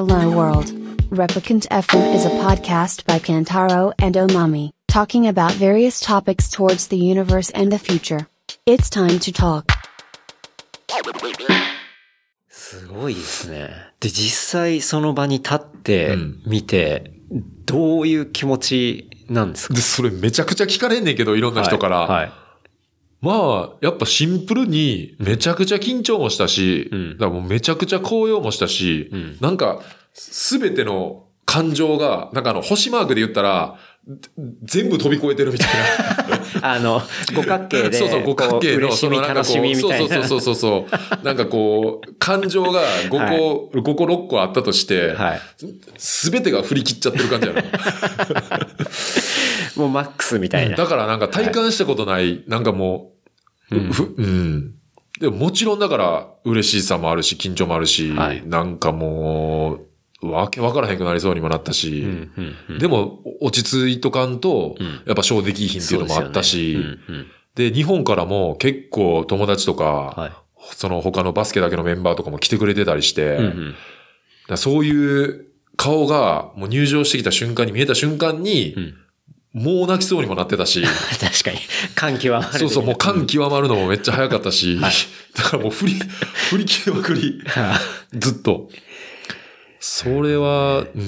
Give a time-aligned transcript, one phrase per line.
[0.00, 0.72] Hello World.
[1.10, 6.96] Replicant FM is a podcast by Kantaro and Omami, talking about various topics towards the
[6.96, 8.26] universe and the future.
[8.64, 9.66] It's time to talk.
[12.48, 13.68] すごいですね。
[14.00, 17.12] で、実際その場に立ってうん見て、
[17.66, 21.98] どういう気持ちなんですかで、それめちゃくちゃ聞かれんねんけど、いろんな人から。
[21.98, 22.08] はい。
[22.08, 22.39] はい
[23.20, 29.80] まあ、やっぱシンプルにめちゃくちゃ緊張もしたし、うんだからもうめちゃくちゃ高揚もしたし、うんなんか、
[30.14, 33.76] すべての感情が、なんかあの、星マークで言ったら、
[34.62, 36.40] 全部飛び越えてるみたいな。
[36.74, 37.02] あの、
[37.34, 39.44] 五角形で、 そうそう、五角形の、こう嬉しみ、なんかこう。
[39.44, 40.86] そうそうそうそうそ
[41.22, 41.24] う。
[41.24, 42.80] なんかこう、感情が
[43.10, 45.40] 5個、5個6個あったとして、はい。
[45.98, 47.62] すべてが振り切っちゃってる感じやな。
[49.76, 50.76] もうマックスみたいな。
[50.76, 53.19] だからなんか体感したことない、なんかもう、
[53.70, 53.92] うん。
[53.92, 54.74] ふうん。
[55.20, 58.42] でももちろんだから嬉しさもあるし、緊張もあるし、はい。
[58.46, 59.80] なんかも
[60.22, 62.78] う、わけわからへんくなりそうにもなったし、うんうんうん。
[62.78, 64.86] でも落ち着いとかんと、うん。
[65.06, 66.86] やっぱ小できひんっていうのもあったし、でうんう
[67.18, 67.26] ん。
[67.54, 70.32] で、日本からも結構友達とか、はい。
[70.74, 73.74] その他のバスケだけのメンバーとかも来てくれてたりして、うんうん。
[74.48, 75.46] らそういう
[75.76, 78.94] 顔がもう入場してきた瞬間に見えた瞬間に、うん
[79.52, 80.82] もう泣きそうにもなってたし、
[81.20, 81.58] 確かに。
[81.94, 82.58] 感極まる。
[82.58, 84.92] そうそう、もう感極まるのもめっちゃ早かったし、はい
[85.36, 85.94] だからもう振り、
[86.50, 87.40] 振り切れまくり、
[88.12, 88.68] ずっと。
[89.82, 91.00] それは、うん、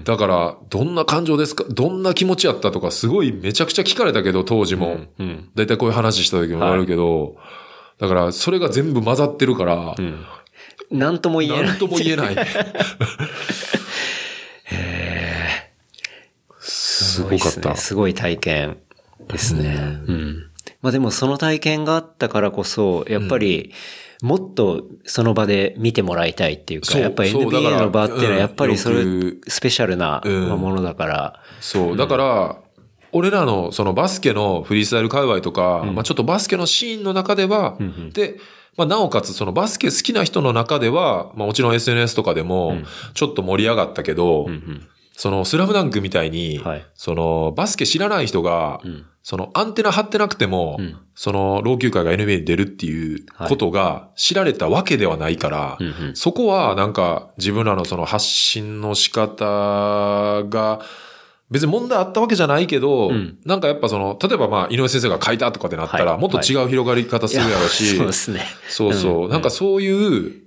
[0.00, 1.64] んだから、どんな感情ですか？
[1.70, 4.98] どんな気持ちやったとか、すごいめちゃくちゃ聞かれたけど、当時も。
[5.18, 5.48] うんうん。
[5.54, 7.36] だいたいこういう話した時もあるけど、
[7.98, 10.26] だから、それが全部混ざってるから、うん。
[10.90, 11.66] なんとも言えない。
[11.68, 12.36] なんとも言えない。
[17.20, 17.76] すごかった。
[17.76, 18.78] すごい体験
[19.28, 19.76] ですね。
[20.06, 20.50] うん。
[20.82, 23.72] まあでもその体験があったからこそ、やっぱり、
[24.22, 29.02] もっとその場で見てもらいたいっていうか、やっぱ NBA の場っていうのはやっぱりそれ
[29.48, 30.22] スペシャルな
[30.56, 31.96] ものだから、そう。
[31.96, 32.58] だから、
[33.12, 37.78] 俺らのそのバスケのフリースタイル界隈とか、まあちょっとバスケのシーンの中では、
[38.12, 38.36] で、
[38.76, 44.48] まあなおかつそのバスケ好きな人の中では、まあもちろん SNS とかでもんちょっと盛り上がったけど、
[45.20, 46.86] そのスラムダンクみたいに、はい。
[46.94, 49.04] そのバスケ知らない人が、ん。
[49.22, 50.96] そのアンテナ張ってなくても、うん。
[51.14, 56.16] その老朽化が NBA に出るっていうことが知られたわけではないから、うんうん。
[56.16, 59.44] そこはなんか自分らのその発信の仕方
[60.48, 60.80] が
[61.50, 63.38] 別に問題あったわけじゃないけど、うん。
[63.44, 66.20] なんかやっぱその、例えばまあ井上先生が書いたとかってなったら、はい。
[66.22, 68.40] もっと違う広がり方するやろうし、そうですね。
[68.70, 69.24] そうそう。
[69.24, 69.30] うん。
[69.30, 70.44] なんかそういう、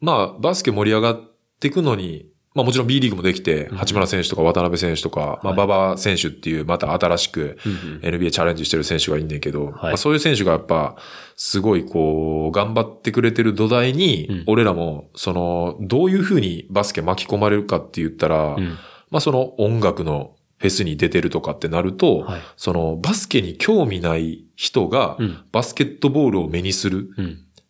[0.00, 1.20] まあ、バスケ盛り上がっ
[1.60, 2.26] ていくのに、
[2.58, 7.56] まあもちろん B リーグもできて、八村選手とか渡辺選手とか、まあ馬場選手っていうまた新しく
[8.02, 9.74] NBA チャレンジしてる選手がいんねんけど、はい。
[9.74, 10.96] まあそういう選手がやっぱ、
[11.36, 14.44] すごいこう、頑張ってくれてる土台に、うん。
[14.48, 18.76] 俺らも、その、どういうふうにバスケ巻き込まれるかって言ったら、うん。
[19.10, 22.40] まあその音楽のフェスに出てるとかってなると、はい。
[22.56, 25.38] そのバスケに興味ない人がうん。
[25.52, 27.10] バスケットボールを目にする。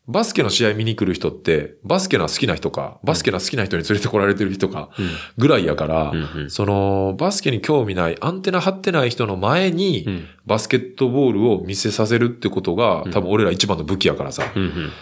[0.08, 14.44] うんバスケの試合見に来る人って、バスケの好きな人か、バスケの好きな人に連れてこられてる人か、うんぐらいやから、うんうんその、バスケに興味ない、アンテナ張ってない人の前に、うんバスケットボールを見せさせるってことが、多分俺ら一番の武器やからさ。
[14.44, 14.92] っうんうん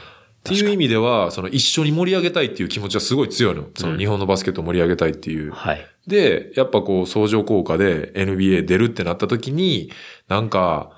[0.47, 3.65] ていう意味では、その一緒に盛り上げたいっていう気持ちはすごい強いの。
[3.77, 5.51] その日本のバスケットを盛り上げたいっていう。
[5.51, 5.87] はい。
[6.07, 9.91] で、やっぱこう、相乗効果で NBA 出るってなった時に、
[10.29, 10.96] なんか、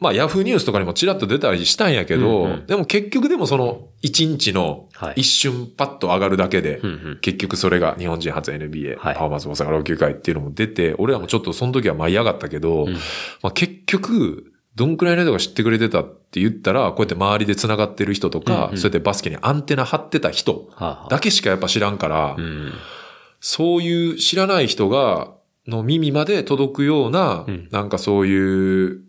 [0.00, 2.66] まあ、ヤフーニュースとかにもちらっと出たりしたんやけど、うんうん。
[2.66, 5.14] でも結局でもその、一日のはい。
[5.20, 6.80] 一瞬パッと上がるだけで、
[7.20, 9.14] 結局それが日本人初 NBA、はい。
[9.14, 12.92] パフォーマンス大阪老朽会っていうのも出て、俺らもちょっとその時は舞い上がったけど、ん。
[12.92, 12.98] ま
[13.44, 18.78] あ、結局、どんくらいの人が知ってくれてたって言ったら、こうやって周りで繋がってる人とか、うんうん。
[18.78, 21.08] そうやってバスケにアンテナ張ってた人はあはあ。
[21.08, 22.72] だけしかやっぱ知らんから、うん。
[23.40, 25.32] そういう知らない人が、
[25.66, 27.68] の耳まで届くような、うん。
[27.72, 29.07] なんかそういう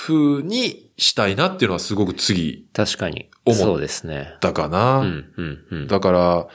[0.00, 3.28] 風にしたいなっていうのはすごく次確かに。
[3.44, 4.34] 思うそうですね。
[4.40, 4.98] だかな。
[4.98, 6.46] うんうんうんだから、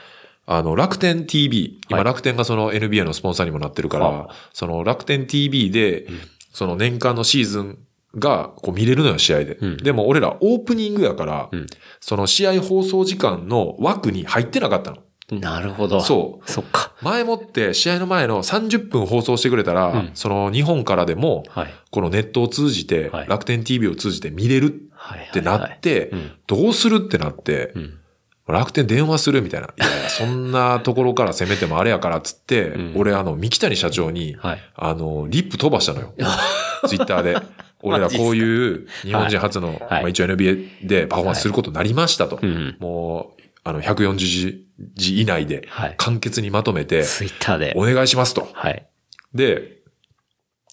[0.45, 6.07] あの、楽天 TV、今はい楽天がその NBA のスポンサーにもなってるから、はその楽天 TV で、
[6.53, 7.79] その年間のシーズン
[8.15, 9.57] がこう見れるのよ、試合で。
[9.59, 11.67] うんでも俺らオープニングやから、うん
[11.99, 14.97] その試合放送時間の枠に入ってなかったの。
[15.31, 16.01] なるほど。
[16.01, 16.91] そうそっか。
[17.01, 21.73] 前もって試合の前の30分放送してくれたら、うんその日本からでも、はい。
[21.91, 25.27] このネットを通じて、はい楽天 TV を通じて見れるはい。
[25.29, 27.99] ってなって、うんどうするってなって、うん。
[28.45, 29.67] 楽天電話するみたいな。
[29.67, 34.59] いやいや、 そんなところから攻めてもあれやからっつって、うん俺あの、三木谷社長に、はい。
[34.75, 36.13] あの、リップ飛ばしたのよ。
[36.87, 37.37] ツイッターで。
[37.85, 42.39] 俺らこういう日本人初の、はいまあ、一応 NBA でパフォーマンスすることになりましたと。
[42.41, 42.77] うん。
[42.79, 44.62] もう、あの、140字
[44.95, 45.95] 字以内ではい。
[45.97, 47.81] 簡潔にまとめて、ツイッターでお。
[47.81, 48.47] 願いしますと。
[48.53, 48.87] はい。
[49.33, 49.79] で、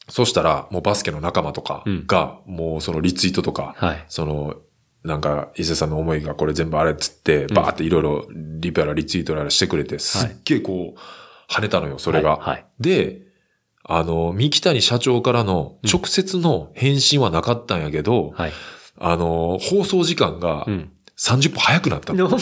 [0.08, 4.04] そしたら、もうバスケの仲間とかうんが、もうそのリツイートとか、はい。
[4.08, 4.56] その、
[5.04, 12.32] なんか、伊勢さんの思いがこれ全部あれっつって、バーっていろいろリプやらリツイートやらしてくれて、すっげえこう、跳ねたのよ、それが。
[12.32, 12.66] はいはい。
[12.80, 13.22] で、
[13.84, 18.52] あの、三木谷社長からの直接の返信はなかったんやけど、はい。
[18.98, 20.92] あの、放送時間がうん。
[21.18, 22.28] 30分早くなったの。
[22.30, 22.38] の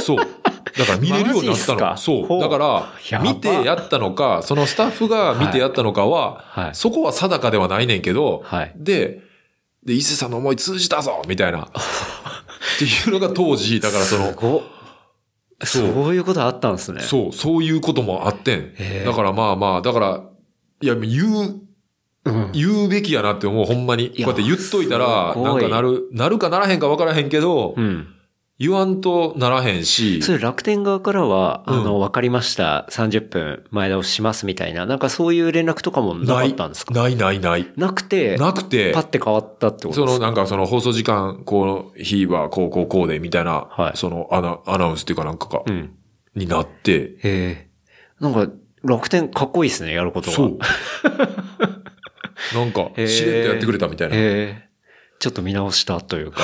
[0.00, 0.26] そう。
[0.78, 1.96] だから見れるようになったの。
[1.96, 2.40] そう。
[2.40, 2.58] だか
[3.10, 6.74] ら見てやったのか、そのスタッフが見てやったのかは、はい。
[6.74, 8.72] そこは定かではないねんけど、はい。
[8.76, 9.20] で、
[9.84, 11.68] で、伊勢さんの思い通じたぞみたいな。
[12.74, 14.62] っていうのが当時、だからその、そう
[15.62, 17.00] そういうことあったんですね。
[17.00, 18.74] そう、そういうこともあってん。
[19.04, 20.22] だからまあまあ、だから、
[20.80, 21.60] いや、言う、
[22.24, 22.52] うん。
[22.52, 24.08] 言うべきやなって思う、ほんまに。
[24.10, 28.13] こいうややって言っといたら、ないんかなる、なるかならへんか分からへんけど、うん。
[28.66, 32.86] 言わんとならへんし、それ楽天側からは、うんあの、わかりました。
[32.90, 36.94] 30分前倒ししますみたいな、なんかそういう連絡とかもなかったんですか？
[36.94, 37.70] ないないない。
[37.76, 40.26] なくて、なくてパッ、て変わったってことそのですか？
[40.26, 45.94] なんかその放送時間、こう、日はこうこうこうでみたいな、はいそのアナアナウンスっていうかなんかか、うん。
[46.34, 47.68] になって、へえ。
[48.20, 48.48] なんか、
[48.82, 50.36] 楽天かっこいいですね、やることが。
[50.36, 50.58] そう。
[52.54, 54.16] なんか、しれっとやってくれたみたいな。
[54.16, 54.68] へえ。
[55.18, 56.42] ちょっと見直したというか。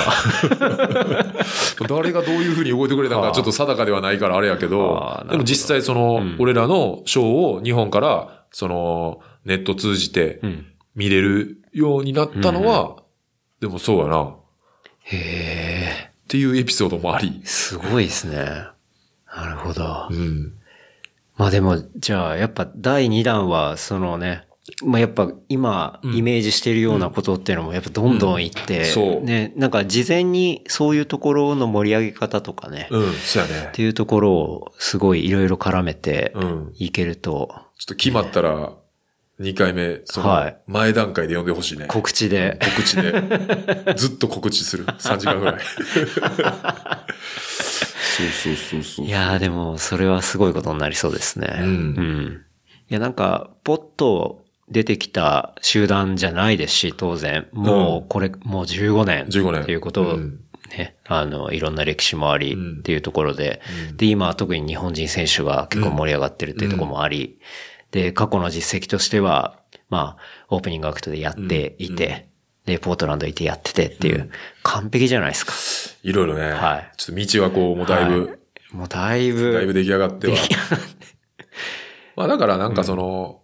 [1.87, 7.25] 誰がどういう風に動いてくれたのはあかちょっと定かではないからあれやけはあどでも実際その、うん俺らのショー
[7.59, 10.65] を日本から、その、ネット通じてうん。
[10.95, 12.97] 見れるようになったのは、
[13.59, 14.35] でもそうやな、っ
[15.03, 16.11] へえ。
[16.27, 17.41] ていうエピソードもあり。
[17.45, 18.37] すごいですね。
[19.33, 20.13] なるほどう。
[20.13, 20.53] ん。
[21.37, 24.45] まあでも、じゃあ、やっぱ第2弾は、そのね、
[24.85, 33.69] まあやっぱ今、うんイメージしているようなことっていうのも、やっぱどんどんいって、そうね、なんか事前にそういうところの盛り上げ方とかね、っうん、そうやね。
[33.73, 36.73] ていうところをすごいいろいろ絡めてうん。
[36.77, 38.73] いけると、ちょっと決まったら、
[39.39, 41.85] 2回目、そのはい、前段階で呼んでほしいね。
[41.87, 43.11] 告知で、告知で。
[43.97, 44.85] ずっと告知する。
[44.85, 45.55] 3時間ぐらい。
[48.17, 49.05] そうそうそうそう。
[49.05, 51.57] いやーでも、それはすごいことになりそうですね。
[51.61, 52.41] うんうん。
[52.89, 54.40] いや、なんか、ポッと
[54.71, 57.47] 出てきた集団じゃないですし、当然。
[57.51, 59.25] もう、これ、もう15年。
[59.25, 59.61] 15年。
[59.63, 60.39] っていうことをうん。
[60.69, 62.79] ね、あの、いろんな歴史もあり、うん。
[62.79, 63.97] っていうところで、うん。
[63.97, 67.39] で、今は特に日本人選手が結構盛り上がってるっていうところもあり、
[67.91, 69.59] で、過去の実績としては、
[69.89, 72.29] まあ、オープニングアクトでやっていて、
[72.65, 74.31] で、ポートランドいてやっててっていう、
[74.63, 75.53] 完璧じゃないですか。
[76.03, 76.51] いろいろね。
[76.51, 76.91] はい。
[76.95, 78.75] ちょっと道はこう、もうだいぶ、はい。
[78.75, 80.37] もうだいぶ、だいぶ出来上がっては。
[82.15, 83.40] まあだからなんかその、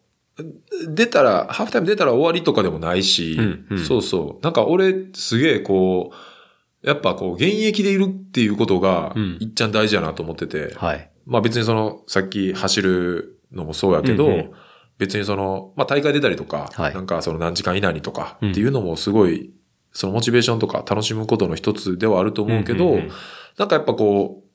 [0.88, 3.80] 出たら、ハーフタイム出たら終わりとかでもないし、うんうん。
[3.86, 4.44] そうそう。
[4.44, 11.10] なんか俺すげえこう、やっぱこう、現役でいるっていうことがうん、いっちゃん大事やなと思ってて、はい。
[11.26, 14.52] まあ別にその、さっき走るのもそうやけど、うんうん。
[14.98, 16.94] 別にその、まあ大会出たりとか、はい。
[16.94, 18.52] なんかその何時間以内にとかうん。
[18.52, 19.52] っていうのもすごい、
[19.92, 23.12] そのモチベーションとか楽しむことの一つではあると思うけど、うんうんうん。
[23.58, 24.47] なんかやっぱこう、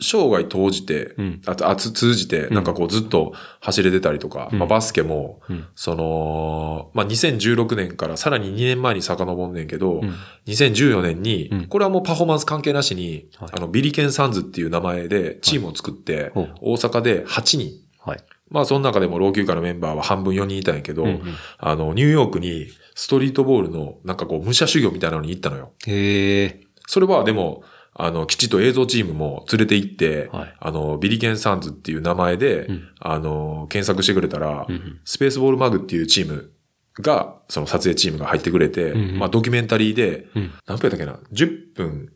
[0.00, 1.40] 生涯通じて、うん。
[1.46, 4.58] あと、あつ、通じて、なんかこうずっと走れてたりとか、うん。
[4.58, 5.66] まあバスケも、うん。
[5.74, 10.14] その、まあ2016年からさらに2年前に遡んねんけど、うん。
[10.46, 11.66] 2014年に、うん。
[11.66, 13.50] これはもうパフォーマンス関係なしに、はい。
[13.52, 16.54] あの、ビリケンサンズっていう名前でチームを作って、ほう。
[16.60, 17.72] 大阪で8人、
[18.04, 18.18] はい。
[18.48, 21.22] まあその中でも老朽化のメンバーは半分4人いたんやけど、うんうん。
[21.58, 25.72] あの、ニューヨークにストリートボールのなんかこう武者修行みたいなのに行ったのよ。
[25.86, 26.60] へえ。
[26.86, 30.54] それはでも、あの、きちっと映像チームも連れて行って、はい。
[30.58, 32.88] あの、ビリケンサンズっていう名前で、うん。
[33.00, 35.00] あの、検索してくれたら、うんうん。
[35.04, 36.52] スペースボールマグっていうチーム
[37.00, 39.18] が、その撮影チームが入ってくれて、うんうん。
[39.18, 40.52] まあドキュメンタリーで、うん。
[40.66, 42.12] 何分やったっけな ?10 分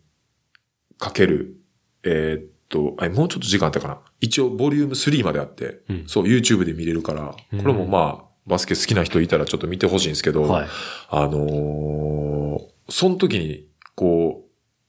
[0.99, 1.57] かける、
[2.04, 3.99] えーっと、あもうちょっと時間あったかな？
[4.21, 6.04] 一応ボリューム3まであって、うん。
[6.07, 7.61] そう、YouTube で見れるから、うん。
[7.61, 10.69] これもまあ、バスケ好きな人いたらちょっと見てほしいんですけど、はい。
[11.11, 14.44] あのーその時に、こう、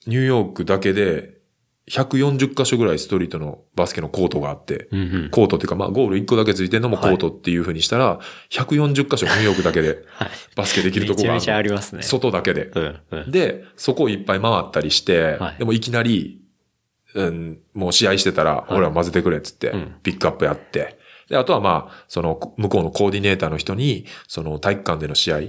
[0.08, 1.36] ニューヨークだけで、
[1.90, 5.30] 140箇所ぐらいストリートのバスケのコートがあって、うんうん。
[5.30, 8.20] コートっていうか、まあ、ゴール1個だけついてんのもコートっていう風にしたら、
[8.50, 10.30] 140箇所ニューヨークだけではい。
[10.56, 12.02] バスケできるとこがあめちゃめちゃあるりますね。
[12.02, 12.72] 外だけで。
[12.74, 13.00] うん。
[13.12, 13.32] うん。
[13.32, 16.42] で、そこをいっぱい回ったりして、はいでもいきなり、
[17.14, 20.98] うん、もう試合してたら、い俺は混ぜてくれっつってうん、ピックアップやって、
[21.30, 25.40] で、あとはまあ、その、向こうのコーディネーターの人に、その体育館での試合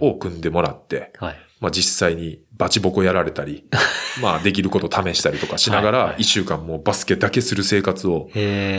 [0.00, 1.36] を組んでもらって、はい。
[1.60, 3.64] まあ実際にバチボコやられたり、
[4.20, 8.28] まあできること試したりとかしながら、一週間もうバスケだけする生活を。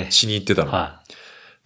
[0.10, 0.72] しに行ってたの。
[0.72, 1.01] は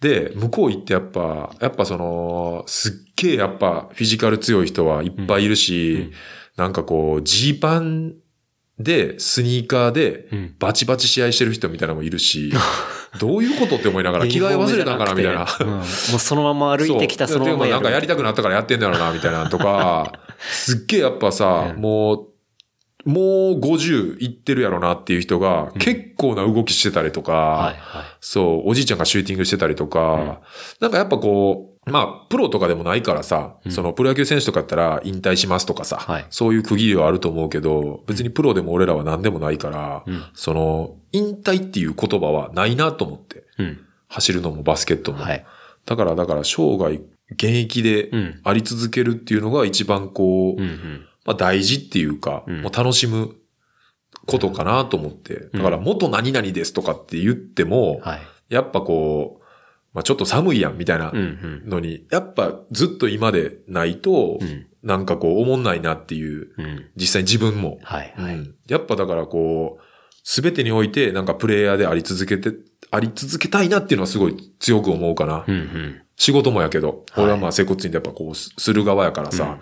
[0.00, 6.12] で、向こう行ってやっぱ、やっぱその、すっげえやっぱフィジカル強い人はいっぱいいるし、うん。
[6.56, 8.14] なんかこう、ジーパン
[8.78, 12.50] で、スニーカーでうん、バチバチ試合してる人みたいなのもいるし、
[13.20, 15.46] どういうことって思いながら、着替え忘れたんかなみたいな。
[15.60, 15.68] うん。
[15.68, 15.84] もう
[16.18, 22.26] そのまま歩いてきたそのままなんかやりたくなったからやってんだろうな、みたいなとか、すっげえやっぱさ、うんもう、
[23.04, 28.04] もう50いってるやろなっていう人が、結構な動きしてたりとか、はいはい。
[28.20, 30.40] そう、おじいちゃんがシューティングしてたりとか、
[30.80, 43.86] なんかやっぱこう、まあ、プロとかでもないからさ、うんそのプロ野球選手とかやったら引退しますとかさ、はいそういう区切りはあると思うけど、別にプロでも俺らは何でもないから、うんその、引退っていう言葉はないなと思って、うん。
[44.08, 45.22] 走るのもバスケットも。
[45.22, 45.46] はい。
[45.86, 47.00] だから、だから生涯
[47.32, 48.40] 現役でうん。
[48.44, 51.06] あり続けるっていうのが一番こう、うんうん。
[51.24, 53.36] まあ大事っていうか、うんもう楽しむ
[54.26, 55.48] ことかなと思って。
[55.52, 58.20] だから元何々ですとかって言っても、はい。
[58.48, 59.44] やっぱこう、
[59.92, 61.20] まあちょっと寒いやんみたいなうんう
[61.66, 61.68] ん。
[61.68, 64.66] のに、やっぱずっと今でないと、うん。
[64.82, 66.90] なんかこう思んないなっていう、うん。
[66.96, 67.78] 実際自分も。
[67.82, 68.34] はいはい。
[68.36, 69.82] うんやっぱだからこう、
[70.22, 72.56] すべてにおいてなんかプレイヤーであり続けて、
[72.92, 75.44] あり続けたいなっていうのはすごい強く思うかな。
[75.46, 76.02] うんうん。
[76.20, 79.60] 仕事もやけど、はい俺はまあ接骨院でやっぱこうすする側やからさ、うん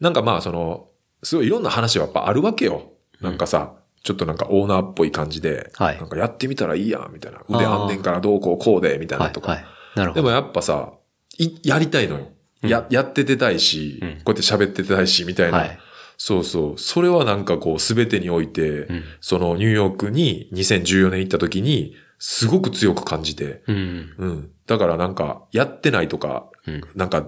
[0.00, 0.88] なんかまあその、
[1.22, 2.90] すごいいろんな話はやっぱあるわけよ。
[3.20, 7.38] なんかさ、ちょっとなんかオーナーっぽい感じで、はいなんかやってみたらいいやん、みたいな。
[7.48, 9.52] 腕あんねんからどうこうこうで、みたいはないとか。
[9.52, 9.64] はい。
[9.94, 10.22] なるほど。
[10.22, 10.94] でもやっぱさ、
[11.38, 12.26] いやりたいのよ。
[12.62, 15.58] や、やっててたいし、うんこうやって喋っててたいし、みたいな。
[15.58, 15.78] はい。
[16.18, 16.78] そうそう。
[16.78, 24.14] それはなんかこう、すべてにおいて、うんそのニューヨークに2014年行った時に、すごく強く感じて、うん。
[24.18, 24.50] うん。
[24.66, 26.82] だからなんか、やってないとか、うん。
[26.94, 27.26] なんか、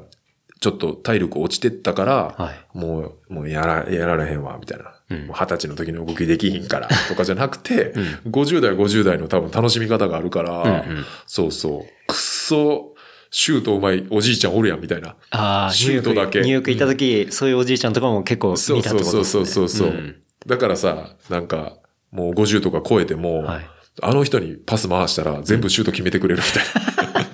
[0.59, 2.79] ちょっと体力落ちてったから、はい。
[2.79, 4.93] もう、もうやら、やられへんわ、みたいな。
[5.09, 7.93] うんもう二十歳の時の動きできひんから、とかじゃなくて、
[8.25, 12.07] う50代は50代の多分楽しみ方があるから、うんうんそうそう。
[12.09, 12.95] くっそ、
[13.31, 15.17] シュートうまいおじいちゃんおるやん、みたいな。
[15.31, 19.13] ああ、シュートだけニューヨーク行った時、そういうおじいちゃんとかも結構見たそうってことですね。
[19.13, 19.89] そうそうそうそう。
[19.91, 20.17] ん
[20.47, 21.77] だからさ、なんか、
[22.11, 23.67] もう50とか超えても、はい。
[24.03, 26.85] あの人にパス回したら全部シュート決めてくれるみたい
[27.25, 27.27] な。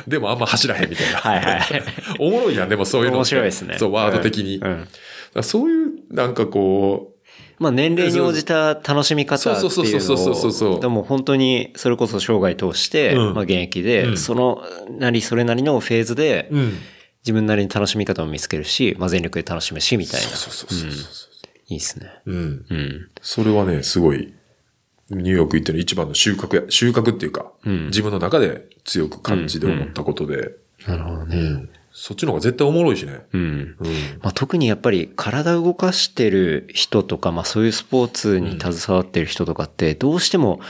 [0.08, 1.18] でもあんま走らへんみたいな。
[1.18, 1.82] はいはい。
[2.18, 3.18] おもろいやん、でもそういうの。
[3.18, 3.76] 面白いですね。
[3.78, 4.56] そう、ワード的に。
[4.56, 4.88] うんうん
[5.42, 7.14] そういう、なんかこ
[7.60, 9.70] まあ年齢に応じた楽しみ方っていうのを。
[9.70, 14.64] そうそうそうそうそうそうでも本当にそれこそ生涯通して、うんまあ現役で、うんその
[14.98, 16.78] なりそれなりのフェーズで、う、うん。
[17.22, 20.26] 自分なりに楽しみ方を見つけるし、まあ全力で楽しむし、みたいな。
[20.26, 21.28] そうそうそうそうそ
[21.68, 22.10] いいですね。
[22.24, 22.32] う。
[22.32, 22.66] うん。
[22.70, 23.08] うん。
[23.20, 24.32] それはね、すごい、
[25.10, 31.36] ニューヨーク行っての一番の収穫や、収穫っていうか、うん自分の中で強く感じで思ったことで、なるほどね。
[31.36, 33.26] うんそっちの方が絶対おもろいしね。
[33.32, 33.40] うん。
[33.40, 33.76] うん。
[34.22, 40.60] まあ、特にやっぱり体を動かしてる人とか、まあそういうスポーツに携わってる人とかって、どうしても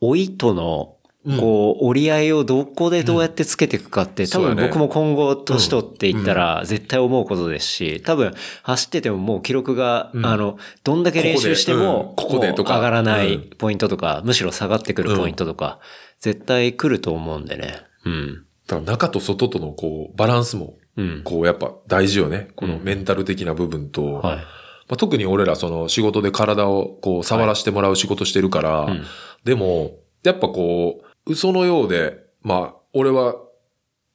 [0.00, 0.96] 老いとの、
[1.38, 10.26] こう、折り合いをどこでどうやってつけていくかって、多分僕も今後年取っていったら絶対思うことですし、多分走っててももう記録が、うん。
[10.26, 12.76] あの、どんだけ練習しても、ここでとか。
[12.76, 13.50] 上がらないうん。
[13.58, 15.78] ポイントとか、むしろ下がってくるポイントとか、
[16.20, 17.82] 絶対来ると思うんでね。
[18.06, 18.44] うん。
[18.66, 21.22] だから中と外とのこう、バランスも、うん。
[21.22, 22.48] こう、やっぱ大事よね。
[22.56, 24.36] このメンタル的な部分と、はい。
[24.36, 29.04] まあ、特に俺らその仕事で体をこう触らせてもらう仕事してるから、うん。
[29.44, 33.34] でも、やっぱこう、嘘のようで、まあ、俺は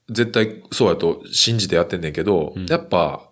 [0.10, 3.29] 絶対そうやと信じてやってんねんけど、うんやっぱ、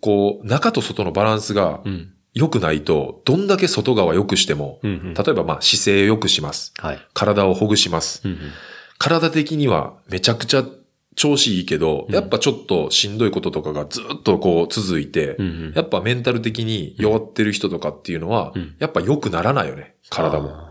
[0.00, 2.12] こう、中と外のバランスがうん。
[2.32, 5.14] 良くないと、どんだけ外側良くしても、うんうん。
[5.14, 6.72] 例えばまあ姿勢良くします。
[6.78, 6.98] はい。
[7.12, 8.22] 体をほぐします。
[8.24, 8.38] うんうん。
[8.98, 10.64] 体的にはめちゃくちゃ
[11.16, 20.69] 調子いいけど、うんやっぱちょっとしんどいこととかがずっとこう続いて、うんうんやっぱメンタル的に弱ってる人とかっていうのは、うんやっぱ良くならないよね、体も。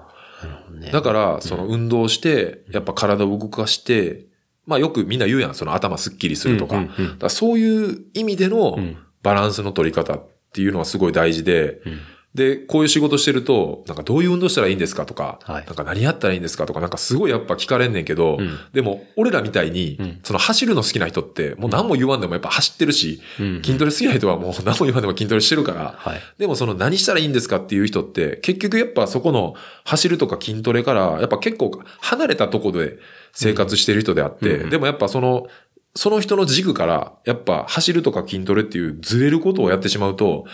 [0.72, 0.92] ね。
[0.92, 4.28] だから、その運動して、やっぱ体を動かして、
[4.66, 6.86] まあよくみんな言うやん、その頭スッキリするとか。
[7.30, 8.98] そういう意味でのうん。
[9.22, 12.00] バランスの取り方っていうのはすごい大事で、うん
[12.36, 15.66] で、こういう仕事してると、なんかどういう運動したらいいんですかとか、はい。
[15.66, 18.60] なんか何やったらいいんですかとか、なんかすごいやっぱ聞かれんねんけど、うん。
[18.72, 20.20] でも俺らみたいに、うん。
[20.24, 26.22] その走るの好きな人って、もう何も言わんでもやっぱ走ってるし、うん筋トレ好きな人はもう 何も言わんでも筋トレしてるから、はい。
[26.38, 29.56] でもその何したらいいんですかっていう人って、結局やっぱそこの
[29.86, 33.00] 走るとか筋トレから、やっぱ結構離れたところで
[33.34, 34.70] 生活してる人であって、うん。
[34.70, 35.48] でもやっぱその、
[35.96, 40.46] その人の軸から、やっぱ走るとか筋トレっていうずれることをやってしまうと、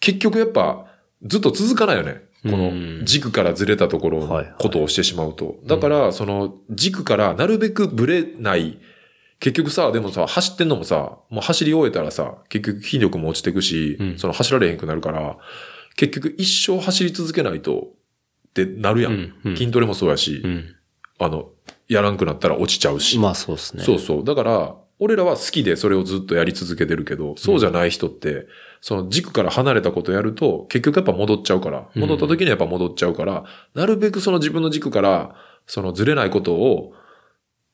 [0.00, 0.86] 結局やっぱ
[1.24, 2.22] ずっと続かないよね。
[2.42, 5.56] こうんの軸からずれたところのことをしてしまうと。
[5.66, 8.78] だから、その軸からなるべくぶれない、
[9.40, 15.36] 結局さ、でもさ、走ってんのもさ、もう走り終えたらさ、結局筋力も落ちてくし、うんその走られへんくなるから、
[15.96, 17.92] 結局一生走り続けないと
[18.48, 19.12] ってなるやん。
[19.12, 20.74] うんうん筋トレもそうやし、うん。
[21.18, 21.50] あの、
[21.88, 23.18] やらんくなったら落ちちゃうし。
[23.18, 23.82] まあそうですね。
[23.82, 24.24] そうそう。
[24.24, 28.46] だから、俺らは好きでそれをずっとやり続けてるけど、そうじゃない人って、
[28.82, 35.34] その軸から離れたことやると、結局やっぱ戻っちゃうから、うん戻った時にはやっぱ戻っちゃうから、なるべくその自分の軸から、
[35.66, 36.92] そのずれないことを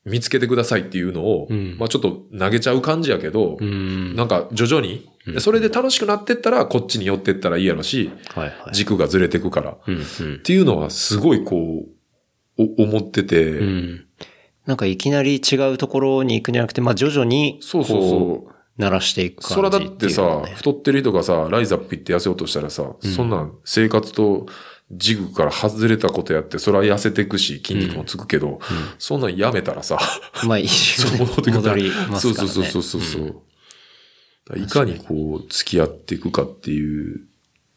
[0.05, 4.15] 見つけてくださいっていうのを、うんまあちょっと投げちゃう感じやけど、うん。
[4.15, 8.09] なんか徐々に、うんそれで楽しくなってったらこっちに寄ってったらいいやろし。
[8.71, 9.71] 軸がずれてくから。
[9.71, 9.77] っ。
[10.43, 11.83] ていうのはすごいこ
[12.57, 14.05] う、お思ってて、うん。
[14.67, 24.45] なんかいきなり違うところに行くんじゃなくて、まあ徐々に、そうそう鳴らしていく感じだってさ、太ってる人がさ、ライザップ行って痩せようとしたらさ、そんなん生活と
[24.91, 28.59] 軸から外れたことやって、そら痩せていくし、筋肉もつくけど、
[28.99, 29.97] そんなんやめたらさ、
[30.45, 31.75] まあ一そう瞬ねから。
[31.75, 31.89] ね。
[32.19, 33.23] そうそうそうそうそう。
[33.25, 33.39] だか
[34.49, 34.99] らいかに。
[34.99, 37.21] こう、付き合っていくかっていう。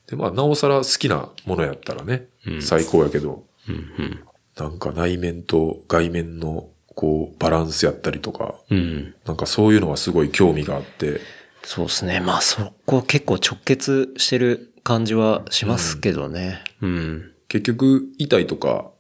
[0.07, 2.63] で、まあ、なおさら好きなものやったらね、うん。
[2.63, 4.21] 最高やけど、うんうん。
[4.57, 6.69] なんか内面と外面の、
[7.01, 9.15] こう、バランスやったりとか、うん。
[9.25, 11.23] なんかそういうのはすごい興味があって、
[11.63, 12.21] そうですね。
[12.21, 16.63] まあそこ結構直結してる感じはしますけどね。
[16.83, 17.33] うん。
[17.49, 18.91] 結局、痛いとか、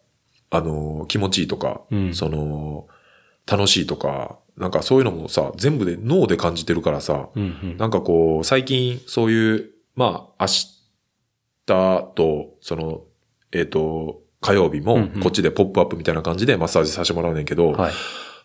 [0.48, 2.86] あの、気持ちいいとか、うんその、
[3.46, 7.76] 楽しいとか、なんかそういうのもさ、全部で脳で感じてるからさ、うんうん。
[7.76, 10.46] なんかこう、最近そういう、まあ、明
[11.66, 13.02] 日と、その、
[13.52, 17.92] えっ、と、火曜日もこっちでポップアップみたいな感じでマッサージさせてもらうねんけど、はい。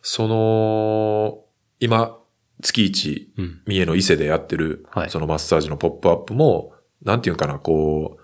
[0.01, 1.43] その、
[1.79, 2.17] 今、
[2.61, 3.61] 月一、うん。
[3.65, 8.21] 三重の伊勢でやってる、はいそのマッサージのポップアップも、なんていうんかな、こう、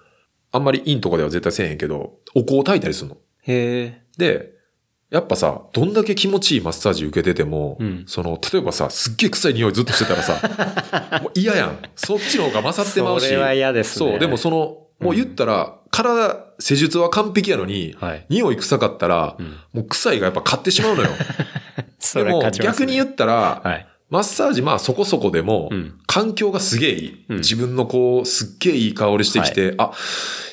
[0.52, 3.18] あんまりインとかでは絶対せえへんけど、お香を炊いたりするの。
[3.44, 4.04] へえ。
[4.18, 4.52] で、
[5.10, 11.80] やっぱさ、どんだけ気持ちいいマッサージ受けてても、うんその、例えばさ、すっげえ臭い匂いずっとしてたらさ、 もう嫌やん。
[11.96, 13.26] そっちの方が勝ってまうし。
[13.26, 18.26] それは嫌ですねそう、でもその、もう言ったら、体、施術は完璧やのに、はい。
[18.30, 19.58] 匂い臭かったら、うん。
[19.74, 21.10] もう臭いがやっぱ勝ってしまうのよ。
[22.00, 23.88] そでも、逆に言ったら、はい。
[24.10, 27.26] マッサージまあそこそこでも、うん環境がすげえいい。
[27.30, 29.92] うん自分のこう、すっげえいい香りしてきて、あ、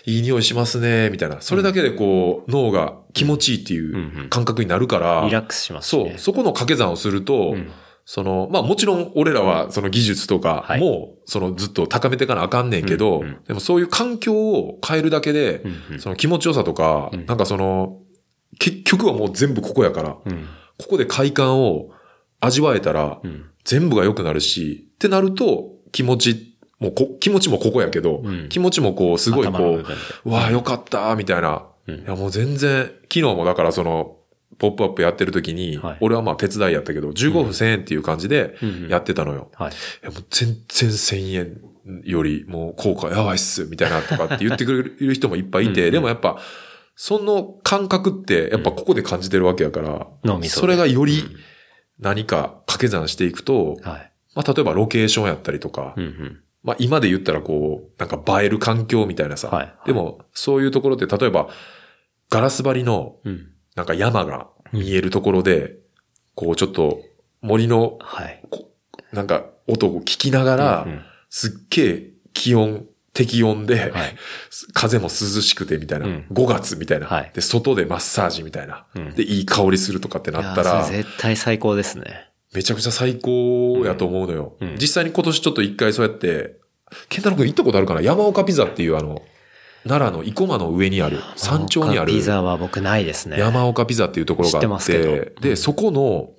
[0.06, 1.40] いい匂いしますね、みたいな。
[1.40, 6.04] それだけでこう、脳が気持ちいいっていう感覚になるから、リラックスしますね。
[6.10, 7.70] そう、そこの掛け算をすると、うん
[8.10, 10.80] その、まあもちろん俺らはその技術とかはい。
[10.80, 15.62] も、そのずっと高めていかなあかんねんけど、でもそういう環境を変えるだけで、
[15.98, 17.26] その気持ちよさとか、うん。
[17.26, 17.98] なんかその、
[18.58, 20.46] 結局はもう全部ここやから、うん。
[20.78, 21.90] ここで快感を
[22.40, 23.50] 味わえたら、うん。
[23.64, 28.48] 全部が良くなるし、ってなると、気持ち、もうこ、気持ちもここやけど、うん。
[28.48, 29.84] 気持ちもこう、すごいこう、
[30.24, 31.66] うわあよかった、みたいな。
[31.86, 31.96] うん。
[31.96, 34.16] いや、もう全然、昨日もだからその、
[34.58, 39.50] ポップアップやってる時に、はい俺はまあ手伝いやったけど、15分1000円っていう感じでうんうんやってたのよ。
[39.54, 39.70] はい。
[39.70, 46.38] いや、もう全然1000円よりもう効果やばいっす、みたいなとかって言ってくれる人もいっぱいいて、うんうんでもやっぱ、
[47.00, 51.22] その感覚って、やっぱここで感じてるわけやから、脳みそれがより
[52.00, 54.12] 何か掛け算していくと、はい。
[54.34, 56.40] まあ、例えばロケーションやったりとか、うんうん。
[56.62, 61.48] まあ、今で言ったらこう、なんか映える環境みたいなさ、はいはいでも、そういうところって、例えば、
[62.30, 63.48] ガラス張りの、うん。
[63.78, 65.76] なんか山が見えるところで、
[66.34, 67.00] こう、ちょっと、
[67.42, 68.42] 森の、はい。
[68.50, 68.72] こ
[69.12, 71.02] なんか、音を聞きながら、うんうん。
[71.30, 74.16] すっげえ気温、適温で、はい。
[74.72, 76.26] 風も涼しくてみたいな、うん。
[76.32, 77.30] 5月みたいな、はい。
[77.32, 79.14] で、外でマッサージみたいな、うん。
[79.14, 82.32] で、いい香りするとかってなったら絶対最高ですね。
[82.52, 84.56] めちゃくちゃ最高やと思うのよ。
[84.60, 84.68] うん。
[84.70, 84.76] うん。
[84.76, 86.56] 実際に今年ちょっと一回そうやって、
[87.08, 88.00] ケンタロウ君行ったことあるかな？
[88.00, 89.22] 山岡ピザっていうあの、
[89.84, 93.38] 奈良の生駒の上にある、山頂にある、ピザは僕ないですね。
[93.38, 96.30] 山岡ピザっていうところがあって、で、そこの、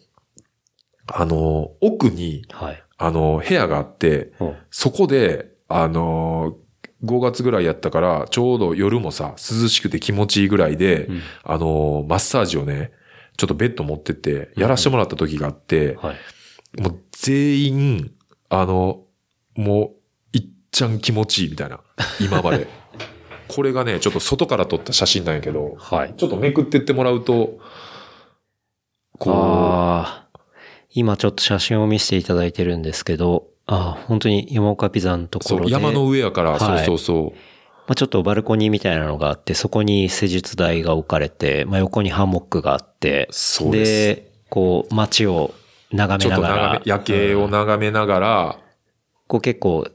[1.08, 2.84] あの、奥に、はい。
[2.98, 6.58] あの、部屋があって、おそこで、あの、
[7.04, 12.92] 5月ぐらいやったから、ちょうど夜もさ、涼しくて気持ちいいぐらいで、うんあの、マッサージをね、
[13.38, 16.82] ちょっとベッド持ってって、やらしてもらった時があって、はい。
[16.82, 18.12] もう全員、
[18.50, 19.06] あの、
[19.56, 19.94] も
[20.34, 21.80] う、いっちゃん気持ちいいみたいな。
[22.20, 22.68] 今まで。
[23.50, 26.14] これがね、ちょっと外から撮った写真なんやけど、はい。
[26.16, 27.60] ちょっとめくってってもらうと、
[29.18, 30.40] こああ、
[30.92, 35.74] 今ちょっと写真を見せていただいてるんですけど、ああ、本当に山岡ピザのとう、そう、ころで。
[35.74, 37.34] 山の上やから、はいそうそうそ
[37.88, 45.54] まあ、ちょっとバルコニーみたいなのがあって、そこに施術台が置かれて、まあ、横にハンモックがあって、そうですこう、街を
[45.92, 45.96] う。
[45.96, 48.60] 眺ちょっとめながら眺め、、夜景を眺めながら、
[49.28, 49.88] こう結構、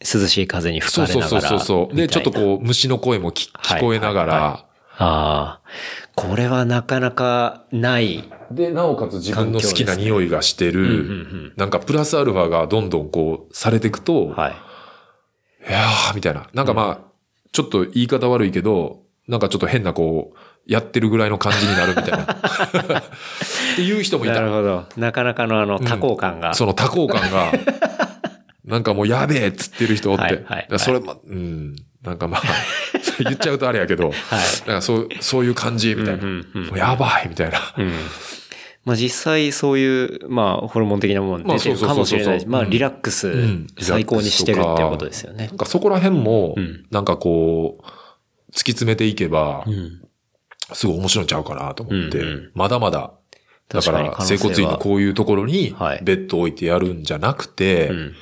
[0.00, 1.58] 涼しい風に吹そうそうそうかれながら。
[1.60, 1.94] そうそう。
[1.94, 4.68] で、みたいなちょっとこう、虫の声も聞こえながら、はいは
[5.00, 5.60] ああ、
[6.16, 8.24] これはなかなかない。
[8.50, 11.00] で、なおかつ自分の好きな匂いがしてる、うんうんう
[11.46, 14.52] んなんかプラスアルファがどんどんこう、されていくと、はい。
[15.68, 16.48] いやー、みたいな。
[16.52, 17.08] なんかまあ、
[17.52, 22.24] ちょっと言い方悪いけど、なんかちょっと変なこう、やってるぐらいの感じになるみたいな。
[22.32, 23.06] っ
[23.76, 24.84] ていう人もいたなるほど。
[24.96, 26.54] なかなかのあの、多幸感が。
[26.54, 27.52] その多幸感が、
[28.68, 30.22] なんかもうやべえっつってる人おって。
[30.22, 31.76] はいはいそれも、うん。
[32.02, 32.42] なんかまあ、
[33.18, 34.14] 言っちゃうとあれやけど、はい。
[34.68, 36.22] なんかそう、そういう感じみたいな。
[36.22, 37.58] うんうんうんもうやばいみたいな。
[37.76, 37.92] うん。
[38.84, 45.52] まあ実際そういう、まあホルモン的なもの出てるかもしれないし、まあリラックスん最高にしてるっていうことですよねな。
[45.52, 47.82] んかそこら辺もうん、なんかこう、
[48.52, 50.02] 突き詰めていけばう、ん。
[50.72, 53.12] すごい面白いんちゃうかなと思って、うんうんまだまだ、
[53.68, 58.14] だから、整骨院のこういうところにはい、ベッドを置いてやるんじゃなくて、うん。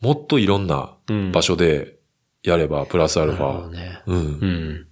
[0.00, 1.96] もっといろんなうん場所で
[2.42, 3.68] やれば、プラスアルファ。
[3.70, 4.02] ね。
[4.06, 4.85] うん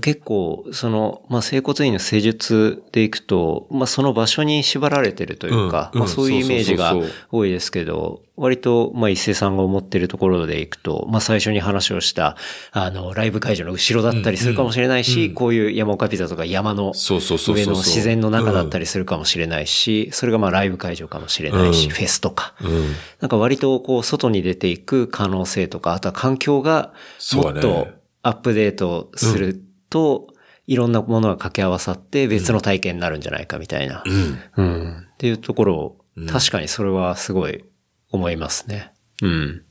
[0.00, 6.94] 結構、その、まあ、整骨院の施術でいくと、まあ、その場所に縛られてるというか、うんうんまあ、そういうイメージが
[7.30, 12.36] 多いですけど、割と、まあ、一斉さんが思ってるところでいくと、まあ、最初に話をした、
[12.72, 16.92] あの、ライブ会場の後ろだったりするかもしれないし、うんうんこういう山岡ピザとか山の。
[16.94, 22.54] 上の自然の中だったりするかもしれないし、それがまあ、ライブ会場かもしれないし、うんフェスとか。
[22.62, 22.94] うん。
[23.20, 26.92] なんか割とこう外に出ていく可能性とか、あとは環境が
[27.34, 27.88] もっと
[28.22, 29.62] アップデートする
[29.94, 30.26] と、
[30.66, 34.02] いろんなものが掛け合わさって別の体験になるんじゃないかみたいな。
[34.04, 34.38] うん。
[34.56, 35.06] うん。
[35.14, 37.64] っていうところをうん、確かにそれはすごい
[38.10, 38.92] 思いますね。
[39.22, 39.64] うん。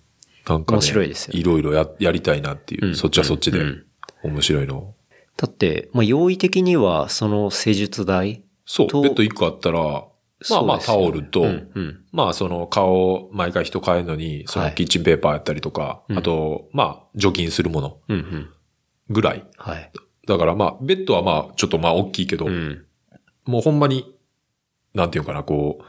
[0.47, 3.85] なんかね、面白いですよねいろいろや、やりたいなっていう、うんそっちはそっちでうん、
[4.23, 4.93] 面白いの。
[5.37, 9.79] だって、まあ、用意的にはその施術台そう、とベッド1個あったら、
[10.49, 18.49] まあまあタオルと、うんうんまあその顔、毎回人変えるのに、そのはいキッチンペーパーやったりとか、うんあと、まあ除菌するものうんうん。
[19.09, 19.45] ぐらい。
[20.27, 20.37] はい。
[20.37, 22.85] だからまあ、ベッドはまあ、ちょっとまあ大きいけど、うん。
[23.45, 24.15] もうほんまに、
[24.93, 25.83] なんていうかな、こう、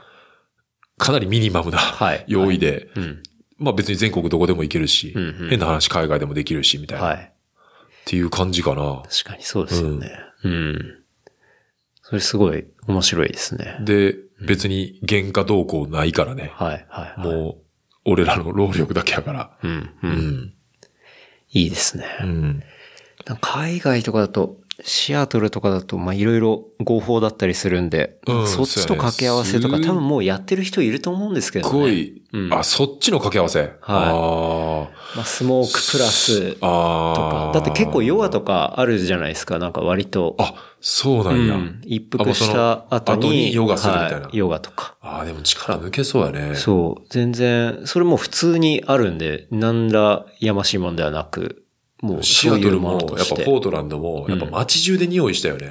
[0.99, 2.25] かなりミニマムなはい。
[2.27, 3.23] 用意で、うん。
[3.59, 7.33] まあ別に全国どこでも行けるし、うんうん変な話海外でもできるし、みたいな、っはい。
[8.07, 9.03] ていう感じかな。
[9.09, 10.11] 確かにそうですよね。
[10.45, 11.05] うん。
[12.03, 13.79] それすごい面白いですね。
[13.81, 14.15] で、
[14.47, 16.53] 別に原価動向ないからね。
[16.55, 17.21] はい、はい。
[17.21, 17.57] はい、もう、
[18.05, 19.57] 俺らの労力だけやから。
[19.63, 19.91] うん、う。
[20.03, 20.55] うんん。
[21.51, 22.05] いいですね。
[22.23, 22.63] うん。
[23.41, 31.71] 海外とかだと、シアトルとかだと、まあ、いろいろ合法だったりするんで、うんそっちと掛け合わせとか、多分もうやってる人いると思うんですけどね。
[31.71, 33.73] すごい、うんあ、そっちの掛け合わせ？
[33.83, 36.67] あまあ、スモークプラスあ。
[36.67, 37.15] ああ。。
[37.15, 40.35] とかだって結構ヨガとかあるじゃないですか、なんか割と。
[40.41, 41.55] あ、そうなんや。
[41.55, 44.97] うん一服した後あもうその後に、にヨガするみたいなはヨガとか。
[45.01, 46.57] ああ、でも力抜けそうやね。
[46.57, 47.07] そう。
[47.11, 51.64] 全然、それも普通にあるんで、何らやましいもんではなく、
[52.03, 52.93] もうシアトルも。
[53.17, 55.69] やっぱポートランドも、やっぱ街中で匂いしたよね。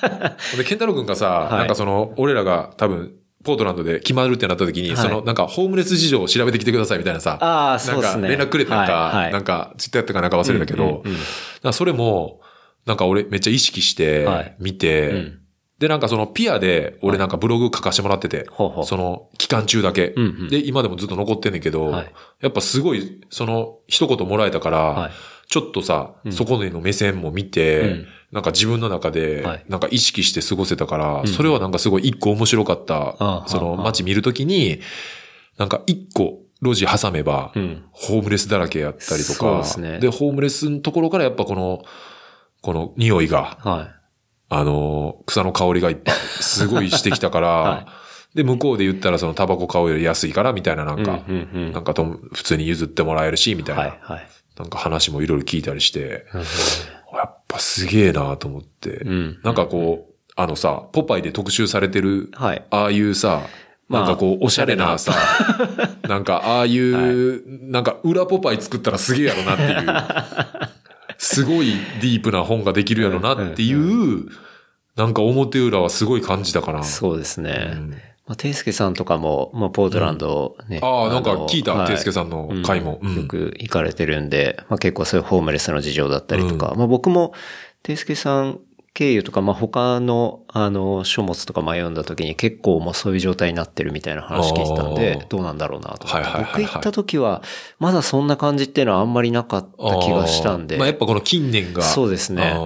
[0.56, 1.58] で、ケンタロウ君がさ、はい。
[1.58, 3.12] なんかその、俺らが多分、
[3.44, 4.96] ポートランドで決まるってなった時に、はい。
[4.96, 8.28] その、なんか、ホームレス事情を調べてきてくださいみたいなさ、ああ、なんか、そうですね。
[8.28, 9.24] 連絡くれたんか、はい。
[9.24, 9.32] はい。
[9.32, 11.16] なんか、ツイッターやったかなんか忘れたけど、うんうん
[11.64, 12.40] うんそれも、
[12.86, 15.38] なんか俺めっちゃ意識してはい、見て、うん。
[15.78, 18.84] で、なんかそのピアで、俺なんかブログ書かせてもらってて、ほうほう。
[18.84, 20.48] その期間中だけ、うんうん。
[20.48, 22.12] で、今でもずっと残ってんねんけど、はい。
[22.40, 25.10] やっぱすごい、その一言もらえたから、はい
[25.52, 26.32] ちょっとさ、うん。
[26.32, 28.06] そこでの目線も見て、うん。
[28.32, 31.28] なんか自分の中ではい、なんか意識して過ごせたから、うん。
[31.28, 34.80] それはなんかすごい一個面白かった、あその街見るときに、
[35.58, 37.84] なんか一個路地挟めば、うん。
[37.92, 40.00] ホームレスだらけやったりとか、ですね。
[40.08, 41.82] ホームレスのところからやっぱこの、
[42.62, 43.90] この匂いが、は
[44.48, 47.86] あの、草の香りがいっぱい、すごいしてきたから、 は
[48.34, 51.04] で、向こうで言ったらそのタバコ買うより安いから、みたいななんい。
[51.04, 51.72] か、うんうんうん。
[51.72, 54.28] なんかと普通に譲ってもらえるし、みたいな、はい、はい。
[54.58, 56.42] なんか話もいろいろ聞いたりして、うん
[57.14, 59.40] やっぱすげえなと思って、うん。
[59.42, 62.64] なんかこう、あのさ、ポパイで特集されてる、はい。
[62.70, 63.42] ああいうさ、
[63.88, 65.12] まあなんかこう、おしゃれなさ、
[66.08, 70.68] なんかああいう、なんか裏ポパイ作ったらすげえやろなっていう、
[71.18, 74.28] すごいディープな本ができるやろなっていう、
[74.96, 76.82] なんか表裏はすごい感じたかな。
[76.82, 77.50] そうですうね。
[77.74, 77.94] ん
[78.26, 80.78] まあ、テイスケさんとかも、まあ、ポートランドね。
[80.80, 81.86] ああ、なんかの聞いた、はい。
[81.88, 83.00] ていすけさんの回も。
[83.02, 83.16] うん。
[83.16, 87.32] よく行かれてるんで、まあ結構そういうホームレスの事情だったりとか、まあ僕も、
[87.82, 88.60] ていすけさん
[88.94, 96.14] 経由とか、まあ他の、あの、書物とか迷んだ時に結構もうそういう状態になってるみたいな話聞いてたんあでー、どうなんだろうなと思って。
[96.14, 97.42] はいはいはいはい僕行った時は、
[97.78, 100.76] まだそんな感じっていうのはあんまりなかった気がしたんで。
[100.76, 101.82] まあやっぱこの近年が。
[101.82, 102.58] そうですね、う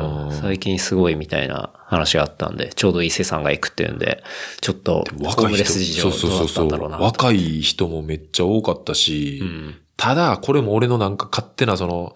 [0.00, 4.22] ん最近すごいみたいな話があったんで、ちょうど伊勢さんが行くっていうんで、
[4.60, 6.90] ちょっと、若い人、そうそうそう。
[6.90, 12.14] 若い人もめっちゃ多かったし、うんただ、これも俺のなんか勝手なその、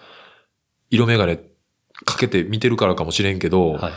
[0.91, 1.39] 色眼鏡
[2.05, 3.93] かけて見てるからかもしれんけど、はい。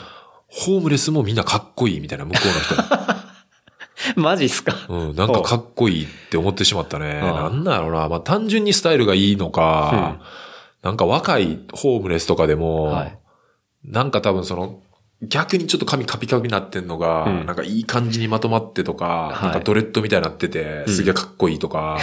[0.48, 3.12] ホームレスもみんなかっこいいみたいな、向こうの人。
[4.20, 4.76] マジっすか？
[4.90, 7.22] うん、なんかかっこいいって思ってしまったね。
[7.22, 8.10] なんだろうな。
[8.10, 10.20] まあ単純にスタイルがいいのか、
[10.82, 13.18] なんか若いホームレスとかでも、はい
[13.84, 14.80] なんか多分その、
[15.24, 21.98] 逆にちょっと髪カピカピになってんのが、うんなんかいい感じにまとまってとか、はいなんかドレッドみたいになってて、うんすげえかっこいいとか、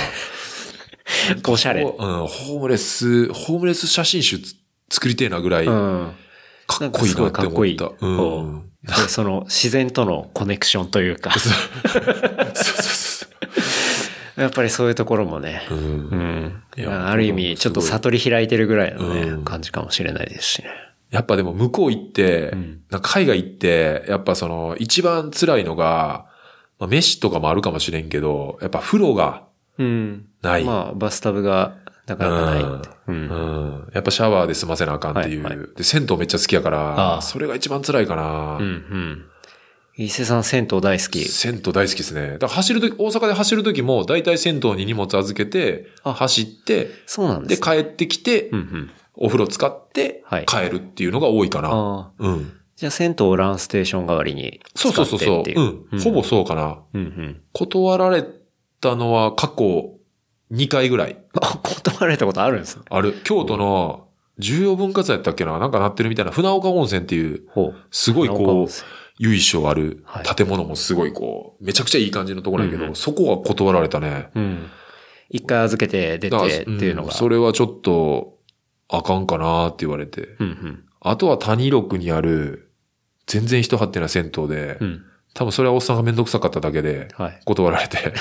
[1.49, 1.83] おしゃれ。
[1.83, 4.55] うん、ホームレス、ホームレス写真集つ
[4.91, 5.69] 作りてえなぐらい、う
[6.67, 6.89] かん。
[6.89, 8.07] っこいいなって思った。
[8.07, 8.65] うん。
[8.87, 11.31] でその自然とのコネクションというか。
[14.37, 17.07] やっぱりそういうところもね、うんうん。
[17.07, 20.69] ある意味、ちょっと悟り開いてるぐらいのね、うん感じかもしれないですしね。
[21.11, 26.27] やっぱでも向こう行って、うんなんか海外行って、やっぱその一番辛いのが、
[26.79, 29.43] まあ、飯とかもあるかもしれんけど、やっぱ風呂が
[29.77, 30.27] うん。
[30.41, 30.65] ない。
[30.65, 31.77] まあ、バスタブが
[32.09, 32.89] なかなかないって。
[33.09, 33.13] う。
[33.13, 33.91] うんん。
[33.93, 35.43] やっぱシャワーで済ませなあかんっていう。
[35.43, 38.57] はいはで、銭湯めっちゃ好きやかあら、あそれが一番辛いかな。
[38.57, 39.25] うん、うん。
[39.97, 41.25] 伊勢さん銭湯大好き。
[41.29, 42.33] 銭湯大好きですね。
[42.33, 47.77] だから走るとき、大阪で走るときも、大体銭湯に荷物預けて、あ走って、で、そうなんですね。
[47.77, 48.91] 帰ってきて、うん、うん。
[49.15, 52.13] お風呂使ってはい、帰るっていうのが多いかな。
[52.19, 52.53] うん。
[52.77, 55.85] じゃあ銭湯をランステーション代わりに使そうそうそうそう。
[55.93, 56.01] うん。
[56.01, 56.79] ほぼそうかな。
[56.95, 57.41] うん、うん。
[57.53, 58.25] 断られ
[58.81, 59.98] たのは過去
[60.53, 62.83] 2回ぐらいあ、 断られたことあるんですね。
[62.89, 63.15] ある。
[63.25, 64.09] 京都の
[64.39, 65.59] 重要文化財やったっけな？
[65.59, 67.43] なんかなってるみたいな船岡温泉っていう。
[67.91, 74.31] すごいこう泉、由緒あるはい建物もすごいこう、めちゃくちゃいい感じのところやけど、うんうんそこは断られたね。
[74.35, 74.67] うん。
[75.31, 77.09] 一回預けて出てっていうのが。
[77.11, 78.39] んそれはちょっと、
[78.89, 80.37] あかんかなって言われて。
[80.39, 80.85] うん、うん。
[81.01, 82.71] あとは谷六にある、
[83.27, 85.03] 全然人張ってない銭湯で、うん。
[85.39, 87.41] 多分それはおっさんがめんどくさかっただけで、はい。
[87.45, 88.13] 断られて。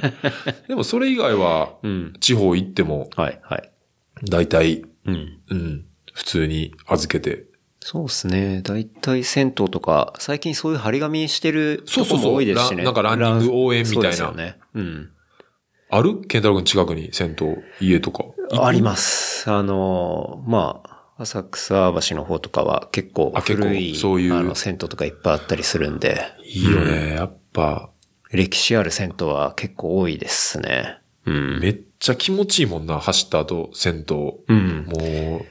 [0.68, 2.14] でもそれ以外は、うん。
[2.18, 3.70] 地方行っても、はい、はい。
[4.24, 5.38] 大体、うん。
[5.50, 7.44] うん、普通に預けて。
[7.80, 8.62] そうですね。
[8.62, 12.76] だいたい銭湯とか、最近そういう張り紙してるとこそうそうそうも多いですしね。
[12.78, 14.56] ランなんかランニング応援みたいなそうですよね。
[14.72, 15.10] うん。
[15.90, 16.22] ある？
[16.22, 18.24] 健太郎くん近くに銭湯、家とか？
[18.62, 19.50] あります。
[19.50, 27.14] あの、まあ、浅草橋の方とかは結構古い、そういうあの、銭湯とかいっぱいあったりするんで、いいよね。
[27.14, 27.90] やっぱ、
[28.32, 30.98] 歴史ある銭湯は結構多いですね。
[31.24, 31.60] うん。
[31.60, 34.32] めっちゃ気持ちいいもんな、走った後、銭湯。
[34.48, 34.86] うん。
[34.86, 35.46] もう、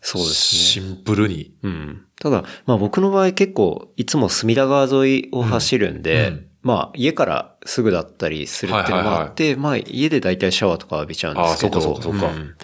[0.00, 1.54] そうですシンプルに。
[1.62, 2.06] うん。
[2.18, 11.78] ただ、まあ僕の場合結構いつも隅田川沿いを走るんで、うんうんまあ家からすぐだったりするっていうのもあって、まあ家で大体シャワーとか浴びちゃうんですけど。
[11.78, 12.54] ああそうかそうかそうかん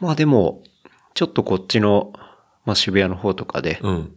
[0.00, 0.62] まあでも、
[1.16, 2.12] ちょっとこっちの、
[2.64, 4.12] まあ渋谷の方とかで、うん。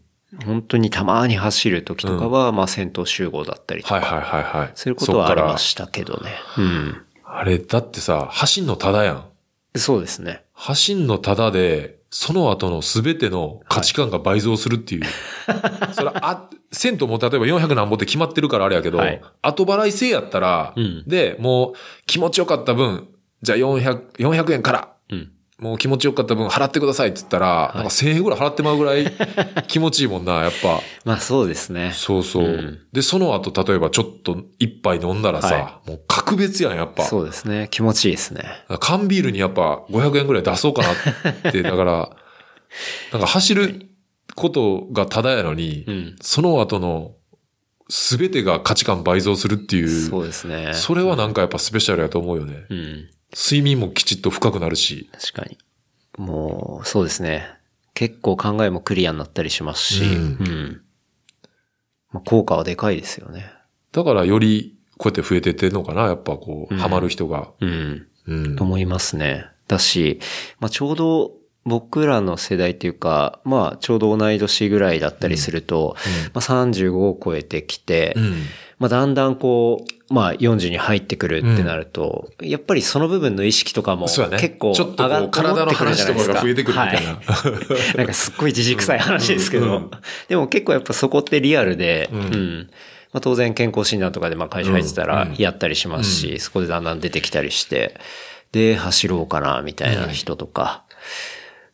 [0.46, 4.72] 本当にたまに走る時とかは、まあ銭湯集合だったりとか、はいはいはいはい。
[4.76, 6.36] そういうことはありましたけどね。
[6.58, 7.02] うん。
[7.24, 9.26] あれ、だってさ、走んのただやん。
[9.76, 10.44] そうですね。
[10.54, 15.04] 走んのただで、その後のすべての価値観が倍増するっていう。
[15.94, 21.74] それあ、銭湯も例えば400何本って決まってるからあれやけど、はい後払い制やったら、うんで、もう
[22.06, 23.08] 気持ちよかった分、
[23.42, 24.90] じゃあ400、400円から、うん。
[25.60, 29.06] もう気持ちよかった分払ってくださいって言ったら、なんか1000円ぐらい払ってまうぐらい
[29.68, 30.80] 気持ちいいもんな、やっぱ。
[31.04, 31.92] まあそうですね。
[31.94, 32.46] そうそう。
[32.46, 37.04] うんで、その後、例えばちょっと一杯飲んだらさ、はもう格別やん、やっぱ。
[37.04, 37.68] そうですね。
[37.70, 38.44] 気持ちいいですね。
[38.80, 40.90] 缶ビールにやっぱ500円ぐらい出そうかな
[41.50, 42.10] って、 だから、
[43.12, 43.90] なんか走る
[44.36, 46.16] ことがただやのに、うん。
[46.22, 47.16] その後の
[47.90, 50.72] 全てが価値観倍増するっていう、そうですね。
[50.74, 52.66] それはなんかやっぱスペシャルやと思うよね。
[52.70, 53.10] うん。
[53.34, 55.10] 睡眠もきちっと深くなるし。
[55.14, 55.58] 確かに。
[56.18, 57.48] もう、そうですね。
[57.94, 60.82] 結構考えもクリアになったりしますし、ううんん。
[62.12, 63.52] まあ、効果はでかいですよね。
[63.92, 67.50] だからよりこうやって増えてってんのかな、やっぱこう、うんハマる人が。
[67.60, 68.08] うん。
[68.28, 68.64] うんと。
[68.64, 69.46] 思いますね。
[69.68, 70.20] だし、
[70.60, 71.34] まあ、ちょうど
[71.66, 75.96] 僕らの世代っていうか、まあ、ちょうど同い年ぐらいだったりすると、
[76.34, 78.44] まあ、35を超えてきて、うん。
[78.80, 84.08] まあ、だんだんこう、まあ、40に入ってくるってなると、やっぱりその部分の意識とかも。
[84.08, 87.16] 結構ちょっとこう、上がって体の話とかが増えてくるみたいな。
[87.16, 87.98] はい。
[87.98, 89.92] なんかすっごい自くさい話ですけど、うん
[90.30, 92.24] でも結構やっぱそこってリアルで、ううん。
[92.24, 92.70] ん。
[93.12, 95.36] まあ、当然健康診断とかでまあ会社入ってたらうん。
[95.38, 98.00] やったりしますし、そこでだんだん出てきたりして、
[98.54, 100.84] で、走ろうかな、みたいな人とか、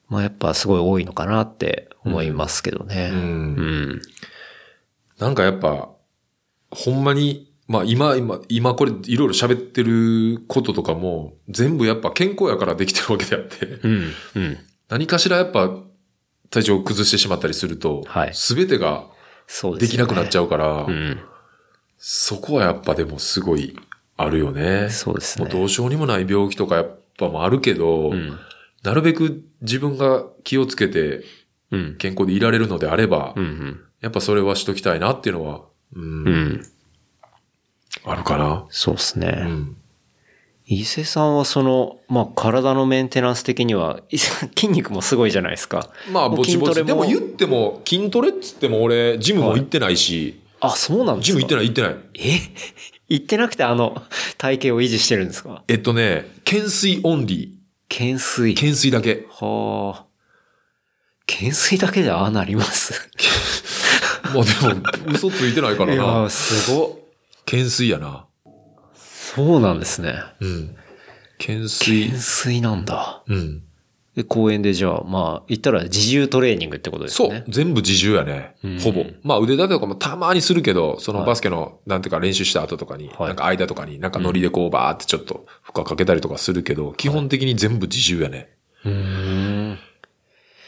[0.10, 3.12] まあやっぱすごい多いのかなって思いますけどね。
[3.13, 3.20] うん。
[3.20, 4.02] うん。
[5.20, 5.89] なんかやっぱ、
[6.76, 14.12] ほんまに、まあ今、今、今これいろいろ喋ってることとかも、全部やっぱ健康やからできてるわけであって、うん。
[14.36, 14.58] うん。
[14.90, 15.76] 何かしらやっぱ
[16.50, 19.08] 体調を崩してしまったりすると、はいすべてが
[19.48, 19.80] そうでね。
[19.82, 21.20] ですきなくなっちゃうから、うん。
[21.98, 23.76] そこはやっぱでもすごい
[24.18, 24.90] あるよね。
[24.90, 25.54] そうですねもう。
[25.54, 28.38] どうしようにもない病気とかやっぱもあるけど、うん。
[28.84, 31.24] なるべく自分が気をつけて
[31.72, 31.96] うん。
[31.98, 33.82] 健康でいられるのであれば、うん。
[34.02, 36.65] やっぱそれはしときたいなっていうのは、うんうん。
[38.06, 38.65] あるかな？
[38.69, 39.43] そうですね。
[39.45, 39.78] うん。
[40.67, 45.89] 伊勢さんはその、まあ、体のメンテナンス的には、 筋肉もすごいじゃないですか。
[46.12, 46.84] まあ、ぼちぼち。
[46.84, 51.34] でも言っても、筋トレっつっても俺、ジムも行ってないし、あ、そうなんですか？
[51.34, 51.95] ジム行ってない行ってない。
[52.15, 52.39] え？
[53.08, 54.02] 行ってなくてあの、
[54.39, 55.62] 体型を維持してるんですか？
[55.67, 57.56] えっとね、懸垂オンリ
[57.88, 58.56] 懸垂ー。。
[58.56, 59.28] 懸垂だけ。
[59.30, 60.06] はあ。
[61.28, 63.10] 懸垂だけでああなります。
[64.36, 66.30] まあでも、嘘ついてないからいやー、な。
[66.30, 66.89] すごっ。
[67.45, 68.26] 懸垂やな。
[68.95, 70.15] そうなんですね。
[70.39, 70.76] うん。
[71.38, 72.17] 懸垂懸。
[72.19, 73.24] 垂なんだ。
[73.28, 73.63] うん。
[74.15, 77.30] で、公園でじゃあ、まあ、言ったら自重トレーニングってことですね。
[77.30, 77.43] そう。
[77.50, 78.80] 全部自重やねうん。
[78.80, 79.06] ほぼ。
[79.24, 88.56] まあ腕立てとかもたまにするけど、そのはいバスケの、なんていうか練習した後とかに、はいなんか間とかに、なんかノリでこうバーってちょっと負荷かけたりとかするけど、基本的に全部自重やね。
[88.86, 89.80] うーん。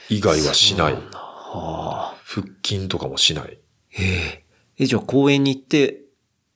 [0.09, 0.95] 以外はしない。
[1.53, 2.15] はあ。
[2.23, 3.57] 腹筋とかもしない。
[3.97, 4.45] ええ。
[4.79, 6.01] え、じゃあ公園に行って、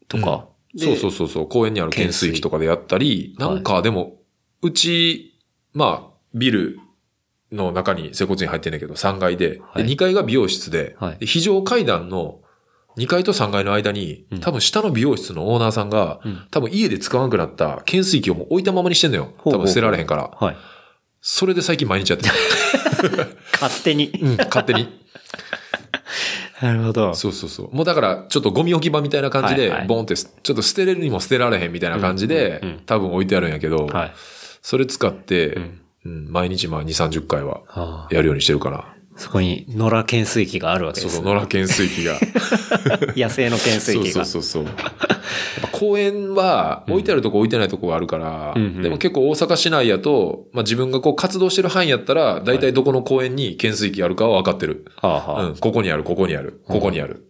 [0.08, 0.48] とか？
[0.78, 4.18] そうそうそうそう、公園にある懸垂器とかでやったり、はいなんかでも、
[4.62, 5.40] うち、
[5.74, 6.80] まあ、ビル
[7.52, 12.40] の中に整骨院入ってんだけど、3階で、はいで2階が美容室で、はいで非常階段の
[12.98, 19.34] 2階と3階の間に、うん多分下の美容室のオーナーさんが、うん多分家で使わなくなった懸垂器を置いたままにしてんのよ。
[19.40, 20.30] ほうほう多分捨てられへんから。
[20.40, 20.58] はい。
[21.22, 23.38] それで最近毎日やってる。
[23.62, 24.10] 勝手に。
[24.22, 25.00] うん、勝手に。
[26.62, 27.14] なるほど。
[27.16, 27.76] そうそうそう。
[27.76, 34.14] もうだから、ちょっとゴミ置き場みたいな感じで、はいはいボンってす、ちょっと捨てれるにも捨てられへんみたいな感じで、うんうんうん多分置いてあるんやけど、はい。
[34.62, 38.86] それ使って、んうん毎日まあ2、30回はやるようにしてるから。
[39.22, 41.36] そこに野良懸垂器があるわけです、そうそう、ね。
[41.36, 42.20] 野良懸垂器が。
[43.16, 44.26] 野生の懸垂器が。
[44.26, 44.72] そうそうそうそう。
[44.72, 44.74] やっ
[45.62, 54.86] ぱ公園は置いてあるとこ置いてないとこがあるから、うんうんでも結構大阪市内やと、まあ自分がこう活動してる範囲やったら、大体どこの公園に懸垂器あるかは分かってる。
[54.96, 57.28] はあ、はあうん、ここにある、ここにある、ここにある。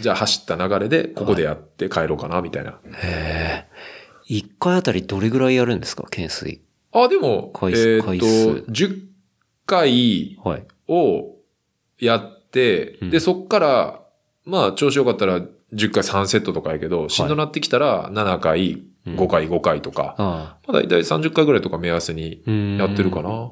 [0.00, 2.70] じゃあ走った流れで、ここでやって帰ろうかな、みたいな。
[2.70, 3.64] へえ。
[4.26, 6.62] 一回あたりどれぐらいやるんですか懸垂？
[6.90, 8.26] あ、でも、回数えーっと回数、
[8.70, 8.98] 10
[9.66, 10.62] 回はい。
[10.88, 11.36] を
[11.98, 14.00] やって、うんで、そっから、
[14.44, 15.40] まあ、調子よかったら
[15.74, 20.70] 10回3セットとかやけど、しんどなってきたら7回、うん5回、5回とか、ああ。
[20.70, 23.50] まあ大体30回ぐらいとか目安にうんやってるかな。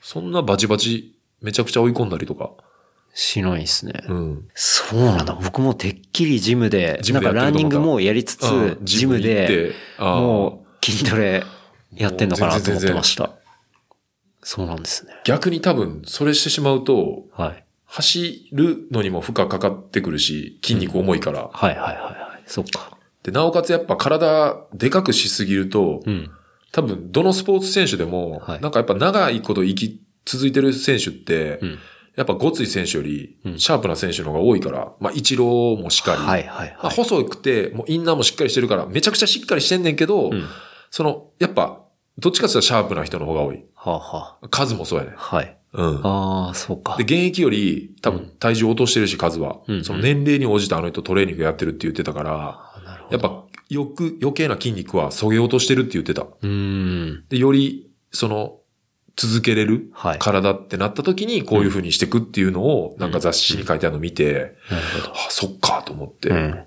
[0.00, 2.52] そんなバチバチ、めちゃくちゃ追い込んだりとか。
[3.12, 3.92] しないですね。
[4.08, 4.48] うん。
[4.54, 5.38] そうなんだ。
[5.40, 11.44] 僕もてっきりジムで、ジムでなんかランニングもやりつつ、うんジムでもう筋トレ
[11.94, 13.30] やってんのかなと思ってました。
[14.44, 15.12] そうなんですね。
[15.24, 17.64] 逆に多分、それしてしまうと、はい。
[17.86, 21.48] 走るのにも負荷かかってくるし、筋肉重いから。
[21.52, 22.42] はいはいはいはい。
[22.46, 22.96] そっか。
[23.22, 26.30] で、なおかつやっぱ体でかくしすぎると、うん。
[26.72, 31.78] 多分、どのスポーツ選手でも、はいなんかやっぱ長いこと生き続いてる選手って、うん。
[32.16, 36.96] やっぱごつい選手よりう、んシャープな選手の方が多いから、まあ、一郎もしっかり、はいはいまあ、はい。
[36.96, 40.44] 細くて、もうインナーもしっかりしてるから、めちゃくちゃしっかりしてんねんけど、うん。
[40.90, 41.80] その、やっぱ、
[42.18, 43.64] どっちかっていうとシャープな人の方が多い。
[43.74, 45.12] はあは数もそうやね。
[45.16, 45.20] あ。
[45.36, 45.56] はい。
[45.72, 46.00] うん。
[46.04, 47.02] ああ、そうかで、。
[47.02, 49.58] 現役より多うん分体重落としてるし、数は。
[49.66, 53.16] うんその年齢に応じてあの人トレーニングやってるって言ってたから、あなるほど。
[53.16, 56.22] やっぱ、よく、余計な筋肉は削げ落としてるって言ってた。
[56.22, 57.24] うーん。
[57.28, 58.58] で、より、その、
[59.16, 65.14] 続けれるはい体ってなった時にこういう風にしていくっていうのを、なんか雑誌に書いてあるのを見て、なるほど。
[65.14, 66.30] あ、そっかと思って。
[66.30, 66.64] うん。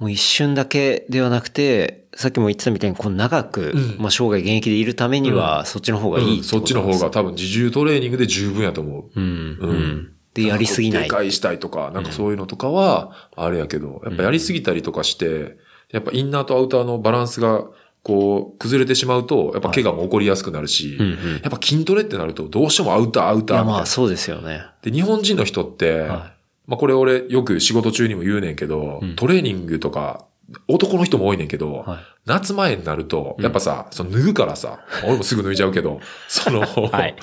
[0.00, 9.20] もう一瞬だけではなくて、さっきも言ってたみたいに、こう長く、うんまあ生涯現役でいるためには、そっちの方がいいうんそっちの方が多分自重トレーニングで十分やと思う。
[9.20, 9.58] うん。
[9.60, 10.12] ううんん。
[10.34, 11.02] で、やりすぎない。
[11.04, 15.56] でかいしたいとか、なんかそういうのとかは、あれやけど、やっぱやりすぎたりとかして、
[15.92, 17.64] やっぱインナーとアウターのバランスが、
[18.02, 21.16] こう、崩れてしまうと、やっぱ怪我も起こりやすくなるし、うんうん。
[21.42, 23.86] やっぱ筋トレってなると、どうしてもアウター、アウいや、ターいなまあ。
[23.86, 24.62] そうですよね。
[24.82, 26.32] で、日本人の人って、は
[26.66, 30.26] まあこれ俺よく仕事中にも言うねんけど、うんトレーニングとか、
[30.68, 31.98] 男の人も多いねんけど、はい。
[32.26, 36.66] 夏前になると、やっぱさ、その脱ぐからさ、俺もすぐ脱いじゃうけど、 その、は
[37.06, 37.16] い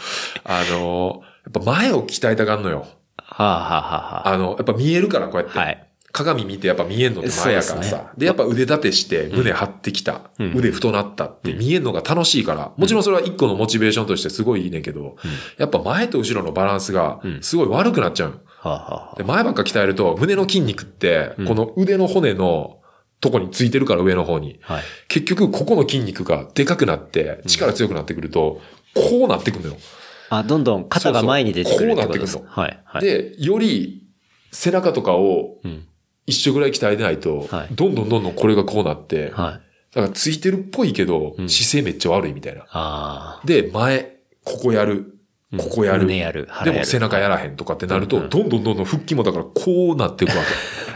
[0.44, 2.88] あの、やっぱ前を鍛えたがんのよ。
[3.18, 5.60] はあ、はあはあはあの、やっぱ見えるからこうやって。
[5.60, 5.88] あ、はい。
[6.12, 7.76] 鏡見てやっぱ見えんのって前やからさ。
[7.76, 10.32] ですねでやっぱ腕立てして胸張ってきた。
[10.40, 12.72] うん腕太なったって見えんのが楽しいから。
[12.76, 15.16] もちろんそれは一個のモチベーションとしてすごいいいねんけど、
[15.58, 18.42] やっぱ前と後ろのバランスがうんすごい悪くなっちゃう。
[18.60, 22.81] はあ、はあで、前ばっか鍛えると胸の筋肉ってうん、この腕の骨の
[23.22, 24.60] とこについてるから上の方に。
[24.62, 24.84] はい。
[25.08, 28.60] 結局ここの筋肉がでかくなって力強くなってくると、
[28.94, 29.78] こうなってくるのよ。
[30.30, 32.80] あ、どんどん肩が前に出てくるってここうなってくるのはい。
[32.84, 33.02] はい。
[33.02, 34.08] で、より
[34.52, 35.86] 背中とかをうん。
[36.28, 39.62] 一緒ぐらい鍛えてないとはい、どんどんどんどんこれがこうなって、はい。
[39.94, 42.62] だからついてるっぽいけどう、ん姿勢めっちゃ悪いみたいな。
[42.70, 43.46] ああ。
[43.46, 45.18] で、前、ここやる。
[45.52, 46.04] うんここやる。
[46.04, 50.44] 胸やる腹でも背中やらへんとかってなると、うんどんどんどんどん腹筋もだからこうなっていくわ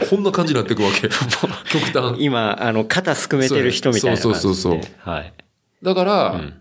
[0.00, 0.06] け。
[0.08, 1.08] こんな感じになっていくわけ。
[1.70, 2.16] 極端。
[2.18, 4.40] 今、あの、肩すくめてる人みたいな感じで。
[4.40, 5.32] そうそうそうそうはい。
[5.82, 6.54] だから、うん。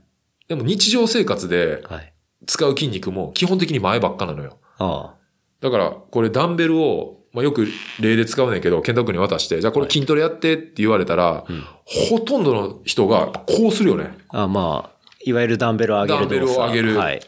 [0.47, 2.13] でも日常生活ではい。
[2.47, 4.57] 使う筋肉も基本的に前ばっかなのよ。
[4.77, 5.13] あ
[5.61, 7.67] だから、これダンベルを、まあ、よく
[7.99, 11.43] 例で使うねんけど、ケンタックに渡して、じゃあこれ筋トレやってって言われたら。
[11.85, 14.17] ほとんどの人がこうするよね。
[14.29, 16.19] あまあ、いわゆるダンベルを上げる。
[16.19, 17.21] ダンベルを上げるはい。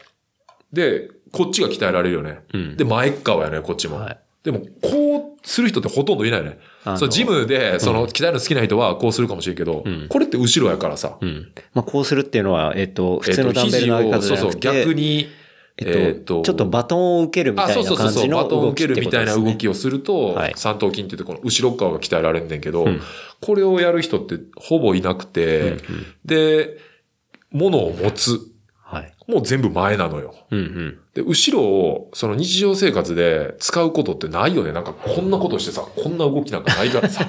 [0.72, 2.40] で、こっちが鍛えられるよね。
[2.54, 2.76] うん。
[2.76, 3.96] で、前っ側やね、こっちも。
[3.98, 4.18] はい。
[4.44, 6.58] でも、こうする人ってほとんどいないね。
[6.96, 11.18] そう、ジムで、その、鍛えるの好きな人はこうするかもしれんけど、うんこれって後ろやからさ。
[11.20, 11.52] うん。
[11.74, 15.28] まあ、こうするっていうのは、えっと、普通のえっとダンベルの上げ方じゃなくて、肘をそうそう、逆に、
[15.80, 19.52] えっと、ちょっとバトンを受けるみあ、たそそうそうそう、いうな感じのバトンを受けるみたいな動。
[19.54, 23.00] きをすると、はい三頭筋って言ってこの後ろ側が鍛えられんねんけど、うん
[23.40, 25.76] これをやる人ってほぼいなくて、
[26.24, 26.78] で、
[27.52, 28.40] 物を持つ。
[28.90, 29.12] はい。
[29.30, 30.34] もう全部前なのよ。
[30.50, 30.98] うんうん。
[31.12, 34.72] で、後ろを、その日常生活で使うことってないよね。
[34.72, 37.26] なんかこんなことしてさ、こんな動きなんかないからさ。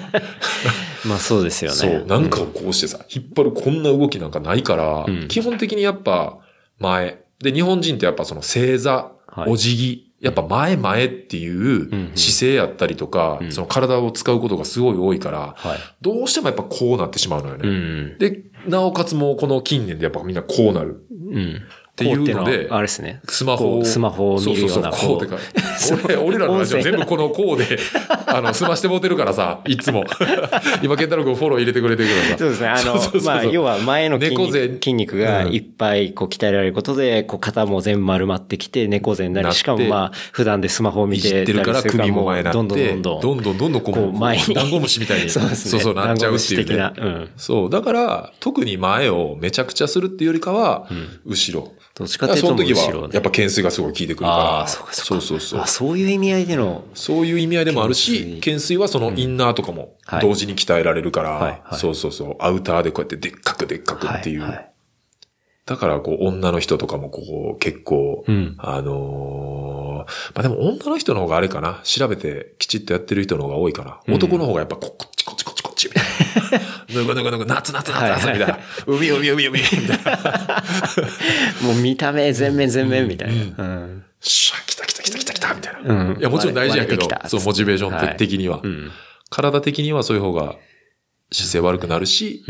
[1.06, 1.78] まあそうですよね。
[1.78, 6.38] そう、なんかをこうしてさ、引っ張るこんな動きなんかないから、うん基本的にやっぱ
[6.78, 7.24] 前。
[7.42, 15.80] で、日本人ってやっぱその正座、はいお辞儀、やっぱ前前っていんううん姿勢やったりとか、うんその体を使うことがすごい多いから、はい。
[16.02, 17.68] どうしてもやっぱこうなってしまうのよね。
[17.68, 18.18] うん。
[18.18, 21.06] で、なおかつもうこの近年でやっぱみんなこうなる。
[21.30, 21.62] う
[22.06, 22.26] ん。
[22.26, 23.22] ていうのであれですね。
[23.28, 23.86] スマホを。
[23.86, 26.08] スマホを見るようなそうそうそう、こうってか。
[26.08, 27.80] 俺、俺らのラジオ音声全部このこうで、
[28.28, 30.04] あの、済ましてもうてるからさ、いつも。
[30.84, 32.38] 今、ケンタロウ君フォロー入れてくれてるけどさ。
[32.38, 32.68] そうですね。
[32.68, 43.22] あそうそうそうの、まあ、要は前の筋肉筋肉がうんいっぱいこう鍛えられることで、こう肩も全部丸まってきて猫背になり、しかもまあ、普段でスマホを見てってるから首も前になって、どんどんどんどん。
[43.22, 45.72] どんどんどんどんこう、前にダンゴムシみたいに、 そうですね。
[45.72, 46.92] そうそうなっちゃうっていう、ね。
[46.98, 47.30] うん。
[47.38, 47.70] そう。
[47.70, 50.88] だから、特に前をめちゃくちゃするっていうよりかは、
[51.26, 51.74] 後ろ。
[52.00, 54.68] どっちかっていうとその時は、やっぱ懸垂がすごい効いてくるから。
[54.70, 55.26] そうかそうか。
[55.26, 55.98] そうそうそう。
[55.98, 58.80] いう意味合いでの、そういう意味合いでもあるし、懸垂。
[58.80, 60.22] はそのインナーとかもはい。
[60.22, 64.70] 同時に鍛えられるから、そうそうそう、アウターでこうやってでっかくでっかくっていう。
[65.66, 68.56] だからこう女の人とかもこう結構、うん。
[68.58, 69.80] あのー
[70.34, 74.00] まあでも女の人の方があれかな、調べてきちっとやってる人の方が多いかな。
[74.08, 74.14] うん。
[74.16, 75.59] 男の方がやっぱここっちこっちこっち
[76.94, 78.60] ぬぐぬぐぬぐ、夏夏夏夏みたいな。
[78.86, 80.64] 海海海海みたいな。
[81.62, 83.64] もう見た目全面全面みたいな。
[83.64, 84.04] うん。
[84.22, 85.94] シャー来た来た来た来た来たみたいな。
[86.12, 88.60] うんいや、もちろん大事やけどそう、モチベーショはいン的には。
[88.64, 88.92] うん。
[89.30, 90.56] 体的にはそういう方が
[91.32, 92.44] 姿勢悪くなるし。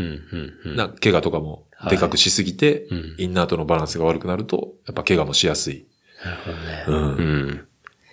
[0.64, 5.86] な、怪我とかもでかくしすぎて、うんインナーとのバランスが悪くなると、やっぱ怪我もしやすい。
[6.24, 6.84] なるほどね。
[6.86, 7.68] うんうん。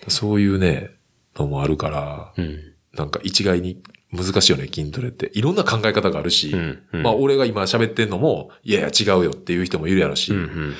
[0.08, 0.90] そういうね、
[1.36, 2.74] のもあるから、うん。
[2.94, 3.82] なんか一概に
[4.12, 5.30] 難しいよね、筋トレって。
[5.34, 10.38] いろんな考え方があるし、うんうんまあ俺が今喋ってんのも、いやいや違うよっていう人もいるやろし、うん。
[10.38, 10.74] うん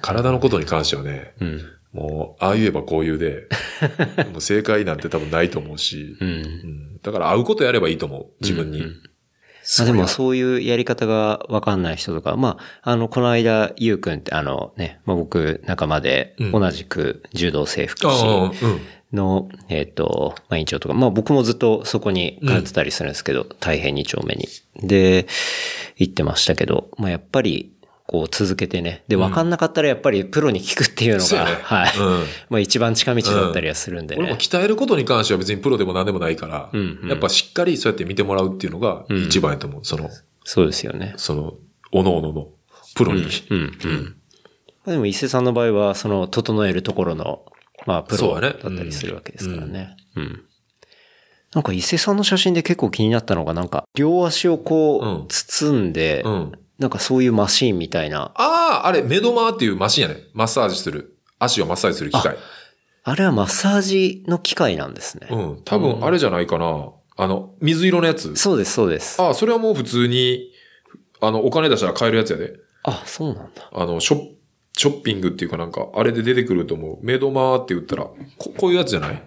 [0.00, 1.60] 体のことに関してはね、うん。
[1.92, 3.46] もう、ああ言えばこう言うで、
[4.32, 6.28] もう正解なんて多分ないと思うし、うん。
[6.28, 8.80] うんだから会うことやればいいと思う、自分に。
[8.80, 9.02] うん
[9.78, 18.80] まあでもそういうやり方がわかんない人とか、まあ、あの、この間、ゆうくんってあのね、まあ僕仲間でうん同じく柔道整復ああ、師うん。
[19.12, 24.48] の、えっ、と、まあ委員長とか、まあ僕もずっとそこに通ってたりするんですけど、大変二丁目に。
[24.76, 25.26] で、
[25.96, 27.72] 行ってましたけど、まあやっぱり、
[28.06, 29.04] こう続けてね。
[29.06, 31.96] で、わかんなかったらやっぱりプロに聞くっていうのが、そうやねはい。
[31.96, 34.22] うんまあ一番近道だったりはするんでね。
[34.22, 39.84] 俺も鍛えることに関しては別にプロでも何でもないから、うんうんやっぱしっかりそうやって見てもらうっていうのが一番やと思う。
[39.84, 40.10] その、
[40.42, 41.14] そうですよね。
[41.18, 41.54] その、
[41.92, 42.48] おのおのの
[42.96, 43.22] プロに。
[43.50, 44.16] うん、うん。
[44.84, 47.44] まあでも伊勢さんの場合は、その、整えるところの、
[47.86, 49.96] まあ、プロだったりするわけですからね。
[50.16, 50.44] うん。
[51.54, 56.52] なんか伊勢さんの写真で結構気になったのが、なんか、両足をこう包んで、うん。
[56.78, 58.32] なんかそういうマシーンみたいな。
[58.36, 60.16] ああ、あれ、メドマーっていうマシンやね。
[60.32, 61.18] マッサージする。
[61.38, 62.36] 足をマッサージする機械。
[63.02, 65.28] あれはマッサージの機械なんですね。
[65.30, 65.62] うん。
[65.64, 66.92] 多分、あれじゃないかな。
[67.16, 68.34] あの、水色のやつ。
[68.36, 69.20] そうです、そうです。
[69.20, 70.52] ああ、それはもう普通に、
[71.20, 72.54] あの、お金出したら買えるやつやで。
[72.84, 73.68] あ、そうなんだ。
[73.72, 74.20] あの、ショッ、
[74.80, 76.98] ショッピングっていうかなんか、あれで出てくると思う。
[77.04, 78.04] メドマーって言ったら、
[78.38, 79.22] ここういうやつじゃない？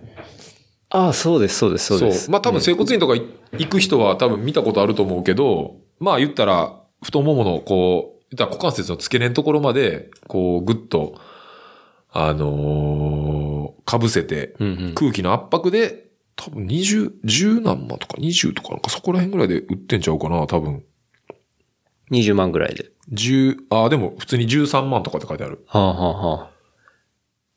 [0.89, 2.31] あ、そうです、そうです、そうです。
[2.31, 3.21] まあ多分整骨院とかい
[3.59, 11.13] 行く人は多分見たことあると思うけど、まあ言ったら、太もものこう、言ったら股関節の付け根のところまで、こう、ぐっと、
[12.11, 14.55] あのー、かぶせて。
[14.95, 20.83] 空気の圧迫で、多分20、10何万とか20とかなんかそこら辺ぐらいで売ってんちゃうかな、多分。
[22.21, 22.91] 20万ぐらいで。
[23.11, 25.63] 10、ああ、でも普通に13万とかって書いてある。
[25.67, 26.49] はあ、はあはあ、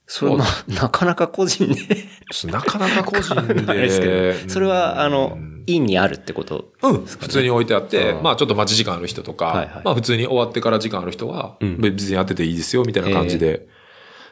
[0.06, 1.74] それまあ、 なかなか個人で
[2.50, 3.42] なかなか個人あ
[3.74, 4.32] れですけで。
[4.44, 7.04] ど、それは、あのうん、院にあるってことうん。
[7.04, 13.68] 普通に置いてあって、うんまあちょっと待ち時間ある人とか、はいはいまあ普通に終わってから時間ある人は、うん別に当てていいですよ、みたいな感じで。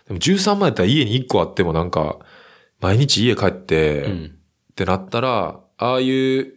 [0.09, 2.19] でも13万やったら家に1個あってもなんか、
[2.81, 4.31] 毎日家帰って、うん。
[4.73, 6.53] ってなったら、ああいう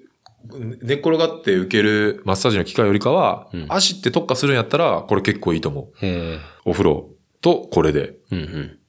[0.45, 6.39] 寝っ転がって受けるマッサージの機械よりかは、うん足って特化するんやったら、これ結構いいと思う。
[6.65, 7.09] お風呂
[7.41, 8.79] とこれで、うんうん。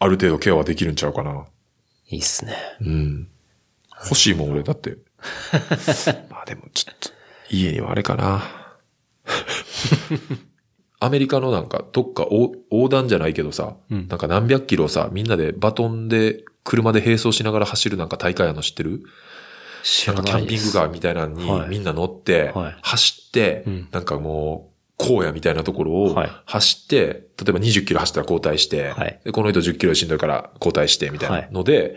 [0.00, 1.46] ある程度ケアはできるんちゃうかな。
[2.08, 2.54] いいっすね。
[2.80, 3.28] うん。
[4.04, 4.62] 欲しいもん、俺。
[4.62, 4.98] だって。
[6.30, 7.10] まあでも、ちょっと、
[7.50, 8.42] 家にはあれかな。
[11.00, 19.02] アメリカのなんか、どっか横横断じゃないけどさ、うんなんか何百キロさ、みんなでバトンで車で並走しながら走るなんか大会あるの知ってる？
[19.84, 28.94] 知なんかキャンピングカーみたいなのにはいみんな乗ってはい、走ってうん、なんかもう、荒野みたいなところをはい走って、例えば20キロ走ったら交代して、
[29.32, 31.96] この人10キロしんどいから交代してみたいなので、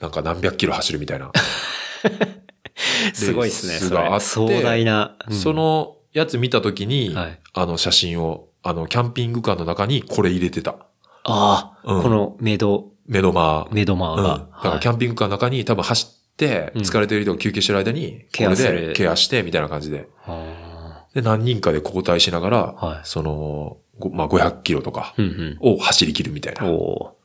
[0.00, 1.32] なんか何百キロ走るみたいな。
[3.14, 3.74] すごいっすね。
[3.74, 5.16] それ壮大な。
[5.28, 10.74] うんそ、のやつ見たときに、はいあの写真を、あの、キャンピングカーの中にこれ入れてた。
[11.22, 13.68] ああ、うんこのメド、目の間。
[13.70, 14.24] メドマーうん。
[14.24, 14.38] だが。
[14.60, 20.08] からキャンピングカーの中に多分走って、うん疲れてる人が休憩してる間に、ケアするこれでケアして、みたいな感じで。
[20.26, 25.14] あで、何人かで交代しながら、はいその、ごまあ、500キロとか
[25.60, 26.66] を走り切るみたいうん。
[26.66, 26.72] な。
[26.72, 27.24] おー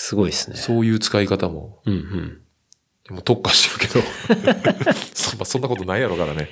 [0.00, 0.56] すごいですね。
[0.56, 2.40] そういう使い方も、うんうん。
[3.08, 4.04] でも特化してる
[4.36, 6.48] けど、 そ まあそんなことないやろからね。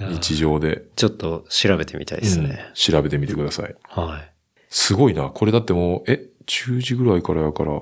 [0.00, 0.84] 日常で。
[0.96, 2.64] ちょっと調べてみたいですね。
[2.68, 3.74] うん調べてみてください。
[3.88, 4.32] はい。
[4.68, 5.24] すごいな。
[5.28, 7.72] これだってもう、え、10時ぐらいからやから、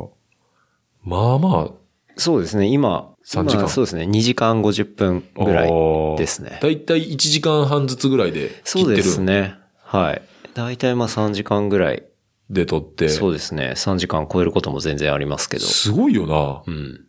[1.02, 1.70] まあまあ、
[2.16, 5.70] そうですね、今、3時間今そうですね、2時間50分ぐらい
[6.16, 6.58] ですね。
[6.62, 8.64] だいたい1時間半ずつぐらいで切ってる。
[8.64, 9.54] そうですね。
[9.82, 10.22] はい。
[10.54, 12.04] だいたいまあ3時間ぐらい。
[12.50, 13.08] で撮って。
[13.08, 13.72] そうですね。
[13.74, 15.64] 3時間超えることも全然ありますけど。
[15.64, 16.62] すごいよな。
[16.66, 17.06] うん。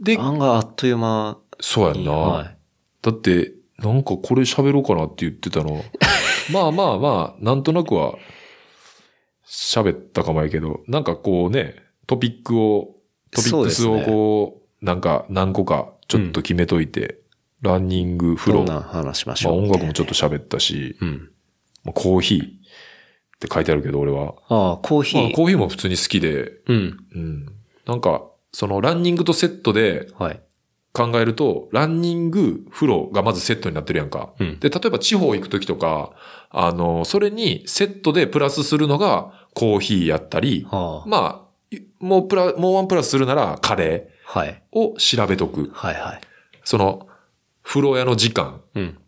[0.00, 1.56] で、案外あっという間に。
[1.60, 2.12] そうやんな。
[2.12, 2.56] はい。
[3.02, 5.82] だって、なんかこれ喋ろうかなって言ってたの。
[6.52, 8.14] まあまあまあ、なんとなくは
[9.46, 11.76] 喋ったかもやけど、なんかこうね、
[12.06, 12.96] トピックを、
[13.30, 17.20] トピックスをこう、なんか何個かちょっと決めといて、
[17.60, 19.58] ランニング、風呂、なまあ話しましょう。
[19.58, 21.30] 音楽もちょっと喋ったし、うん。
[21.84, 22.48] まあコーヒーっ
[23.40, 24.34] て書いてあるけど俺は。
[24.48, 25.22] ああ、コーヒー。
[25.22, 26.96] まあコーヒーも普通に好きで、うん。
[27.14, 27.46] うん。
[27.86, 28.22] なんか、
[28.52, 30.40] そのランニングとセットではい。
[30.94, 34.32] 考えると、ランニング、風呂がまずセットになってるやんか。
[34.40, 34.58] うん。
[34.58, 36.12] で、例えば地方行くときとか、
[36.50, 41.08] あの、それにセットでプラスするのがコーヒーやったり、はあ。
[41.08, 41.47] まあ、
[42.00, 44.62] もうプラ、もうワンプラスするならカレはい。
[44.74, 45.70] ーを調べとく。
[45.72, 46.20] はいはい。
[46.64, 47.08] その、
[47.62, 48.98] 風呂屋の時間、うん。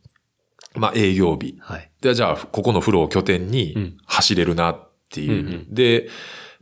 [0.75, 1.57] まあ営業日。
[1.61, 1.91] はい。
[2.01, 5.33] で、じゃあ、ここの風呂を拠点うんに走れるなっていう。
[5.33, 6.09] うんうんで、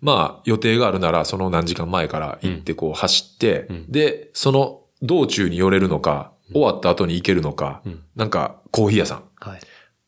[0.00, 9.60] まあ、予定があるなら、その何時間前から行ってこう走って、うんで、その道中に寄れるのか、終わった後に行けるのか、うんなんかコーヒー屋さんはい。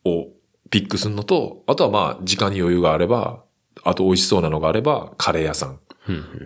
[0.08, 0.28] を
[0.70, 3.42] ピックするのと、あとはまあ、時間に余裕があれば、
[3.84, 5.78] あと美味しそうなのがあれば、カレー屋さん。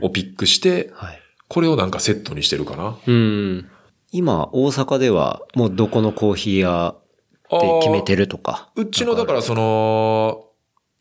[0.02, 1.20] をピックして、はい。
[1.48, 2.96] これをなんかセットにしてるかな。
[3.06, 3.68] うん。
[4.12, 8.70] 今、大阪では、もうどこのコーヒー屋って決めてるとか？
[8.76, 10.44] うちの、だからその、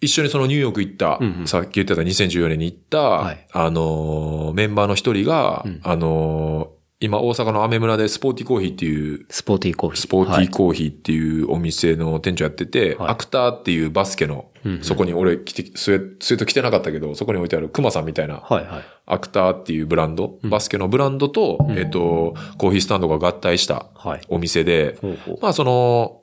[0.02, 9.99] 一緒にそのニューヨーク行った、うんうんさっき言ってた2014年に行った、はいあのーメンバーの一人が、うんあのー今大阪のアメ村でスポーティーコーヒーっていう、スポーティーコーヒー。
[9.99, 18.84] スポーティはいーコーヒーっていうお店の店長やってて、はいアクターっていうバスケの、うんうんそこに俺着て、スウェット着てなかったけど、そこに置いてあるクマさんみたいな、はいはい。
[19.06, 24.22] アクターっていうブランド、うんバスケのブランドと、うんえっと、コーヒースタンドが合体したはい。
[24.30, 25.39] お店で、ほうほう。
[25.41, 26.22] まあその、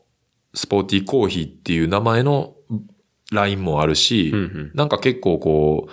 [0.55, 2.55] スポーティーコーヒーっていう名前の
[3.31, 4.73] ラインもあるし、うんうん。
[4.75, 5.91] なんか結構こう、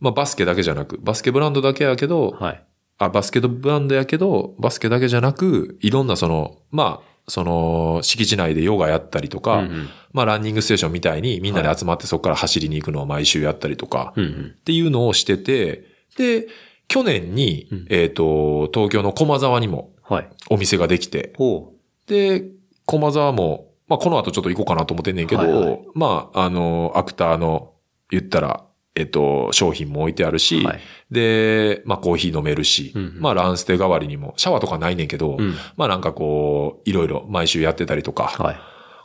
[0.00, 2.64] まあバスケだけじゃなく、バスケブランドだけやけど、はい。
[3.00, 9.88] あ、バスケットブランドやけど、バスケだけじゃなく、いろんなその、まあ、その、敷地内でヨガやったりとか、うんうん。
[10.12, 14.12] まあランニングステーションみたいにみんなで集まってそこから走りに行くのを毎週やったりとか。
[14.16, 15.84] っていうのをしてて、
[16.16, 16.48] で、
[16.88, 17.86] 去年に、うん。
[17.88, 20.28] えっ、と、東京の駒沢にもはい。
[20.50, 21.72] お店ができて、ほ
[22.08, 22.44] で、
[22.84, 25.80] 駒沢も、まあ、この後ちょっと行こうかなと思ってんねんけど、はいはい。
[25.94, 27.74] まあ、あの、アクターの、
[28.10, 28.64] 言ったら、
[28.96, 30.38] えっと、商品も置いてあるう。
[30.38, 30.80] し、はい。
[31.10, 35.54] で、まあ、コーヒー飲めるし、うんうんまあ、ランステ代わりにも、シャワーとかないねんけど、うん。
[35.76, 38.56] まあ、なんかこう、いろいろ毎週やってたりとか、はい。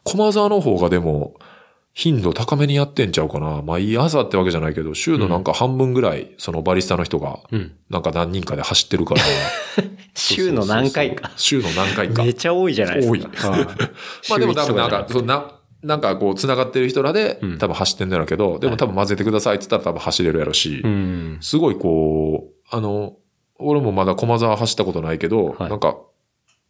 [0.04, 1.36] 駒沢の方がでも、
[1.96, 3.62] 頻度高めにやってんちゃうかな。
[3.62, 7.72] 毎朝ってわけじゃないけど、週のなんか半分ぐらい、そのバリスタの人が、うん。
[7.90, 9.22] なんか何人かで走ってるから。
[10.14, 11.32] 週の何回か。
[11.38, 12.26] 週の何回か。
[12.26, 13.12] めちゃ多いじゃないですか。
[13.12, 13.66] 多いはい
[14.30, 15.55] まあでも多分なんか、そんな、
[15.86, 21.38] なんかこう、繋がってる人らでうん、多分走ってんだろうけど、でも多分混ぜてくださいって言ったら多分走れるやろしう、ん。
[21.42, 23.18] すごいこう、あの、
[23.60, 25.98] 俺もまだ駒沢走ったことないけど、はいなんか、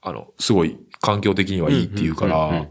[0.02, 2.70] あの、すごい環境的にはいいっていうかうんうんうんうんら、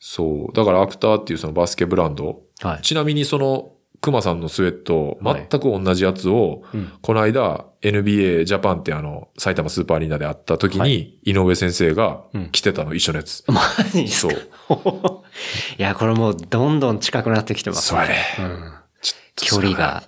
[0.00, 0.52] そう。
[0.52, 2.82] だからアクターっていうそのバスケブランド、はい。
[2.82, 3.73] ちなみにその、
[4.04, 13.44] 熊さんのスウェット、はい全く同じやつを、うんこの間 NBA ジャパンってあの、埼玉スーパーアリーナで会った時に、は井上先生がうん着てたの一緒のやつ。
[13.48, 15.22] マジですそかう。
[15.80, 18.16] いや、これもうどんどん近くなってきてますそうやね。
[18.38, 18.72] うん。
[19.00, 20.02] ちょっと距離が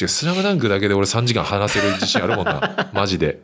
[0.00, 2.90] 違う、スラムダンクだけで俺3時間話せる自信あるもんな。
[2.94, 3.40] マジで。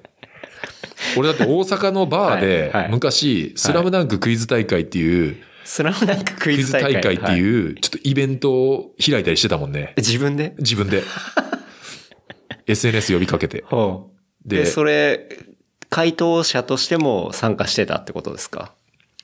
[1.16, 5.36] 俺だって大阪のバーはいではい、昔、スラムダンククイズ大会っていう、
[5.70, 6.94] スラムダンクククイズイズ大会。
[6.94, 9.94] 大会ってはいう、ちょっとイベントを開いたりしてたもんね。
[9.96, 10.54] 自分で？
[10.58, 11.04] 自分で。
[12.66, 13.64] SNS 呼びかけて。
[14.44, 15.28] で、でそれ、
[15.88, 18.72] 回答者としても参加してたってことですか？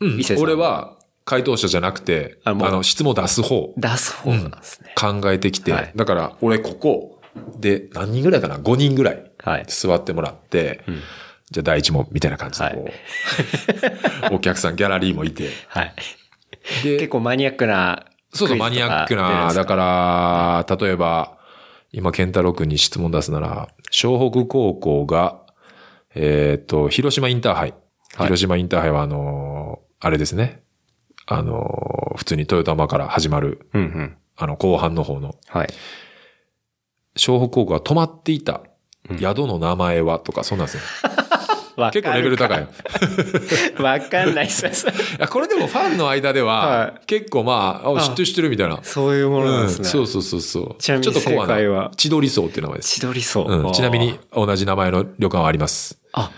[0.00, 4.92] うん俺は回答者じゃなくて、あの、質問出す方出す方なんですね。
[4.94, 7.20] 考えてきて、はいだから俺ここ
[7.58, 9.64] で何人ぐらいかな ?5 人ぐらいはい。
[9.66, 11.00] 座ってもらって、うん
[11.48, 12.88] じゃあ第一問みたいな感じでこ
[14.30, 15.48] う、 お客さん、ギャラリーもいて。
[15.68, 15.94] はい。
[16.82, 18.06] で結構マニアックな。
[18.32, 21.38] そうそう、マニアックな、だから、例えば、
[21.92, 25.40] 今、健太郎くんに質問出すなら、湘北高校が、
[26.14, 27.70] えっ、と、広島インターハイ。
[27.70, 30.62] はい広島インターハイは、あのーあれですね。
[31.26, 34.16] あのー普通にトヨタマから始まる、うんうん。
[34.36, 35.68] あの、後半の方の、はい。
[37.16, 38.62] 湘北高校が泊まっていた
[39.18, 40.82] 宿の名前はとか、そんなんですよ。
[41.92, 42.62] 結構レベル高い。
[42.62, 42.66] い
[43.82, 44.66] わかんないっす。
[45.18, 48.78] や、これでもファンの間では、は結構まあ、あ知ってる知ってるみたいな。
[48.82, 49.84] そういうものなんですね。
[49.84, 50.76] うんそうそうそうそう。
[50.78, 51.82] ちなみにちょっとコア正解は？
[51.84, 51.90] な。
[51.96, 52.88] 千鳥荘っていう名前です。
[52.94, 53.46] 千鳥そう。
[53.46, 55.98] うん、ちなみに、同じ名前の旅館はあります。
[56.12, 56.30] あ、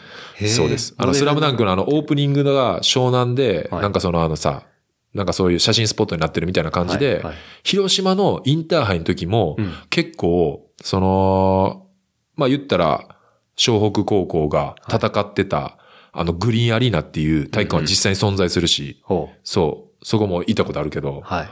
[0.46, 0.94] そうです。
[0.98, 4.64] あの、スラムダンクのあの、オープニングが湘南で、はいなんかそのあのさ、
[5.14, 7.34] なんかそういう写真スポットになってるみたいな感じで、はいはい
[7.64, 11.86] 広島のインターハイの時も、うん結構、その、
[12.36, 13.17] まあ言ったら、
[13.58, 15.76] 湘北高校が戦ってた、
[16.12, 19.38] あの、グリーンアリーナっていう体育館は実際に存在するし、ほう。
[19.44, 21.48] そう、そこも行ったことあるけど、はい。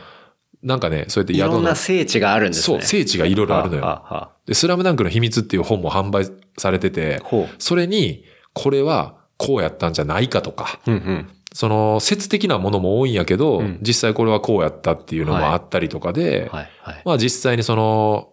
[0.63, 2.85] なんかね、そうやって宿のいろんな、聖地があるんですそう、ね。
[2.85, 3.83] 聖地がいろいろあるのよ。
[3.83, 6.27] はあはあで、スラムダンクの秘密っていう本も販売
[6.57, 10.93] されてて、ほそれに、これはこうやったんじゃないかとか、う。
[10.93, 11.29] うんうん。
[11.53, 17.03] その説的なものも多いんやけど、うん実際これはこうやったっていうのもあったりとかで、はいはい。
[17.05, 18.29] まあ実際にその、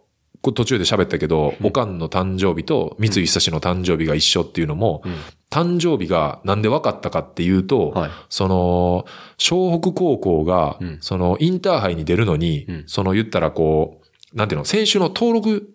[0.52, 5.16] 途中で喋ったけど、おかんの誕生日と三井久志の誕生日が一緒っていうのも、うん。
[5.50, 8.12] 誕生日がなんで分かったかっていうと、はい。
[8.30, 9.06] その、
[9.38, 10.98] 湘北高校が、うん。
[11.02, 12.84] そのインターハイに出るのに、うん。
[12.88, 14.02] その言ったらこ
[14.34, 15.74] う、なんていうの、選手の登録。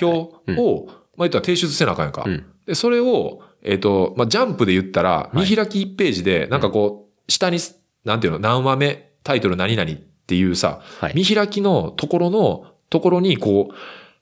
[0.00, 2.24] 表を、まあ言ったら提出せなあかんやんか。
[2.26, 2.44] うん。
[2.66, 7.58] で、それを、えっ、と、まあ、ジャンプで言ったら、見開き1ページで、なんかこう、下に、
[8.04, 9.94] なんていうの、何話目、タイトル何々っ
[10.26, 11.12] ていうさ、はい。
[11.14, 13.74] 見開きのところの、ところに、こう、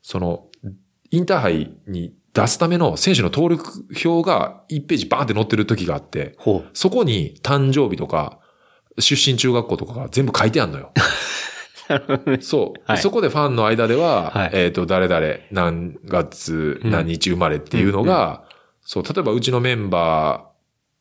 [0.08, 0.46] その、
[1.10, 6.34] インターハイに出すための選手の登録表が1ページバーンって載ってる時があって。
[6.72, 8.38] そこに誕生日とか、
[8.98, 10.92] 出身中学校とかが全部書いてあんのよ。
[12.40, 12.98] そう、はい。
[13.02, 14.50] そこでファンの間では、はい。
[14.54, 18.44] えっ、と、誰々、何月、何日生まれっていうのが、
[18.80, 20.48] そう、例えばうちのメンバ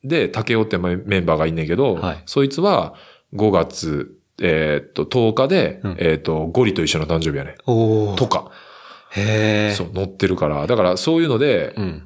[0.04, 2.22] ーで、竹雄ってメンバーがいんねんけど、はい。
[2.26, 2.92] そいつは
[3.32, 5.96] 5月、えっ、と、10日で、うん。
[5.98, 7.56] えっ、と、ゴリと一緒の誕生日やね。
[7.64, 8.50] おとか、
[9.10, 9.74] へえ。
[9.74, 10.66] そう、載ってるから。
[10.66, 12.04] だからそういうので、うん。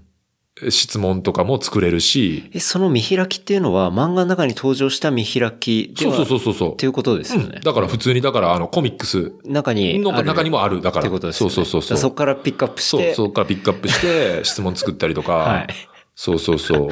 [0.70, 7.61] 質問とかも作れるし、え、その見開きっていうのは漫画の中に登場した見開きでそうはそうそうそうそうっていうことですよね。
[7.64, 9.98] だから普通に、だからあの、コミックス中に。
[9.98, 10.82] 中にもある。
[10.82, 11.05] だから。
[11.05, 11.55] ってことですよね。
[11.55, 13.14] そうそうそうそこからピックアップしそう、て。
[13.14, 15.66] そこからピックアップして、質問作ったりとか、 はい。
[16.14, 16.88] そうそうそう。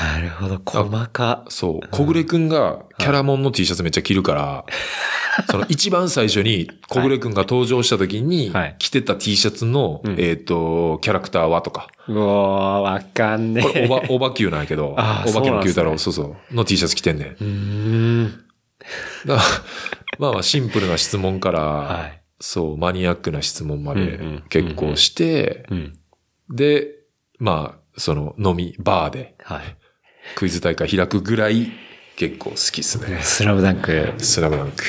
[0.00, 1.44] なるほど、細か。
[1.48, 1.88] そう。
[1.90, 4.64] 小暮くんがキャラモンの T シャツめっちゃ着るから、
[5.50, 11.88] その一番最初に小暮くんが登場した時にはい着てた T シャツの、うんえっ、と、キャラクターはとか。
[12.06, 13.86] うわーわかんねこれ、え。
[13.86, 17.28] おば、おばきゅうなんやけど、おばきゅうの九太郎、そうそうそう、の T シャツ着てんねん。
[17.28, 17.44] うー
[18.26, 18.44] ん。
[19.26, 22.22] まあまあシンプルな質問から、はい。
[22.40, 25.98] そう、マニアックな質問までうんうん結構して、うん。
[26.50, 26.94] で、
[27.38, 29.76] まあ、その飲み、バーではい。
[30.36, 31.72] クイズ大会開くぐらい
[32.16, 33.20] 結構好きっすね。
[33.22, 34.12] スラムダンク。
[34.18, 34.84] スラムダンク。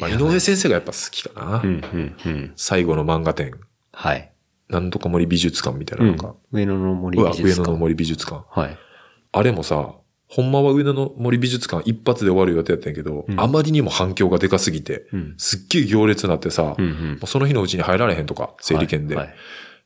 [0.00, 1.60] まあ、井上先生がやっぱ好きかな。
[1.62, 2.52] うん、うん、うん。
[2.56, 3.58] 最後の漫画展。
[3.92, 4.30] はい。
[4.68, 6.34] なんとか森美術館みたいなのが。
[6.52, 7.48] 上野の森美術館。
[7.48, 8.44] 上野の森美術館。
[8.48, 8.78] はい。
[9.32, 9.94] あれもさ、
[10.28, 15.34] ほんまは上野の森美術館一発で終わる予定やったんやけど、うんあまりにも反響がでかすぎて、うん。
[15.38, 17.24] すっげえ行列になってさ、うん、う。
[17.24, 19.34] んその日のうちに入られへんとか、整理券で、はい。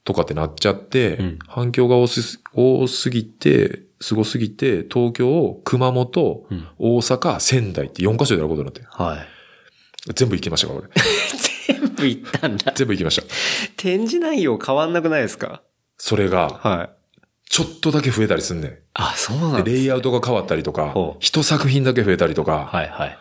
[0.04, 8.82] とかってなっちゃって、うん反響が多す多すぎて、すごすぎて、東京、熊本、うん大阪、仙台って4カ所でやることになって。
[8.90, 10.12] はい。
[10.14, 10.88] 全部行きましたから、俺。
[11.68, 12.72] 全部行ったんだ。
[12.74, 13.22] 全部行きました。
[13.76, 15.62] 展示内容変わんなくないですか？
[15.96, 16.90] それが、はい。
[17.48, 18.78] ちょっとだけ増えたりすんねん。
[18.94, 23.18] あ、そうなんで、レイアウトが変わったりとかほう、一作品だけ増えたりとか、はい、はい。